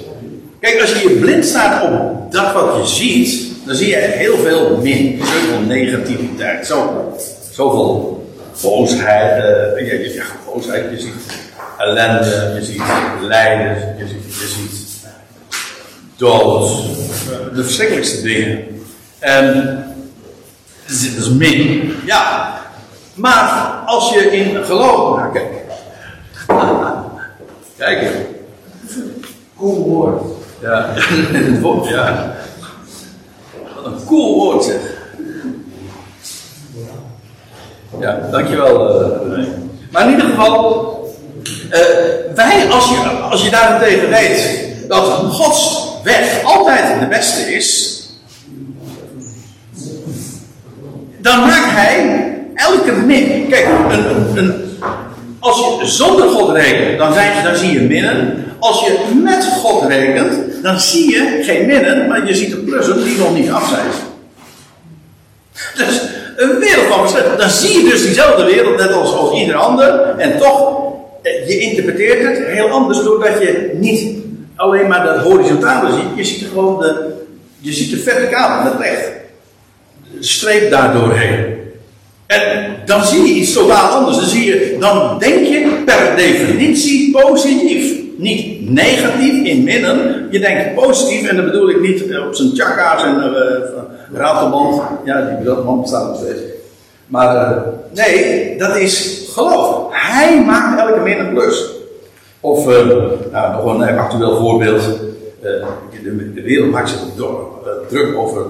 Kijk, 0.59 0.81
als 0.81 0.93
je 0.93 1.09
je 1.09 1.15
blind 1.15 1.45
staat 1.45 1.83
op 1.83 2.31
dat 2.31 2.53
wat 2.53 2.75
je 2.75 2.87
ziet, 2.87 3.51
dan 3.65 3.75
zie 3.75 3.87
je 3.87 3.95
heel 3.95 4.37
veel 4.37 4.79
min, 4.81 5.21
zoveel 5.23 5.59
negativiteit, 5.67 6.65
zo, 6.67 7.09
zoveel 7.51 8.23
boosheid. 8.61 9.43
Uh, 9.77 9.87
ja, 9.87 10.13
ja, 10.13 10.23
boosheid, 10.45 10.85
je 10.91 10.99
ziet 10.99 11.13
ellende, 11.77 12.53
je 12.59 12.65
ziet 12.65 12.81
lijden, 13.21 13.95
je 13.97 14.07
ziet, 14.07 14.39
je 14.39 14.47
ziet 14.47 14.88
dood, 16.19 16.69
de 17.53 17.63
verschrikkelijkste 17.63 18.21
dingen. 18.21 18.81
En 19.19 19.53
dat 20.87 21.25
is 21.25 21.29
min, 21.29 21.93
ja. 22.05 22.57
Maar 23.15 23.83
als 23.85 24.13
je 24.13 24.19
in 24.19 24.63
geloof, 24.65 25.17
nou 25.17 25.31
kijk, 25.33 25.47
Kijk. 27.77 28.11
Cool 29.57 29.83
woord. 29.83 30.21
Ja, 30.61 30.85
het 30.93 31.61
woord, 31.61 31.87
ja. 31.87 32.35
Een 33.85 34.05
cool 34.05 34.35
woord 34.35 34.63
zeg. 34.63 34.81
Ja, 37.99 38.19
dankjewel. 38.31 39.01
Uh, 39.37 39.47
maar 39.91 40.03
in 40.03 40.09
ieder 40.09 40.25
geval, 40.25 41.15
uh, 41.65 41.71
wij, 42.35 42.69
als 42.69 42.89
je, 42.89 43.09
als 43.29 43.43
je 43.43 43.49
daarentegen 43.49 44.09
weet 44.09 44.59
dat 44.87 45.05
Gods 45.07 45.88
weg 46.03 46.43
altijd 46.43 46.99
de 46.99 47.07
beste 47.07 47.53
is, 47.53 47.99
dan 51.21 51.39
maakt 51.39 51.71
hij 51.71 52.23
elke 52.55 52.91
min. 52.91 53.47
Kijk, 53.49 53.67
een, 53.89 54.37
een, 54.37 54.53
als 55.39 55.57
je 55.57 55.85
zonder 55.85 56.29
God 56.29 56.55
rekent, 56.55 56.97
dan, 56.97 57.13
zijn, 57.13 57.43
dan 57.43 57.55
zie 57.55 57.71
je 57.71 57.81
minnen. 57.81 58.43
Als 58.59 58.79
je 58.79 58.97
met 59.23 59.45
God 59.45 59.87
rekent, 59.87 60.63
dan 60.63 60.79
zie 60.79 61.11
je 61.11 61.43
geen 61.43 61.65
minnen, 61.65 62.07
maar 62.07 62.27
je 62.27 62.35
ziet 62.35 62.49
de 62.49 62.57
plussen 62.57 63.03
die 63.03 63.17
nog 63.17 63.35
niet 63.35 63.51
af 63.51 63.69
zijn. 63.69 63.87
Dus 65.75 66.01
een 66.35 66.59
wereld 66.59 66.85
van 66.85 67.09
verschil. 67.09 67.37
Dan 67.37 67.49
zie 67.49 67.83
je 67.83 67.89
dus 67.89 68.03
diezelfde 68.03 68.45
wereld, 68.45 68.77
net 68.77 68.93
als, 68.93 69.13
als 69.13 69.39
ieder 69.39 69.55
ander. 69.55 70.15
En 70.17 70.37
toch, 70.37 70.83
eh, 71.21 71.47
je 71.47 71.59
interpreteert 71.59 72.37
het 72.37 72.47
heel 72.47 72.69
anders, 72.69 73.03
doordat 73.03 73.41
je 73.41 73.71
niet 73.73 74.17
alleen 74.59 74.87
maar 74.87 75.03
de 75.03 75.19
horizontale 75.19 75.91
ziet. 75.91 76.15
Je 76.15 76.23
ziet 76.23 76.47
gewoon 76.47 76.79
de, 76.79 77.13
je 77.59 77.73
ziet 77.73 77.89
de 77.89 77.97
verticale, 77.97 78.77
recht. 78.79 79.11
Streep 80.19 80.71
daar 80.71 80.93
doorheen. 80.93 81.57
En 82.27 82.75
dan 82.85 83.05
zie 83.05 83.21
je 83.21 83.33
iets 83.33 83.53
totaal 83.53 83.89
anders. 83.89 84.17
Dan, 84.17 84.25
zie 84.25 84.45
je, 84.45 84.77
dan 84.79 85.19
denk 85.19 85.47
je 85.47 85.81
per 85.85 86.15
definitie 86.15 87.11
positief. 87.11 87.97
Niet 88.17 88.69
negatief 88.69 89.43
in 89.43 89.63
midden. 89.63 90.27
Je 90.31 90.39
denkt 90.39 90.75
positief 90.75 91.27
en 91.27 91.35
dan 91.35 91.45
bedoel 91.45 91.69
ik 91.69 91.81
niet 91.81 92.01
op 92.27 92.35
zijn 92.35 92.51
chakka's 92.55 93.03
en 93.03 93.15
uh, 93.15 94.19
ratelband. 94.19 94.81
Ja, 95.05 95.21
die 95.21 95.47
ratelband 95.47 95.81
bestaat 95.81 96.07
nog 96.07 96.17
steeds. 96.17 96.41
Maar 97.07 97.63
nee, 97.93 98.57
dat 98.57 98.75
is 98.75 99.25
geloof. 99.33 99.85
Hij 99.89 100.43
maakt 100.45 100.79
elke 100.79 100.99
min 100.99 101.19
een 101.19 101.33
plus. 101.33 101.78
Of 102.39 102.67
uh, 102.67 102.87
nou, 103.31 103.65
nog 103.65 103.87
een 103.87 103.97
actueel 103.97 104.37
voorbeeld. 104.37 104.81
De, 105.41 105.65
de, 106.33 106.41
wereld 106.41 106.71
maakt 106.71 106.89
zich 106.89 106.99
druk 107.89 108.17
over 108.17 108.45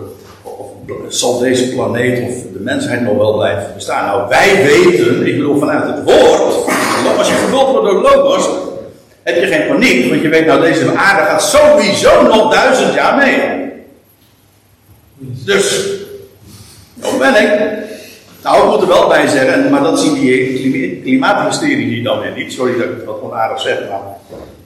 zal 1.08 1.40
deze 1.40 1.70
planeet 1.70 2.30
of 2.30 2.36
de 2.54 2.60
mensheid 2.60 3.02
nog 3.02 3.18
wel 3.18 3.34
blijven 3.34 3.72
bestaan? 3.76 4.06
Nou, 4.06 4.30
wij 4.30 4.64
weten, 4.64 5.28
ik 5.28 5.36
bedoel 5.38 5.60
vanuit 5.60 5.84
het 5.84 6.04
woord, 6.04 6.68
als 7.18 7.28
je 7.28 7.34
gevuld 7.34 7.72
wordt 7.72 7.92
door 7.92 8.02
logos, 8.02 8.50
heb 9.24 9.36
je 9.36 9.48
geen 9.48 9.68
paniek, 9.68 10.10
want 10.10 10.22
je 10.22 10.30
weet 10.30 10.46
nou, 10.46 10.62
deze 10.62 10.96
aarde 10.96 11.26
gaat 11.26 11.44
sowieso 11.44 12.22
nog 12.22 12.54
duizend 12.54 12.94
jaar 12.94 13.18
mee. 13.18 13.68
Dus, 15.20 15.90
hoe 17.02 17.20
ben 17.20 17.44
ik? 17.44 17.78
Nou, 18.44 18.64
ik 18.64 18.70
moet 18.72 18.82
er 18.82 18.88
wel 18.88 19.08
bij 19.08 19.28
zeggen, 19.28 19.70
maar 19.70 19.84
dat 19.84 20.00
zien 20.00 20.14
die 20.14 20.89
klimaatmysterie 21.02 22.04
dan 22.04 22.20
weer 22.20 22.34
niet. 22.36 22.54
Sorry 22.54 22.78
dat 22.78 22.84
ik 22.84 22.96
het 22.96 23.06
wat 23.06 23.22
onaardig 23.22 23.62
zeg, 23.62 23.80
maar 23.90 24.00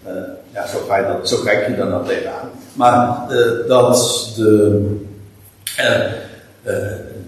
uh, 0.08 0.22
ja, 0.54 0.68
zo, 0.68 0.78
ga 0.88 0.98
je 0.98 1.06
dat, 1.06 1.30
zo 1.30 1.38
kijk 1.44 1.68
je 1.68 1.76
dan 1.76 1.90
dan 1.90 2.06
tegenaan. 2.06 2.50
Maar 2.74 3.18
uh, 3.30 3.68
dat 3.68 4.32
de 4.36 4.82
uh, 5.80 6.74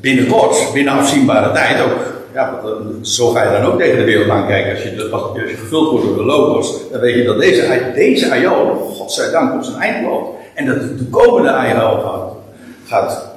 binnenkort, 0.01 0.73
binnen 0.73 0.93
afzienbare 0.93 1.51
tijd 1.51 1.81
ook. 1.81 2.13
Ja, 2.33 2.59
zo 3.01 3.29
ga 3.29 3.43
je 3.43 3.61
dan 3.61 3.71
ook 3.71 3.79
tegen 3.79 3.97
de 3.97 4.03
wereld 4.03 4.29
aankijken. 4.29 4.71
Als 4.71 4.83
je, 4.83 5.09
als, 5.11 5.23
je 5.35 5.55
gevuld 5.55 5.91
wordt 5.91 6.05
door 6.05 6.17
de 6.17 6.23
logos, 6.23 6.73
dan 6.91 7.01
weet 7.01 7.15
je 7.15 7.23
dat 7.23 7.39
deze, 7.39 7.91
deze 7.95 8.31
aion, 8.31 8.77
godzijdank, 8.77 9.53
op 9.53 9.63
zijn 9.63 9.81
eind 9.81 10.05
loopt. 10.07 10.39
En 10.53 10.65
dat 10.65 10.97
de 10.97 11.05
komende 11.09 11.51
aion 11.51 12.01
gaat, 12.01 12.31
gaat 12.85 13.33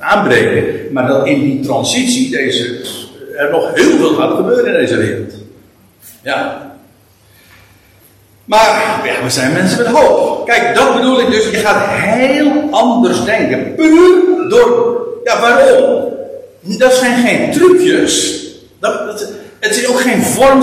aanbreken. 0.00 0.92
Maar 0.92 1.06
dat 1.06 1.26
in 1.26 1.40
die 1.40 1.60
transitie 1.60 2.30
deze, 2.30 2.80
er 3.40 3.50
nog 3.50 3.74
heel 3.74 3.96
veel 3.96 4.14
gaat 4.14 4.36
gebeuren 4.36 4.66
in 4.66 4.72
deze 4.72 4.96
wereld. 4.96 5.32
Ja, 6.22 6.70
maar 8.50 9.00
ja, 9.04 9.22
we 9.22 9.30
zijn 9.30 9.52
mensen 9.52 9.78
met 9.78 9.86
hoop. 9.86 10.46
Kijk, 10.46 10.74
dat 10.74 10.94
bedoel 10.94 11.20
ik 11.20 11.30
dus. 11.30 11.50
Je 11.50 11.56
gaat 11.56 11.88
heel 11.88 12.68
anders 12.70 13.24
denken. 13.24 13.74
Puur 13.74 14.48
door. 14.48 15.06
Ja, 15.24 15.40
waarom? 15.40 16.12
Dat 16.60 16.92
zijn 16.92 17.26
geen 17.26 17.50
trucjes. 17.52 18.44
Dat, 18.80 19.26
het 19.60 19.76
is 19.76 19.88
ook 19.88 20.00
geen 20.00 20.22
vorm, 20.22 20.62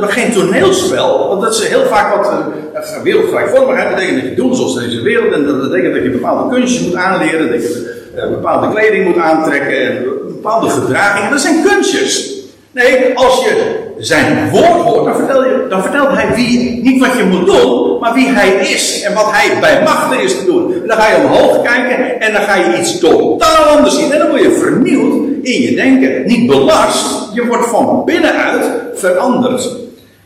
geen 0.00 0.32
toneelspel. 0.32 1.28
Want 1.28 1.42
dat 1.42 1.54
is 1.54 1.68
heel 1.68 1.86
vaak 1.86 2.16
wat. 2.16 2.32
Uh, 2.74 3.02
wereldgelijkvormigheid 3.02 3.94
betekent 3.94 4.20
dat 4.20 4.30
je 4.30 4.34
doet 4.34 4.56
zoals 4.56 4.74
deze 4.74 5.02
wereld. 5.02 5.32
En 5.32 5.46
dat 5.46 5.60
betekent 5.60 5.94
dat 5.94 6.02
je 6.02 6.10
bepaalde 6.10 6.54
kunstjes 6.54 6.86
moet 6.86 6.94
aanleren. 6.94 7.50
Dat 7.50 7.62
je 7.62 8.10
uh, 8.16 8.28
bepaalde 8.28 8.70
kleding 8.70 9.04
moet 9.04 9.18
aantrekken. 9.18 9.86
En 9.86 10.04
bepaalde 10.40 10.68
gedragingen. 10.68 11.30
Dat 11.30 11.40
zijn 11.40 11.62
kunstjes. 11.62 12.38
Nee, 12.72 13.14
als 13.14 13.44
je 13.44 13.78
zijn 13.98 14.50
woord 14.50 14.80
hoort, 14.82 15.04
dan, 15.04 15.16
vertel 15.16 15.44
je, 15.44 15.66
dan 15.68 15.82
vertelt 15.82 16.12
hij 16.12 16.34
wie, 16.34 16.82
niet 16.82 17.00
wat 17.00 17.16
je 17.16 17.24
moet 17.24 17.46
doen, 17.46 17.98
maar 18.00 18.14
wie 18.14 18.28
hij 18.28 18.48
is 18.48 19.02
en 19.02 19.14
wat 19.14 19.30
hij 19.30 19.60
bij 19.60 19.82
machten 19.82 20.22
is 20.22 20.38
te 20.38 20.44
doen. 20.44 20.72
En 20.72 20.88
dan 20.88 20.96
ga 20.96 21.10
je 21.10 21.24
omhoog 21.24 21.62
kijken 21.62 22.20
en 22.20 22.32
dan 22.32 22.42
ga 22.42 22.54
je 22.54 22.78
iets 22.78 22.98
totaal 22.98 23.64
anders 23.64 23.96
zien. 23.96 24.12
En 24.12 24.18
dan 24.18 24.28
word 24.28 24.42
je 24.42 24.52
vernieuwd 24.52 25.14
in 25.42 25.60
je 25.62 25.74
denken. 25.74 26.26
Niet 26.26 26.46
belast, 26.46 27.34
je 27.34 27.46
wordt 27.46 27.68
van 27.68 28.02
binnenuit 28.04 28.64
veranderd. 28.94 29.76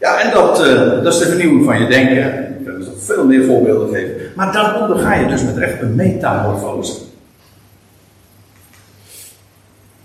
Ja, 0.01 0.19
en 0.19 0.31
dat, 0.31 0.67
uh, 0.67 1.03
dat 1.03 1.13
is 1.13 1.19
de 1.19 1.27
vernieuwing 1.27 1.65
van 1.65 1.81
je 1.81 1.87
denken. 1.87 2.17
Ik 2.59 2.65
kan 2.65 2.79
nog 2.79 2.89
veel 2.99 3.25
meer 3.25 3.45
voorbeelden 3.45 3.89
geven. 3.89 4.15
Maar 4.35 4.53
dan 4.53 4.83
onderga 4.83 5.15
je 5.15 5.27
dus 5.27 5.43
met 5.43 5.57
recht 5.57 5.83
een 5.83 5.95
metamorfose. 5.95 6.93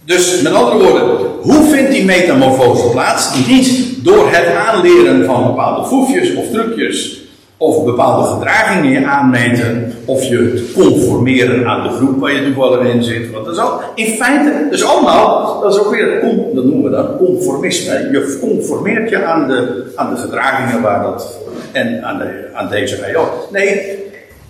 Dus 0.10 0.41
met 0.41 0.53
andere 0.53 0.78
woorden, 0.78 1.18
hoe 1.41 1.64
vindt 1.64 1.91
die 1.91 2.05
metamorfose 2.05 2.89
plaats? 2.89 3.47
Niet 3.47 3.95
door 4.03 4.30
het 4.32 4.55
aanleren 4.55 5.26
van 5.26 5.45
bepaalde 5.45 5.88
foefjes 5.88 6.36
of 6.36 6.45
trucjes, 6.51 7.22
of 7.57 7.84
bepaalde 7.84 8.28
gedragingen 8.28 9.05
aanmeten, 9.05 9.93
of 10.05 10.24
je 10.24 10.72
conformeren 10.74 11.68
aan 11.68 11.84
de 11.84 11.89
groep 11.89 12.20
waar 12.20 12.34
je 12.34 12.43
toevallig 12.43 12.93
in 12.93 13.03
zit. 13.03 13.32
Want 13.32 13.45
dat 13.45 13.53
is 13.53 13.60
al, 13.60 13.80
in 13.95 14.05
feite, 14.05 14.68
dus 14.70 14.86
allemaal, 14.86 15.60
dat 15.62 15.74
is 15.74 15.80
ook 15.80 15.91
weer, 15.91 16.22
dat 16.53 16.66
noemen 16.66 16.84
we 16.84 16.89
dat, 16.89 17.18
conformisme. 17.18 17.91
Je 18.12 18.38
conformeert 18.41 19.10
je 19.10 19.24
aan 19.24 19.47
de, 19.47 19.91
aan 19.95 20.14
de 20.14 20.20
gedragingen 20.20 20.82
waar 20.82 21.01
dat, 21.03 21.38
en 21.72 22.03
aan, 22.03 22.18
de, 22.18 22.49
aan 22.53 22.70
deze 22.70 23.03
aion. 23.05 23.28
Nee, 23.51 23.97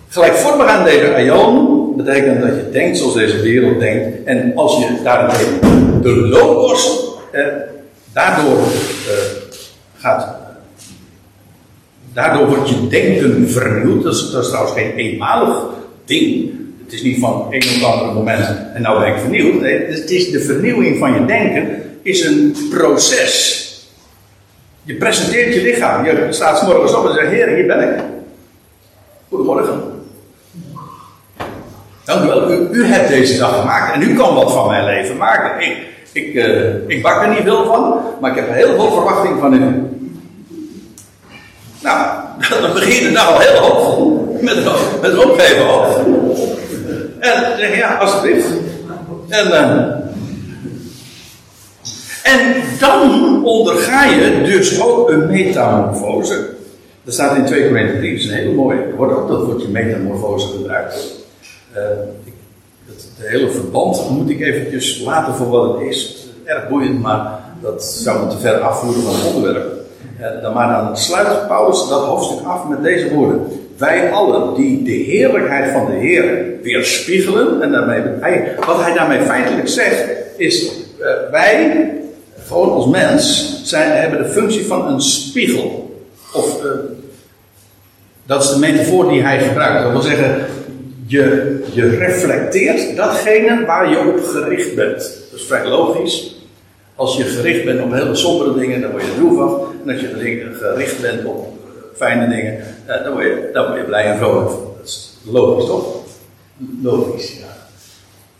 gelijkvormig 0.09 0.67
aan 0.67 0.83
deze 0.83 1.13
aion 1.13 1.78
betekent 2.03 2.41
dat 2.41 2.49
je 2.49 2.69
denkt 2.71 2.97
zoals 2.97 3.13
deze 3.13 3.41
wereld 3.41 3.79
denkt. 3.79 4.23
En 4.23 4.51
als 4.55 4.77
je 4.77 4.99
daarentegen 5.03 6.01
de 6.01 6.15
logos 6.15 7.07
eh, 7.31 7.45
daardoor 8.13 8.57
eh, 8.57 9.13
gaat. 9.97 10.37
Daardoor 12.13 12.47
wordt 12.47 12.69
je 12.69 12.87
denken 12.87 13.49
vernieuwd. 13.49 14.03
Dat 14.03 14.13
is, 14.13 14.29
trouwens 14.29 14.73
geen 14.73 14.91
eenmalig 14.95 15.63
ding. 16.05 16.51
Het 16.83 16.93
is 16.93 17.03
niet 17.03 17.19
van 17.19 17.47
een 17.49 17.61
of 17.61 17.83
andere 17.83 18.13
moment 18.13 18.45
en 18.73 18.81
nou 18.81 18.99
ben 18.99 19.13
ik 19.13 19.19
vernieuwd. 19.19 19.61
Nee, 19.61 19.85
het 19.85 20.09
is 20.09 20.31
de 20.31 20.39
vernieuwing 20.39 20.97
van 20.97 21.13
je 21.13 21.25
denken 21.25 21.83
is 22.01 22.25
een 22.25 22.55
proces. 22.69 23.57
Je 24.83 24.95
presenteert 24.95 25.53
je 25.53 25.61
lichaam. 25.61 26.05
Je 26.05 26.27
staat 26.29 26.57
s 26.57 26.63
morgens 26.63 26.95
op 26.95 27.07
en 27.07 27.13
zegt: 27.13 27.29
Heer, 27.29 27.47
hier 27.47 27.65
ben 27.65 27.89
ik. 27.89 28.03
Goedemorgen. 29.29 29.88
Dank 32.09 32.23
u 32.23 32.27
wel. 32.27 32.51
U, 32.71 32.85
hebt 32.85 33.09
deze 33.09 33.37
dag 33.37 33.59
gemaakt 33.59 33.93
en 33.93 34.01
u 34.01 34.15
kan 34.15 34.35
wat 34.35 34.51
van 34.51 34.67
mijn 34.67 34.85
leven 34.85 35.17
maken. 35.17 35.69
Ik, 35.69 35.77
ik, 36.11 36.33
uh, 36.33 36.87
ik 36.87 37.01
bak 37.01 37.21
er 37.21 37.29
niet 37.29 37.43
veel 37.43 37.65
van, 37.65 38.01
maar 38.21 38.31
ik 38.31 38.35
heb 38.35 38.53
heel 38.53 38.75
veel 38.75 38.91
verwachting 38.91 39.39
van 39.39 39.53
u. 39.53 39.57
Nou, 41.81 42.07
dan 42.61 42.73
begin 42.73 42.95
je 42.95 43.01
de 43.01 43.11
dag 43.11 43.33
al 43.33 43.39
heel 43.39 43.59
hoopvol. 43.61 44.37
Met, 44.41 44.55
met 45.01 45.25
opgeven 45.25 45.65
hoofd. 45.65 45.97
En 47.19 47.57
zeg 47.57 47.77
ja, 47.77 47.95
alsjeblieft. 47.95 48.47
En, 49.27 49.47
uh, 49.47 49.81
en 52.23 52.55
dan 52.79 53.41
onderga 53.45 54.05
je 54.05 54.41
dus 54.43 54.81
ook 54.81 55.09
een 55.09 55.27
metamorfose. 55.27 56.49
Dat 57.03 57.13
staat 57.13 57.35
in 57.35 57.45
2 57.45 57.67
Korinther 57.67 57.97
3, 57.97 58.11
dat 58.11 58.19
is 58.19 58.29
een 58.29 58.35
hele 58.35 58.53
mooie. 58.53 58.95
Wordt 58.95 59.13
ook 59.13 59.27
dat 59.27 59.45
woordje 59.45 59.67
metamorfose 59.67 60.47
gebruikt. 60.47 61.27
Uh, 61.75 61.81
het, 62.85 63.09
het, 63.17 63.27
hele 63.27 63.51
verband 63.51 64.09
moet 64.09 64.29
ik 64.29 64.39
eventjes 64.39 64.99
laten 64.99 65.33
voor 65.33 65.49
wat 65.49 65.73
het 65.73 65.87
is. 65.87 66.27
Erg 66.43 66.67
boeiend, 66.67 67.01
maar 67.01 67.39
dat 67.61 67.83
zou 67.83 68.25
me 68.25 68.31
te 68.31 68.37
ver 68.37 68.59
afvoeren 68.59 69.01
van 69.01 69.15
het 69.15 69.33
onderwerp. 69.35 69.73
Uh, 70.19 70.41
dan 70.41 70.53
maar 70.53 70.85
dan 70.85 70.97
sluit 70.97 71.47
Paulus 71.47 71.87
dat 71.89 72.05
hoofdstuk 72.05 72.45
af 72.45 72.67
met 72.67 72.83
deze 72.83 73.13
woorden. 73.13 73.47
Wij 73.77 74.11
allen 74.11 74.55
die 74.55 74.83
de 74.83 74.91
heerlijkheid 74.91 75.71
van 75.71 75.85
de 75.85 75.97
Heer 75.97 76.45
weerspiegelen. 76.61 77.61
En 77.61 77.71
daarmee, 77.71 78.01
wat 78.65 78.81
hij 78.81 78.93
daarmee 78.93 79.21
feitelijk 79.21 79.67
zegt, 79.67 80.09
is 80.37 80.71
uh, 80.99 81.05
wij, 81.31 81.91
gewoon 82.47 82.71
als 82.71 82.87
mens, 82.87 83.53
zijn, 83.63 83.91
hebben 83.91 84.23
de 84.23 84.29
functie 84.29 84.65
van 84.65 84.87
een 84.87 85.01
spiegel. 85.01 85.97
Of 86.33 86.61
dat 88.25 88.43
is 88.43 88.49
de 88.49 88.59
metafoor 88.59 89.09
die 89.09 89.21
hij 89.21 89.39
gebruikt. 89.39 89.83
Dat 89.83 89.91
wil 89.91 90.01
zeggen, 90.01 90.45
je, 91.09 91.59
je 91.71 91.87
reflecteert 91.89 92.95
datgene 92.95 93.65
waar 93.65 93.89
je 93.89 93.99
op 93.99 94.23
gericht 94.23 94.75
bent. 94.75 94.97
Dat 95.31 95.39
is 95.39 95.45
vrij 95.45 95.67
logisch. 95.67 96.35
Als 96.95 97.17
je 97.17 97.23
gericht 97.23 97.65
bent 97.65 97.81
op 97.81 97.91
hele 97.91 98.15
sombere 98.15 98.59
dingen, 98.59 98.81
dan 98.81 98.91
word 98.91 99.03
je 99.03 99.15
droevig. 99.15 99.67
En 99.85 99.91
als 99.91 100.01
je 100.01 100.07
gericht 100.59 101.01
bent 101.01 101.25
op 101.25 101.47
fijne 101.95 102.27
dingen, 102.27 102.63
dan 102.85 103.13
word 103.13 103.23
je, 103.23 103.49
dan 103.53 103.67
word 103.67 103.77
je 103.77 103.83
blij 103.85 104.05
en 104.05 104.17
vrolijk. 104.17 104.49
Dat 104.49 104.85
is 104.85 105.17
logisch, 105.23 105.65
toch? 105.65 105.85
Logisch, 106.81 107.37
ja. 107.39 107.47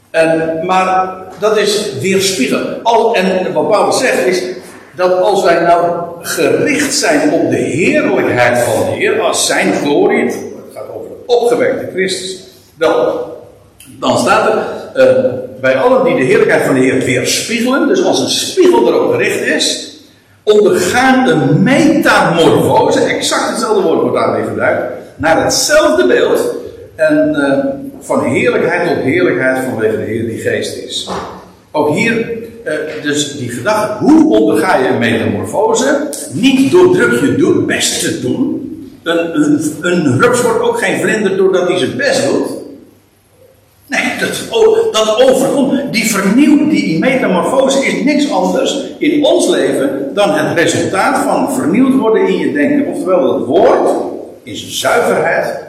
En, 0.09 0.59
maar 0.65 1.23
dat 1.39 1.57
is 1.57 1.93
weerspiegelen. 2.01 2.83
Al, 2.83 3.15
en 3.15 3.53
wat 3.53 3.69
Paulus 3.69 3.97
zegt 3.97 4.25
is 4.25 4.43
dat 4.95 5.21
als 5.21 5.43
wij 5.43 5.59
nou 5.61 6.05
gericht 6.21 6.93
zijn 6.93 7.31
op 7.31 7.49
de 7.49 7.57
heerlijkheid 7.57 8.57
van 8.57 8.85
de 8.85 8.91
Heer, 8.91 9.19
als 9.19 9.47
zijn 9.47 9.73
glorie, 9.73 10.25
het 10.25 10.37
gaat 10.73 10.89
over 10.95 11.09
de 11.09 11.23
opgewekte 11.25 11.89
Christus, 11.93 12.48
wel, 12.79 13.37
dan 13.99 14.17
staat 14.17 14.49
er 14.49 14.63
uh, 14.95 15.31
bij 15.61 15.77
allen 15.77 16.05
die 16.05 16.15
de 16.15 16.23
heerlijkheid 16.23 16.65
van 16.65 16.73
de 16.73 16.79
Heer 16.79 16.99
weerspiegelen, 16.99 17.87
dus 17.87 18.03
als 18.03 18.19
een 18.19 18.29
spiegel 18.29 18.87
erop 18.87 19.11
gericht 19.11 19.41
is, 19.41 19.97
ondergaan 20.43 21.27
een 21.27 21.63
metamorfose, 21.63 22.99
exact 22.99 23.49
hetzelfde 23.49 23.81
woord 23.81 24.01
wordt 24.01 24.15
daarmee 24.15 24.43
gebruikt, 24.43 24.81
naar 25.15 25.43
hetzelfde 25.43 26.07
beeld 26.07 26.55
en 26.95 27.35
uh, 27.35 27.57
van 27.99 28.23
heerlijkheid 28.23 28.87
tot 28.87 29.03
heerlijkheid 29.03 29.63
vanwege 29.69 29.97
de 29.97 30.03
Heer 30.03 30.25
die 30.25 30.39
geest 30.39 30.77
is. 30.77 31.09
Ook 31.71 31.95
hier, 31.95 32.31
uh, 32.65 32.73
dus 33.03 33.37
die 33.37 33.49
gedachte, 33.49 34.03
hoe 34.03 34.37
onderga 34.39 34.77
je 34.77 34.87
een 34.87 34.99
metamorfose? 34.99 36.09
Niet 36.31 36.71
door 36.71 36.93
druk 36.93 37.21
je 37.21 37.35
door 37.35 37.65
best 37.65 37.99
te 37.99 38.19
doen. 38.21 38.57
Een, 39.03 39.35
een, 39.35 39.75
een 39.81 40.21
rups 40.21 40.41
wordt 40.41 40.61
ook 40.61 40.79
geen 40.79 40.99
vlinder 40.99 41.37
doordat 41.37 41.67
hij 41.67 41.77
zijn 41.77 41.97
best 41.97 42.29
doet. 42.29 42.58
Nee, 43.89 44.17
dat, 44.19 44.43
dat 44.91 45.21
overkomt. 45.21 45.93
Die 45.93 46.09
vernieuwing, 46.09 46.69
die 46.69 46.99
metamorfose 46.99 47.85
is 47.85 48.03
niks 48.03 48.31
anders 48.31 48.85
in 48.97 49.25
ons 49.25 49.47
leven 49.47 50.13
dan 50.13 50.33
het 50.33 50.57
resultaat 50.57 51.23
van 51.23 51.53
vernieuwd 51.53 51.95
worden 51.95 52.27
in 52.27 52.37
je 52.37 52.53
denken. 52.53 52.85
Oftewel, 52.85 53.33
het 53.33 53.45
woord 53.45 53.89
in 54.43 54.55
zijn 54.55 54.71
zuiverheid 54.71 55.59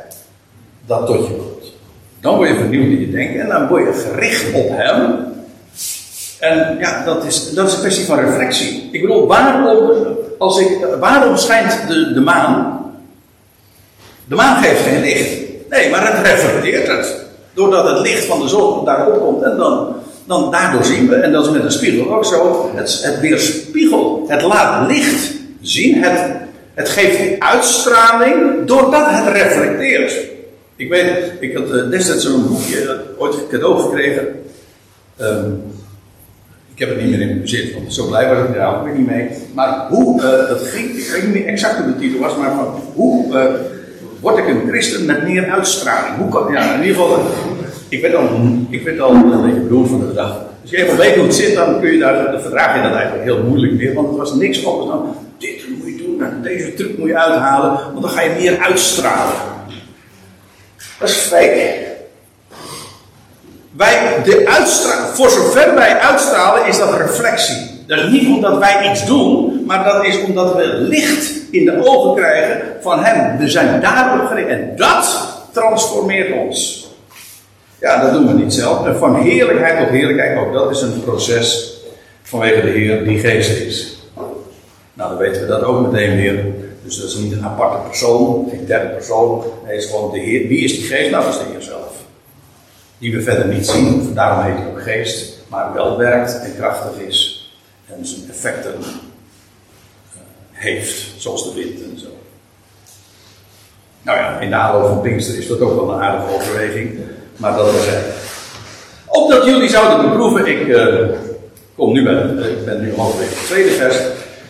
dat 0.87 1.07
tot 1.07 1.27
je 1.27 1.33
komt. 1.33 1.73
Dan 2.21 2.37
word 2.37 2.49
je 2.49 2.55
vernieuwd 2.55 2.85
in 2.85 3.01
je 3.01 3.11
denken 3.11 3.41
en 3.41 3.49
dan 3.49 3.68
word 3.68 3.85
je 3.85 4.01
gericht 4.09 4.55
op 4.55 4.68
Hem. 4.68 5.29
En 6.41 6.77
ja, 6.79 7.05
dat 7.05 7.25
is, 7.25 7.51
dat 7.51 7.68
is 7.68 7.75
een 7.75 7.81
kwestie 7.81 8.05
van 8.05 8.18
reflectie. 8.18 8.89
Ik 8.93 9.01
bedoel, 9.01 9.27
waarom, 9.27 9.87
als 10.39 10.61
ik, 10.61 10.87
waarom 11.01 11.37
schijnt 11.37 11.89
de, 11.89 12.12
de 12.12 12.21
maan? 12.21 12.81
De 14.25 14.35
maan 14.35 14.62
geeft 14.62 14.81
geen 14.81 15.01
licht. 15.01 15.39
Nee, 15.68 15.91
maar 15.91 16.16
het 16.16 16.27
reflecteert 16.27 16.87
het. 16.87 17.30
Doordat 17.55 17.89
het 17.89 18.01
licht 18.01 18.25
van 18.25 18.41
de 18.41 18.49
zon 18.49 18.85
daarop 18.85 19.21
komt 19.21 19.43
en 19.43 19.57
dan, 19.57 19.95
dan 20.27 20.51
daardoor 20.51 20.85
zien 20.85 21.09
we, 21.09 21.15
en 21.15 21.33
dat 21.33 21.47
is 21.47 21.53
met 21.53 21.65
een 21.65 21.73
spiegel 21.73 22.15
ook 22.15 22.25
zo, 22.25 22.71
het, 22.75 23.01
het 23.03 23.21
weerspiegelt, 23.21 24.29
het 24.29 24.43
laat 24.43 24.91
licht 24.91 25.33
zien, 25.61 26.03
het, 26.03 26.21
het 26.75 26.89
geeft 26.89 27.41
uitstraling 27.41 28.67
doordat 28.67 29.07
het 29.07 29.37
reflecteert. 29.37 30.29
Ik 30.77 30.89
weet, 30.89 31.33
ik 31.41 31.57
had 31.57 31.91
destijds 31.91 32.25
zo'n 32.25 32.49
boekje 32.49 33.01
ooit 33.19 33.49
cadeau 33.49 33.81
gekregen. 33.81 34.27
Um, 35.21 35.63
ik 36.75 36.87
heb 36.87 36.89
het 36.89 37.05
niet 37.05 37.11
meer 37.11 37.21
in 37.21 37.27
mijn 37.27 37.41
bezit, 37.41 37.75
want 37.75 37.95
zo 37.95 38.07
blij 38.07 38.29
was 38.29 38.49
ik 38.49 38.57
er 38.57 38.67
ook 38.67 38.85
weer 38.85 38.95
niet 38.95 39.07
mee. 39.07 39.29
Maar 39.55 39.87
hoe, 39.89 40.23
uh, 40.23 40.49
dat 40.49 40.63
ging, 40.63 40.91
ik 40.97 41.11
weet 41.13 41.23
niet 41.23 41.33
meer 41.33 41.47
exact 41.47 41.77
hoe 41.77 41.87
de 41.87 41.99
titel 41.99 42.21
was, 42.21 42.37
maar 42.37 42.55
van 42.55 42.83
hoe 42.95 43.35
word 44.21 44.39
ik 44.39 44.49
een 44.49 44.68
christen 44.68 45.07
met 45.07 45.23
meer 45.23 45.51
uitstraling? 45.51 46.16
Hoe 46.16 46.29
kan, 46.29 46.53
ja, 46.53 46.75
in 46.75 46.83
ieder 46.83 47.03
geval, 47.03 47.27
ik 47.89 48.03
werd 48.03 48.14
al, 48.14 48.25
ik 48.71 48.99
al 48.99 49.11
een 49.14 49.43
beetje 49.43 49.61
beroerd 49.61 49.89
van 49.89 50.01
de 50.01 50.12
dag. 50.12 50.49
Als 50.62 50.71
je 50.71 50.77
even 50.77 50.97
weet 50.97 51.14
hoe 51.14 51.25
het 51.25 51.35
zit, 51.35 51.55
dan 51.55 51.81
kun 51.81 51.93
je 51.93 51.99
daar, 51.99 52.33
dan 52.33 52.41
verdraag 52.41 52.77
je 52.77 52.83
dat 52.83 52.93
eigenlijk 52.93 53.25
heel 53.25 53.43
moeilijk 53.43 53.73
meer, 53.73 53.95
want 53.95 54.09
het 54.09 54.16
was 54.16 54.35
niks 54.35 54.66
anders 54.66 54.91
dan, 54.91 55.16
dit 55.39 55.68
moet 55.79 55.87
je 55.87 55.97
doen, 55.97 56.23
en 56.23 56.41
deze 56.43 56.75
truc 56.75 56.99
moet 56.99 57.09
je 57.09 57.18
uithalen, 57.18 57.71
want 57.71 58.03
dan 58.03 58.11
ga 58.11 58.21
je 58.21 58.31
meer 58.39 58.59
uitstralen. 58.59 59.35
Dat 60.99 61.09
is 61.09 61.16
fake. 61.16 61.89
Wij, 63.77 64.23
de 64.25 64.49
uitstraling, 64.49 65.14
voor 65.14 65.31
zover 65.31 65.75
wij 65.75 65.99
uitstralen, 65.99 66.66
is 66.66 66.79
dat 66.79 66.97
reflectie. 66.97 67.80
Dat 67.91 67.99
is 67.99 68.11
niet 68.11 68.26
omdat 68.26 68.59
wij 68.59 68.91
iets 68.91 69.07
doen, 69.07 69.62
maar 69.66 69.84
dat 69.84 70.05
is 70.05 70.22
omdat 70.22 70.55
we 70.57 70.66
licht 70.74 71.32
in 71.51 71.64
de 71.64 71.86
ogen 71.86 72.14
krijgen 72.14 72.62
van 72.80 73.05
Hem. 73.05 73.38
We 73.38 73.49
zijn 73.49 73.80
daarop 73.80 74.26
gericht. 74.26 74.49
En 74.49 74.72
dat 74.76 75.28
transformeert 75.53 76.32
ons. 76.32 76.88
Ja, 77.80 78.03
dat 78.03 78.12
doen 78.12 78.26
we 78.26 78.32
niet 78.32 78.55
zelf. 78.55 78.99
Van 78.99 79.16
heerlijkheid 79.16 79.78
tot 79.78 79.88
heerlijkheid, 79.88 80.38
ook 80.38 80.53
dat 80.53 80.70
is 80.70 80.80
een 80.80 81.03
proces 81.05 81.78
vanwege 82.22 82.61
de 82.61 82.68
Heer 82.68 83.05
die 83.05 83.18
geest 83.18 83.61
is. 83.61 83.99
Nou, 84.95 85.09
dan 85.11 85.18
weten 85.18 85.43
we 85.43 85.49
dat 85.49 85.62
ook 85.62 85.93
meteen 85.93 86.16
weer. 86.16 86.45
Dus 86.84 86.97
dat 86.97 87.09
is 87.09 87.16
niet 87.16 87.32
een 87.32 87.45
aparte 87.45 87.88
persoon, 87.88 88.47
geen 88.51 88.66
derde 88.66 88.88
persoon. 88.88 89.45
Nee, 89.66 89.76
is 89.76 89.86
gewoon 89.86 90.12
de 90.12 90.18
Heer. 90.18 90.49
Wie 90.49 90.64
is 90.64 90.72
die 90.72 90.86
geest? 90.86 91.11
Nou, 91.11 91.24
dat 91.24 91.32
is 91.32 91.38
de 91.38 91.47
Heer 91.51 91.62
zelf. 91.62 91.93
Die 92.99 93.16
we 93.16 93.22
verder 93.22 93.47
niet 93.47 93.66
zien, 93.66 94.14
daarom 94.14 94.45
heet 94.45 94.57
hij 94.57 94.66
ook 94.66 94.82
geest. 94.82 95.38
Maar 95.49 95.72
wel 95.74 95.99
werkt 95.99 96.41
en 96.41 96.55
krachtig 96.57 97.01
is. 97.07 97.39
En 98.01 98.07
zijn 98.07 98.31
effecten 98.31 98.75
heeft, 100.53 101.05
zoals 101.17 101.45
de 101.45 101.61
wind 101.61 101.83
en 101.83 101.99
zo. 101.99 102.07
Nou 104.03 104.19
ja, 104.19 104.39
in 104.39 104.51
de 104.51 104.57
aanloop 104.57 104.89
van 104.89 105.01
Pinkster 105.01 105.39
is 105.39 105.47
dat 105.47 105.61
ook 105.61 105.75
wel 105.75 105.95
een 105.95 106.03
aardige 106.03 106.35
overweging. 106.35 106.99
Maar 107.37 107.57
dat 107.57 107.75
is 107.75 107.87
het. 107.87 108.05
Opdat 109.07 109.45
jullie 109.45 109.69
zouden 109.69 110.11
beproeven, 110.11 110.47
ik 110.47 110.67
uh, 110.67 111.09
kom 111.77 111.93
nu 111.93 112.05
bij, 112.05 112.13
uh, 112.13 112.47
ik 112.47 112.65
ben 112.65 112.81
nu 112.81 112.95
halverwege 112.97 113.35
het 113.35 113.47
tweede 113.47 113.71
vers. 113.71 113.97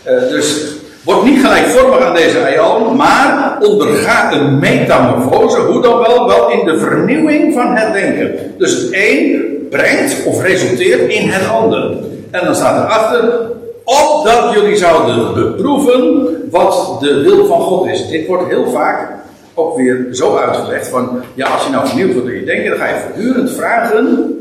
Dus 0.04 0.66
word 1.02 1.24
niet 1.24 1.40
gelijkvormig 1.40 2.00
aan 2.00 2.14
deze 2.14 2.44
aion, 2.44 2.96
maar 2.96 3.58
onderga 3.60 4.32
een 4.32 4.58
metamorfose. 4.58 5.58
Hoe 5.58 5.82
dan 5.82 5.98
wel? 5.98 6.26
Wel 6.26 6.50
in 6.50 6.66
de 6.66 6.78
vernieuwing 6.78 7.54
van 7.54 7.76
het 7.76 7.92
denken. 7.92 8.54
Dus 8.58 8.72
het 8.72 8.88
een 8.92 9.66
brengt 9.70 10.24
of 10.24 10.42
resulteert 10.42 11.12
in 11.12 11.28
het 11.28 11.48
ander. 11.48 12.08
En 12.30 12.44
dan 12.44 12.54
staat 12.54 12.84
erachter, 12.84 13.50
opdat 13.84 14.52
jullie 14.52 14.76
zouden 14.76 15.34
beproeven 15.34 16.28
wat 16.50 16.96
de 17.00 17.20
wil 17.20 17.46
van 17.46 17.60
God 17.60 17.86
is. 17.86 18.08
Dit 18.08 18.26
wordt 18.26 18.48
heel 18.48 18.70
vaak 18.70 19.08
ook 19.54 19.76
weer 19.76 20.08
zo 20.12 20.36
uitgelegd 20.36 20.88
van, 20.88 21.22
ja, 21.34 21.46
als 21.46 21.64
je 21.64 21.70
nou 21.70 21.86
vernieuwd 21.86 22.14
wordt 22.14 22.28
in 22.28 22.34
je 22.34 22.44
denken, 22.44 22.70
dan 22.70 22.78
ga 22.78 22.86
je 22.86 23.00
voortdurend 23.04 23.50
vragen 23.50 24.34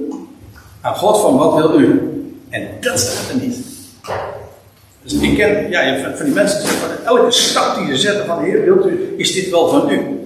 aan 0.82 0.96
God 0.96 1.22
van 1.22 1.38
wat 1.38 1.56
wil 1.56 1.80
u? 1.80 2.14
En 2.50 2.68
dat 2.80 3.00
staat 3.00 3.30
er 3.30 3.42
niet. 3.42 3.58
Dus 5.02 5.14
ik 5.14 5.38
ken 5.38 5.70
ja, 5.70 5.98
van 6.16 6.26
die 6.26 6.34
mensen 6.34 6.60
die 6.60 6.68
zeggen 6.70 7.06
elke 7.06 7.32
stap 7.32 7.76
die 7.76 7.88
ze 7.88 8.02
zetten 8.02 8.26
van 8.26 8.44
Heer, 8.44 8.64
wilt 8.64 8.86
u, 8.86 9.14
is 9.18 9.34
dit 9.34 9.50
wel 9.50 9.70
van 9.70 9.90
u? 9.90 10.20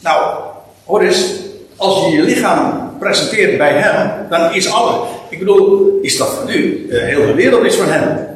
Nou, 0.00 0.40
hoor 0.84 1.00
eens, 1.00 1.34
als 1.76 2.04
je 2.04 2.16
je 2.16 2.22
lichaam 2.22 2.92
presenteert 2.98 3.58
bij 3.58 3.72
hem, 3.72 4.10
dan 4.30 4.54
is 4.54 4.72
alles. 4.72 5.08
Ik 5.30 5.38
bedoel, 5.38 5.98
is 6.02 6.16
dat 6.16 6.28
van 6.28 6.48
u? 6.48 6.86
De 6.88 6.98
hele 6.98 7.34
wereld 7.34 7.64
is 7.64 7.74
van 7.74 7.88
hem. 7.88 8.26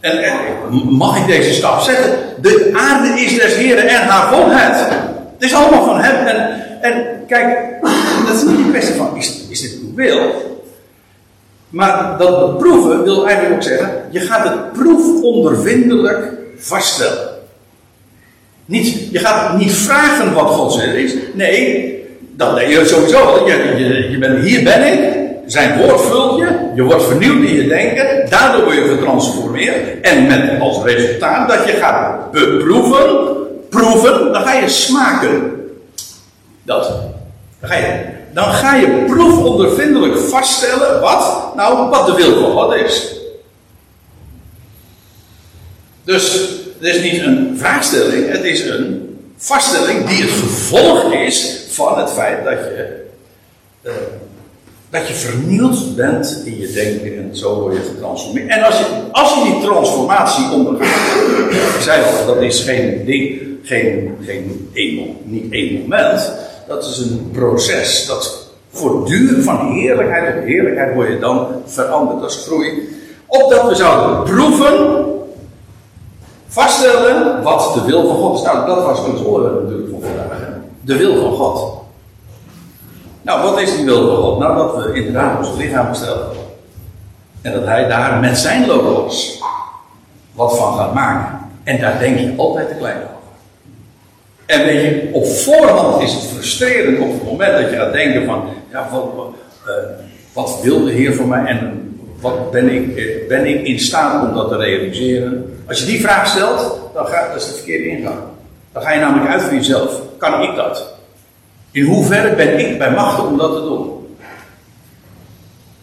En, 0.00 0.22
en 0.22 0.34
mag 0.90 1.18
ik 1.18 1.26
deze 1.26 1.52
stap 1.52 1.80
zetten? 1.80 2.18
De 2.40 2.70
aarde 2.74 3.20
is 3.20 3.38
des 3.38 3.54
Heren 3.54 3.88
en 3.88 4.00
haar 4.00 4.34
volheid. 4.34 4.76
Het 5.38 5.42
is 5.42 5.54
allemaal 5.54 5.84
van 5.84 6.00
hem. 6.00 6.26
En, 6.26 6.62
en 6.80 7.24
kijk, 7.28 7.58
dat 8.26 8.36
is 8.36 8.42
niet 8.42 8.58
een 8.58 8.70
kwestie 8.70 8.94
van, 8.94 9.16
is, 9.16 9.46
is 9.48 9.60
dit 9.60 9.78
uw 9.82 9.94
wil? 9.94 10.46
Maar 11.68 12.18
dat 12.18 12.52
beproeven 12.52 13.04
wil 13.04 13.26
eigenlijk 13.26 13.56
ook 13.56 13.62
zeggen, 13.62 14.02
je 14.10 14.20
gaat 14.20 14.48
het 14.48 14.72
proefondervindelijk 14.72 16.32
vaststellen. 16.56 17.28
Niet, 18.64 19.10
je 19.10 19.18
gaat 19.18 19.58
niet 19.58 19.72
vragen 19.72 20.34
wat 20.34 20.46
Gods 20.46 20.76
wil 20.76 20.94
is. 20.94 21.14
Nee, 21.34 21.96
dat 22.36 22.56
deed 22.56 22.70
je 22.70 22.86
sowieso. 22.86 23.46
Je, 23.46 23.74
je, 23.76 24.10
je 24.10 24.18
bent, 24.18 24.44
hier 24.44 24.62
ben 24.62 24.92
ik. 24.92 25.27
Zijn 25.48 25.78
woord 25.78 26.00
vult 26.00 26.38
je. 26.38 26.70
Je 26.74 26.82
wordt 26.82 27.04
vernieuwd 27.04 27.44
in 27.44 27.54
je 27.54 27.68
denken. 27.68 28.30
Daardoor 28.30 28.64
word 28.64 28.76
je 28.76 28.82
getransformeerd. 28.82 30.00
En 30.00 30.26
met 30.26 30.60
als 30.60 30.84
resultaat 30.84 31.48
dat 31.48 31.66
je 31.66 31.72
gaat 31.72 32.30
beproeven. 32.30 33.36
Proeven. 33.68 34.32
Dan 34.32 34.42
ga 34.42 34.52
je 34.52 34.68
smaken. 34.68 35.52
Dat. 36.62 36.92
Dan 37.60 37.70
ga 37.70 37.76
je, 37.76 38.04
dan 38.32 38.52
ga 38.52 38.74
je 38.74 39.04
proefondervindelijk 39.06 40.18
vaststellen 40.18 41.00
wat, 41.00 41.52
nou, 41.56 41.90
wat 41.90 42.06
de 42.06 42.14
wil 42.14 42.40
van 42.40 42.50
God 42.50 42.74
is. 42.74 43.16
Dus 46.04 46.32
het 46.78 46.94
is 46.94 47.02
niet 47.02 47.22
een 47.22 47.54
vraagstelling, 47.58 48.30
het 48.30 48.44
is 48.44 48.64
een 48.64 49.16
vaststelling 49.36 50.06
die 50.06 50.22
het 50.22 50.30
gevolg 50.30 51.12
is 51.12 51.60
van 51.70 51.98
het 51.98 52.10
feit 52.10 52.44
dat 52.44 52.52
je, 52.52 53.04
uh, 53.82 53.92
dat 54.90 55.08
je 55.08 55.14
vernieuwd 55.14 55.96
bent 55.96 56.42
in 56.44 56.58
je 56.58 56.72
denken 56.72 57.18
en 57.18 57.36
zo 57.36 57.60
word 57.60 57.74
je 57.74 57.82
getransformeerd. 57.82 58.50
En 58.50 58.62
als 58.62 58.78
je, 58.78 58.84
als 59.12 59.34
je 59.34 59.52
die 59.52 59.62
transformatie 59.62 60.50
ondergaat, 60.52 61.14
ik 61.50 61.80
zei 61.80 62.02
al, 62.04 62.26
dat 62.26 62.42
is 62.42 62.60
geen 62.60 63.04
ding, 63.04 63.40
geen, 63.62 64.16
geen 64.24 64.70
één, 64.72 65.16
niet 65.24 65.52
één 65.52 65.80
moment, 65.80 66.32
dat 66.66 66.84
is 66.84 66.98
een 66.98 67.30
proces 67.32 68.06
dat 68.06 68.46
voortdurend 68.70 69.44
van 69.44 69.72
heerlijkheid 69.72 70.36
op 70.36 70.44
heerlijkheid 70.44 70.94
word 70.94 71.08
je 71.08 71.18
dan 71.18 71.46
veranderd 71.64 72.22
als 72.22 72.36
groei. 72.46 72.88
Opdat 73.26 73.68
we 73.68 73.74
zouden 73.74 74.22
proeven 74.22 75.06
vaststellen 76.46 77.42
wat 77.42 77.74
de 77.74 77.84
wil 77.84 78.06
van 78.06 78.16
God 78.16 78.38
is. 78.38 78.44
Nou, 78.44 78.66
dat 78.66 78.84
was 78.84 79.04
ons 79.04 79.20
onderwerp 79.22 79.62
natuurlijk 79.62 79.90
van 79.90 80.00
vandaag. 80.00 80.48
De 80.80 80.96
wil 80.96 81.20
van 81.20 81.32
God. 81.32 81.86
Nou, 83.28 83.42
wat 83.42 83.60
is 83.60 83.76
die 83.76 83.84
wil 83.84 84.06
van 84.06 84.16
God? 84.16 84.38
Nou, 84.38 84.56
dat 84.56 84.76
we 84.76 84.92
inderdaad 84.92 85.38
ons 85.38 85.56
lichaam 85.56 85.88
bestellen. 85.88 86.26
En 87.42 87.52
dat 87.52 87.64
hij 87.64 87.88
daar 87.88 88.20
met 88.20 88.38
zijn 88.38 88.66
logos 88.66 89.42
wat 90.32 90.58
van 90.58 90.76
gaat 90.76 90.94
maken. 90.94 91.38
En 91.64 91.80
daar 91.80 91.98
denk 91.98 92.18
je 92.18 92.34
altijd 92.36 92.68
te 92.68 92.74
klein 92.74 92.96
over. 92.96 93.08
En 94.46 94.64
weet 94.64 94.80
je, 94.80 95.08
op 95.12 95.26
voorhand 95.26 96.02
is 96.02 96.12
het 96.12 96.22
frustrerend 96.22 96.98
op 97.00 97.12
het 97.12 97.24
moment 97.24 97.52
dat 97.52 97.70
je 97.70 97.76
gaat 97.76 97.92
denken 97.92 98.24
van, 98.24 98.48
ja, 98.70 98.88
wat, 98.92 99.04
wat, 99.16 99.34
uh, 99.66 99.72
wat 100.32 100.60
wil 100.62 100.84
de 100.84 100.92
Heer 100.92 101.14
van 101.14 101.28
mij 101.28 101.44
en 101.44 101.90
wat 102.20 102.50
ben 102.50 102.68
ik, 102.68 102.94
ben 103.28 103.46
ik 103.46 103.66
in 103.66 103.80
staat 103.80 104.28
om 104.28 104.34
dat 104.34 104.48
te 104.48 104.56
realiseren? 104.56 105.60
Als 105.68 105.80
je 105.80 105.86
die 105.86 106.00
vraag 106.00 106.26
stelt, 106.26 106.80
dan 106.94 107.06
gaat 107.06 107.32
dat 107.32 107.42
is 107.42 107.48
de 107.48 107.54
verkeerde 107.54 107.88
ingang. 107.88 108.18
Dan 108.72 108.82
ga 108.82 108.92
je 108.92 109.00
namelijk 109.00 109.30
uit 109.30 109.42
voor 109.42 109.54
jezelf. 109.54 110.00
Kan 110.18 110.42
ik 110.42 110.56
dat? 110.56 110.97
In 111.70 111.84
hoeverre 111.84 112.34
ben 112.34 112.58
ik 112.58 112.78
bij 112.78 112.90
machten 112.90 113.26
om 113.26 113.38
dat 113.38 113.54
te 113.54 113.60
doen? 113.60 114.06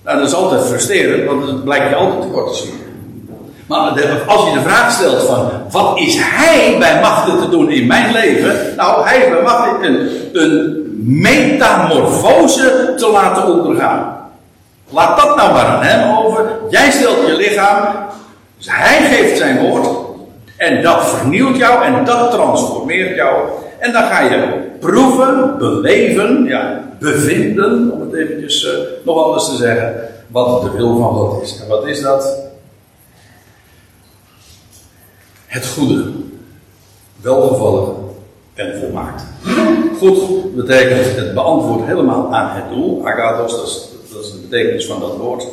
Nou, 0.04 0.18
dat 0.18 0.28
is 0.28 0.34
altijd 0.34 0.66
frustrerend, 0.66 1.26
want 1.26 1.46
dan 1.46 1.64
blijkt 1.64 1.90
je 1.90 1.96
altijd 1.96 2.22
tekort 2.22 2.54
te 2.54 2.58
zien. 2.58 2.74
Maar 3.68 3.80
als 4.28 4.50
je 4.50 4.54
de 4.54 4.62
vraag 4.62 4.92
stelt 4.92 5.24
van, 5.24 5.52
wat 5.72 6.00
is 6.00 6.18
hij 6.20 6.76
bij 6.80 7.02
machten 7.02 7.40
te 7.40 7.50
doen 7.50 7.72
in 7.72 7.88
mijn 7.88 8.12
leven? 8.12 8.76
Nou, 8.76 9.08
hij 9.08 9.18
is 9.18 9.30
bij 9.30 9.42
machten 9.42 9.84
een, 9.84 10.30
een 10.34 10.86
metamorfose 11.22 12.94
te 12.98 13.10
laten 13.12 13.48
ondergaan. 13.48 14.18
Laat 14.90 15.18
dat 15.18 15.36
nou 15.36 15.54
maar 15.54 15.66
aan 15.66 15.84
hem 15.84 16.18
over. 16.18 16.46
Jij 16.70 16.92
stelt 16.92 17.28
je 17.28 17.36
lichaam. 17.36 17.96
Dus 18.58 18.68
hij 18.72 19.10
geeft 19.12 19.38
zijn 19.38 19.60
woord. 19.60 19.88
En 20.58 20.84
dat 20.84 21.10
vernieuwt 21.10 21.58
jou 21.58 21.84
en 21.84 22.06
dat 22.06 22.32
transformeert 22.32 23.16
jou. 23.16 23.36
En 23.80 23.92
dan 23.92 24.04
ga 24.04 24.22
je 24.22 24.68
proeven, 24.80 25.58
beleven, 25.58 26.44
ja, 26.44 26.84
bevinden, 27.00 27.92
om 27.92 28.02
het 28.02 28.14
eventjes 28.14 28.64
uh, 28.64 28.72
nog 29.04 29.24
anders 29.24 29.46
te 29.46 29.56
zeggen, 29.56 29.96
wat 30.28 30.62
de 30.62 30.72
wil 30.72 30.98
van 30.98 31.14
God 31.14 31.42
is. 31.42 31.60
En 31.62 31.68
wat 31.68 31.88
is 31.88 32.02
dat? 32.02 32.38
Het 35.46 35.68
goede, 35.68 36.12
welgevallig 37.22 37.90
en 38.54 38.80
volmaakt. 38.80 39.24
Goed 39.98 40.56
betekent 40.56 41.16
het 41.16 41.34
beantwoord 41.34 41.86
helemaal 41.86 42.36
aan 42.36 42.56
het 42.56 42.70
doel. 42.70 43.08
Agathos, 43.08 43.52
dat 43.52 43.68
is 43.68 43.94
dat 44.16 44.24
is 44.24 44.32
de 44.32 44.38
betekenis 44.38 44.86
van 44.86 45.00
dat 45.00 45.18
woord. 45.18 45.48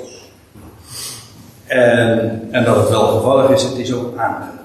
En, 1.66 2.49
en 2.51 2.64
dat 2.64 2.77
het 2.77 2.89
wel 2.89 3.07
gevallig 3.07 3.51
is, 3.51 3.62
het 3.62 3.79
is 3.79 3.93
ook 3.93 4.18
aangenaam. 4.18 4.62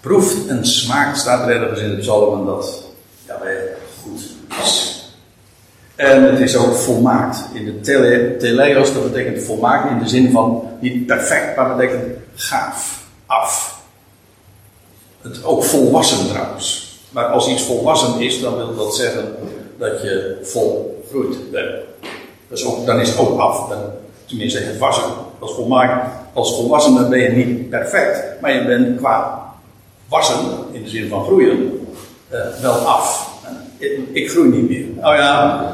Proeft 0.00 0.46
en 0.46 0.66
smaakt, 0.66 1.18
staat 1.18 1.48
er 1.48 1.62
ergens 1.62 1.80
in 1.80 1.90
de 1.90 1.96
psalmen 1.96 2.46
dat 2.46 2.82
ja, 3.26 3.38
goed 4.02 4.20
is. 4.62 4.98
En 5.96 6.22
het 6.22 6.40
is 6.40 6.56
ook 6.56 6.74
volmaakt. 6.74 7.44
In 7.52 7.64
de 7.64 7.80
tele, 7.80 8.36
teleos, 8.36 8.92
dat 8.94 9.12
betekent 9.12 9.44
volmaakt 9.44 9.90
in 9.90 9.98
de 9.98 10.08
zin 10.08 10.30
van 10.30 10.62
niet 10.80 11.06
perfect, 11.06 11.56
maar 11.56 11.76
betekent 11.76 12.04
gaaf, 12.34 13.04
af. 13.26 13.80
Het 15.20 15.44
ook 15.44 15.64
volwassen 15.64 16.28
trouwens. 16.28 16.98
Maar 17.10 17.24
als 17.24 17.48
iets 17.48 17.62
volwassen 17.62 18.20
is, 18.20 18.40
dan 18.40 18.56
wil 18.56 18.76
dat 18.76 18.96
zeggen 18.96 19.34
dat 19.78 20.02
je 20.02 20.38
volgroeid 20.42 21.50
bent. 21.50 21.74
Dus 22.48 22.66
dan 22.84 23.00
is 23.00 23.08
het 23.08 23.18
ook 23.18 23.40
af. 23.40 23.68
Dan, 23.68 23.78
tenminste, 24.26 24.58
het 24.58 24.78
wassen. 24.78 25.04
Als, 25.38 25.54
volmaakt, 25.54 26.12
als 26.32 26.54
volwassene 26.54 27.08
ben 27.08 27.18
je 27.18 27.28
niet 27.28 27.70
perfect, 27.70 28.40
maar 28.40 28.52
je 28.52 28.64
bent 28.64 28.96
qua 28.96 29.37
wassen, 30.08 30.36
in 30.72 30.82
de 30.82 30.88
zin 30.88 31.08
van 31.08 31.24
groeien, 31.24 31.86
uh, 32.32 32.38
wel 32.60 32.74
af. 32.74 33.30
Ik, 33.78 33.98
ik, 34.12 34.30
groei 34.30 34.48
niet 34.48 34.68
meer. 34.68 35.06
Oh 35.08 35.14
ja, 35.16 35.64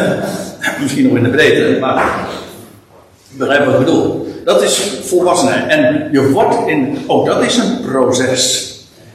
misschien 0.82 1.08
nog 1.08 1.16
in 1.16 1.22
de 1.22 1.30
breedte, 1.30 1.80
maar 1.80 2.28
ik 3.30 3.38
begrijp 3.38 3.64
wat 3.64 3.74
ik 3.74 3.84
bedoel. 3.84 4.26
Dat 4.44 4.62
is 4.62 5.00
volwassenheid. 5.02 5.68
En 5.68 6.08
je 6.12 6.30
wordt 6.30 6.66
in, 6.66 7.04
ook 7.06 7.26
dat 7.26 7.42
is 7.42 7.56
een 7.56 7.80
proces. 7.80 8.70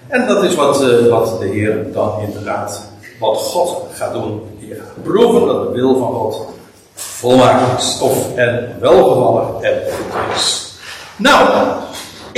En 0.07 0.27
dat 0.27 0.43
is 0.43 0.55
wat, 0.55 0.83
uh, 0.83 1.07
wat 1.07 1.39
de 1.39 1.45
Heer 1.45 1.91
dan 1.93 2.21
inderdaad, 2.27 2.81
wat 3.19 3.37
God 3.37 3.83
gaat 3.93 4.13
doen. 4.13 4.41
Je 4.59 4.75
gaat 4.75 5.03
proeven 5.03 5.47
dat 5.47 5.67
de 5.67 5.73
wil 5.73 5.97
van 5.97 6.13
God 6.13 6.47
volmaakt 6.93 7.79
is. 7.79 7.99
Of 8.01 8.35
en 8.35 8.75
welgevallig 8.79 9.61
en 9.61 9.73
goed 9.91 10.35
is. 10.35 10.71
Nou, 11.15 11.67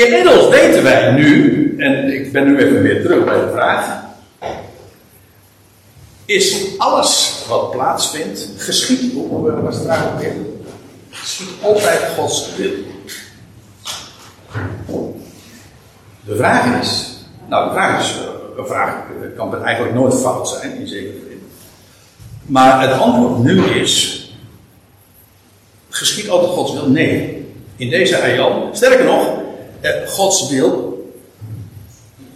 inmiddels 0.05 0.47
weten 0.47 0.83
wij 0.83 1.11
nu, 1.11 1.75
en 1.77 2.13
ik 2.13 2.31
ben 2.31 2.45
nu 2.45 2.57
even 2.57 2.81
weer 2.81 3.01
terug 3.01 3.23
bij 3.25 3.39
de 3.39 3.51
vraag. 3.53 4.07
Is 6.25 6.77
alles 6.77 7.43
wat 7.47 7.71
plaatsvindt, 7.71 8.49
geschiet, 8.57 9.13
hoe 9.13 9.61
was 9.61 9.75
het 9.75 9.83
vraag 9.83 10.19
weer? 10.19 10.33
Geschiet 11.09 11.49
altijd 11.61 11.99
Gods 12.17 12.49
wil. 12.57 12.71
De 16.25 16.35
vraag 16.35 16.81
is, 16.81 17.17
nou 17.47 17.67
de 17.67 17.73
vraag 17.73 17.99
is, 17.99 18.15
een 18.57 18.67
vraag 18.67 18.95
kan 19.35 19.63
eigenlijk 19.63 19.95
nooit 19.95 20.13
fout 20.13 20.47
zijn, 20.47 20.79
in 20.79 20.87
zekere 20.87 21.19
zin. 21.27 21.41
Maar 22.45 22.81
het 22.81 22.99
antwoord 22.99 23.43
nu 23.43 23.63
is, 23.63 24.23
geschiet 25.89 26.29
altijd 26.29 26.51
Gods 26.51 26.73
wil? 26.73 26.89
Nee. 26.89 27.47
In 27.75 27.89
deze 27.89 28.21
ayam, 28.21 28.69
sterker 28.71 29.05
nog, 29.05 29.38
eh, 29.81 30.07
Gods 30.07 30.49
wil 30.49 30.97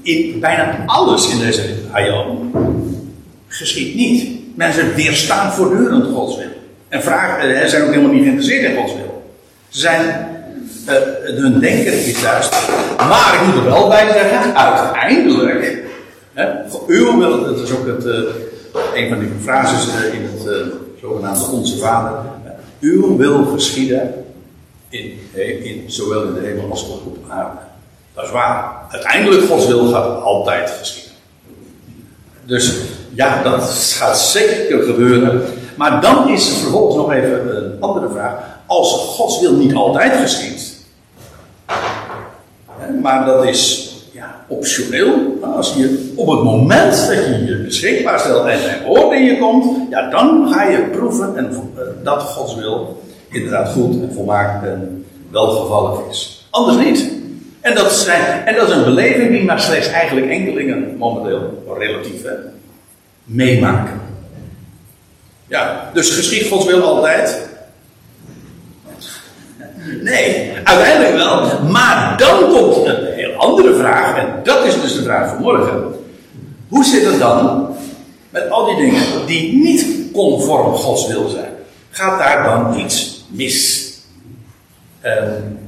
in 0.02 0.40
bijna 0.40 0.84
alles 0.86 1.30
in 1.30 1.40
deze 1.40 1.62
ayam 1.92 2.52
geschiet 3.48 3.96
niet. 3.96 4.30
Mensen 4.56 4.96
weerstaan 4.96 5.54
voortdurend 5.54 6.16
Gods 6.16 6.38
wil. 6.38 6.48
En 6.88 7.04
vragen, 7.04 7.62
eh, 7.62 7.68
zijn 7.68 7.84
ook 7.84 7.90
helemaal 7.90 8.12
niet 8.12 8.24
geïnteresseerd 8.24 8.72
in 8.72 8.78
Gods 8.78 8.94
wil. 8.94 9.34
Ze 9.70 9.80
zijn, 9.80 10.28
uh, 10.90 10.94
hun 11.26 11.60
denken 11.60 11.94
is 11.94 12.22
juist. 12.22 12.68
Maar 12.98 13.34
ik 13.34 13.46
moet 13.46 13.56
er 13.56 13.72
wel 13.72 13.88
bij 13.88 14.08
zeggen, 14.12 14.56
uiteindelijk, 14.56 15.84
hè, 16.34 16.50
uw 16.88 17.18
wil, 17.18 17.44
dat 17.44 17.60
is 17.60 17.72
ook 17.72 17.88
het, 17.88 18.06
uh, 18.06 18.14
een 18.94 19.10
van 19.10 19.20
die 19.20 19.30
frases 19.42 19.88
in 20.12 20.22
het 20.22 20.74
zogenaamde 21.02 21.46
Onze 21.46 21.78
Vader. 21.78 22.20
Uw 22.80 23.18
wil 23.18 23.46
geschieden 23.46 24.23
In, 24.94 25.20
in, 25.64 25.84
zowel 25.88 26.24
in 26.24 26.34
de 26.34 26.40
hemel 26.40 26.70
als 26.70 26.88
op 26.88 27.18
aarde. 27.28 27.58
Dat 28.14 28.24
is 28.24 28.32
waar. 28.32 28.86
Uiteindelijk, 28.90 29.48
Gods 29.48 29.68
wil 29.68 29.88
gaat 29.88 30.22
altijd 30.22 30.70
geschieden. 30.70 31.12
Dus 32.46 32.78
ja, 33.14 33.44
dat 33.44 33.64
gaat 33.98 34.20
zeker 34.20 34.84
gebeuren. 34.84 35.42
Maar 35.76 36.02
dan 36.02 36.30
is 36.30 36.50
er 36.50 36.56
vervolgens 36.56 36.96
nog 36.96 37.12
even 37.12 37.56
een 37.56 37.82
andere 37.82 38.10
vraag. 38.10 38.34
Als 38.66 38.94
Gods 38.94 39.40
wil 39.40 39.54
niet 39.54 39.74
altijd 39.74 40.22
geschiet, 40.22 40.76
maar 43.02 43.26
dat 43.26 43.46
is 43.46 43.94
ja, 44.12 44.36
optioneel. 44.48 45.38
Als 45.56 45.74
je 45.74 46.14
op 46.16 46.28
het 46.28 46.44
moment 46.44 47.08
dat 47.08 47.26
je 47.26 47.44
je 47.46 47.64
beschikbaar 47.66 48.20
stelt 48.20 48.48
en 48.48 48.60
zijn 48.60 48.84
woord 48.84 49.14
in 49.14 49.24
je 49.24 49.38
komt, 49.38 49.90
ja, 49.90 50.10
dan 50.10 50.48
ga 50.52 50.64
je 50.64 50.84
proeven 50.84 51.38
en, 51.38 51.72
eh, 51.76 51.84
dat 52.04 52.22
Gods 52.22 52.56
wil 52.56 53.02
inderdaad 53.34 53.70
goed 53.70 54.02
en 54.02 54.14
volmaakt 54.14 54.66
en 54.66 55.06
welgevallig 55.32 56.10
is. 56.10 56.48
Anders 56.50 56.86
niet. 56.86 57.12
En 57.62 57.76
dat, 57.76 57.92
zijn, 57.92 58.46
en 58.46 58.56
dat 58.56 58.70
is 58.70 58.76
een 58.76 58.84
beleving 58.84 59.32
die 59.32 59.44
maar 59.44 59.60
slechts 59.60 59.88
eigenlijk 59.88 60.30
enkelingen 60.30 60.98
momenteel, 60.98 61.64
relatief, 61.78 62.22
meemaken. 63.24 64.02
Ja, 65.48 65.90
dus 65.94 66.10
geschiet 66.10 66.48
Gods 66.48 66.66
wil 66.66 66.82
altijd. 66.82 67.50
Nee, 70.02 70.52
uiteindelijk 70.64 71.16
wel. 71.16 71.64
Maar 71.70 72.18
dan 72.18 72.50
komt 72.50 72.86
een 72.86 73.06
heel 73.14 73.34
andere 73.34 73.76
vraag. 73.76 74.18
En 74.18 74.28
dat 74.44 74.66
is 74.66 74.82
dus 74.82 74.96
de 74.96 75.04
vraag 75.04 75.30
van 75.30 75.42
morgen. 75.42 75.84
Hoe 76.68 76.86
zit 76.86 77.06
het 77.06 77.20
dan 77.20 77.68
met 78.30 78.50
al 78.50 78.66
die 78.66 78.76
dingen 78.76 79.04
die 79.26 79.54
niet 79.54 80.12
conform 80.14 80.74
Gods 80.74 81.08
wil 81.08 81.30
zijn? 81.30 81.52
Gaat 81.90 82.20
daar 82.20 82.44
dan 82.44 82.80
iets 82.80 83.13
mis? 83.34 83.92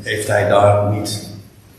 Heeft 0.01 0.28
hij 0.28 0.47
daar 0.49 0.91
niet 0.91 1.30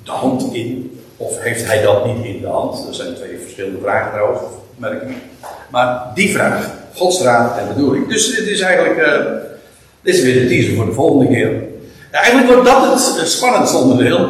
de 0.05 0.11
hand 0.11 0.55
in? 0.55 1.01
Of 1.17 1.41
heeft 1.41 1.67
hij 1.67 1.83
dat 1.83 2.07
niet 2.07 2.25
in 2.25 2.41
de 2.41 2.47
hand? 2.47 2.85
Dat 2.87 2.95
zijn 2.95 3.15
twee 3.15 3.39
verschillende 3.39 3.79
vragen 3.83 4.13
trouwens, 4.13 4.41
merk 4.77 5.03
ik. 5.03 5.17
Maar 5.71 6.11
die 6.15 6.31
vraag, 6.31 6.71
Gods 6.95 7.23
raad 7.23 7.59
en 7.59 7.69
bedoeling. 7.75 8.09
Dus 8.09 8.37
dit 8.37 8.47
is 8.47 8.61
eigenlijk, 8.61 9.07
uh, 9.07 9.25
dit 10.03 10.15
is 10.15 10.23
weer 10.23 10.41
de 10.41 10.47
teaser 10.47 10.77
voor 10.77 10.87
de 10.87 10.93
volgende 10.93 11.29
keer. 11.33 11.63
eigenlijk 12.11 12.47
wordt 12.47 12.65
dat 12.65 13.17
het 13.17 13.29
spannendste 13.29 13.77
onderdeel. 13.77 14.29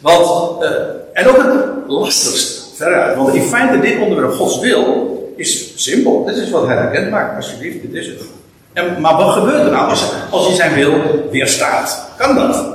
Want, 0.00 0.62
uh, 0.62 0.70
en 1.12 1.28
ook 1.28 1.36
het 1.36 1.64
lastigste, 1.86 2.62
veruit. 2.76 3.16
Want 3.16 3.34
in 3.34 3.42
feite, 3.42 3.80
dit 3.80 4.00
onderwerp, 4.00 4.32
Gods 4.32 4.60
wil, 4.60 5.32
is 5.36 5.72
simpel. 5.84 6.24
Dit 6.24 6.36
is 6.36 6.50
wat 6.50 6.66
hij 6.66 6.88
bekend 6.88 7.10
maakt, 7.10 7.36
alsjeblieft, 7.36 7.82
dit 7.82 7.92
is 7.92 8.06
het. 8.06 8.20
Maar 8.76 9.16
wat 9.16 9.32
gebeurt 9.32 9.64
er 9.64 9.70
nou 9.70 9.88
als, 9.88 10.12
als 10.30 10.46
hij 10.46 10.54
zijn 10.54 10.74
wil 10.74 10.92
weerstaat? 11.30 12.08
Kan 12.16 12.34
dat? 12.34 12.66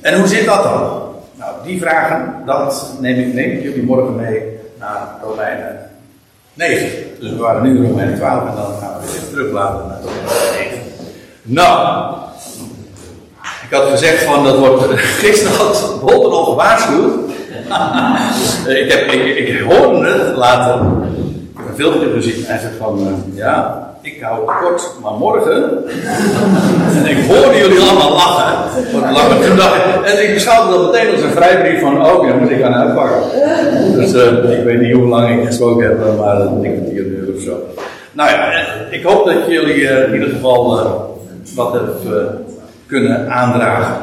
En 0.00 0.18
hoe 0.18 0.28
zit 0.28 0.44
dat 0.46 0.62
dan? 0.62 1.02
Nou, 1.34 1.52
die 1.64 1.80
vragen, 1.80 2.42
dat 2.46 2.94
neem 3.00 3.18
ik, 3.18 3.34
neem 3.34 3.50
ik 3.50 3.62
jullie 3.62 3.82
morgen 3.82 4.16
mee 4.16 4.42
naar 4.78 5.08
Romeinen 5.22 5.90
9. 6.54 6.88
Dus 7.20 7.30
we 7.30 7.36
waren 7.36 7.62
nu 7.62 7.76
in 7.76 7.90
Romeinen 7.90 8.16
12 8.16 8.48
en 8.48 8.54
dan 8.56 8.74
gaan 8.80 9.00
we 9.00 9.12
weer 9.12 9.28
terugbladeren 9.30 9.88
naar 9.88 9.98
Romeinen 10.00 10.58
9. 10.58 10.78
Nou, 11.42 12.14
ik 13.68 13.74
had 13.76 13.88
gezegd 13.88 14.24
van 14.24 14.44
dat 14.44 14.58
wordt. 14.58 14.84
Gisteren 14.94 15.56
had 15.56 16.00
Bolton 16.00 16.32
al 16.32 16.44
gewaarschuwd. 16.44 17.30
ik, 18.82 18.92
heb, 18.92 19.10
ik, 19.10 19.48
ik 19.48 19.60
hoorde 19.60 20.08
het 20.08 20.36
later. 20.36 20.86
Ik 21.52 21.64
heb 21.66 21.74
filmpje 21.74 22.10
gezien. 22.10 22.44
Hij 22.44 22.58
zegt 22.58 22.76
van 22.78 23.00
uh, 23.00 23.36
ja, 23.36 23.88
ik 24.14 24.20
hou 24.20 24.50
het 24.50 24.58
kort, 24.58 24.90
maar 25.02 25.12
morgen. 25.12 25.84
en 26.96 27.06
ik 27.06 27.26
hoorde 27.28 27.58
jullie 27.58 27.80
allemaal 27.80 28.12
lachen. 28.12 29.56
lachen. 29.56 30.04
En 30.04 30.22
ik 30.22 30.34
beschouwde 30.34 30.76
dat 30.76 30.92
meteen 30.92 31.12
als 31.12 31.22
een 31.22 31.30
vrijbrief 31.30 31.80
van, 31.80 32.06
oh, 32.06 32.28
dan 32.28 32.38
moet 32.38 32.50
ik 32.50 32.62
gaan 32.62 32.74
uitpakken. 32.74 33.20
Dus 33.94 34.14
uh, 34.14 34.58
ik 34.58 34.64
weet 34.64 34.80
niet 34.80 34.94
hoe 34.94 35.06
lang 35.06 35.40
ik 35.40 35.46
gesproken 35.46 35.86
heb, 35.86 35.98
maar 36.18 36.42
ik 36.42 36.62
denk 36.62 36.74
het 36.74 36.90
hier 36.90 37.04
uur 37.04 37.34
of 37.36 37.42
zo. 37.42 37.56
Nou 38.12 38.30
ja, 38.30 38.52
ik 38.90 39.02
hoop 39.02 39.26
dat 39.26 39.34
jullie 39.48 39.82
in 39.82 40.12
ieder 40.12 40.28
geval 40.28 40.78
wat 41.54 41.72
hebben 41.72 42.44
kunnen 42.86 43.30
aandragen. 43.30 43.96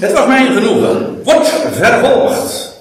Het 0.00 0.12
was 0.12 0.26
mij 0.26 0.46
genoegen. 0.46 1.20
Wordt 1.24 1.48
vervolgd. 1.70 2.71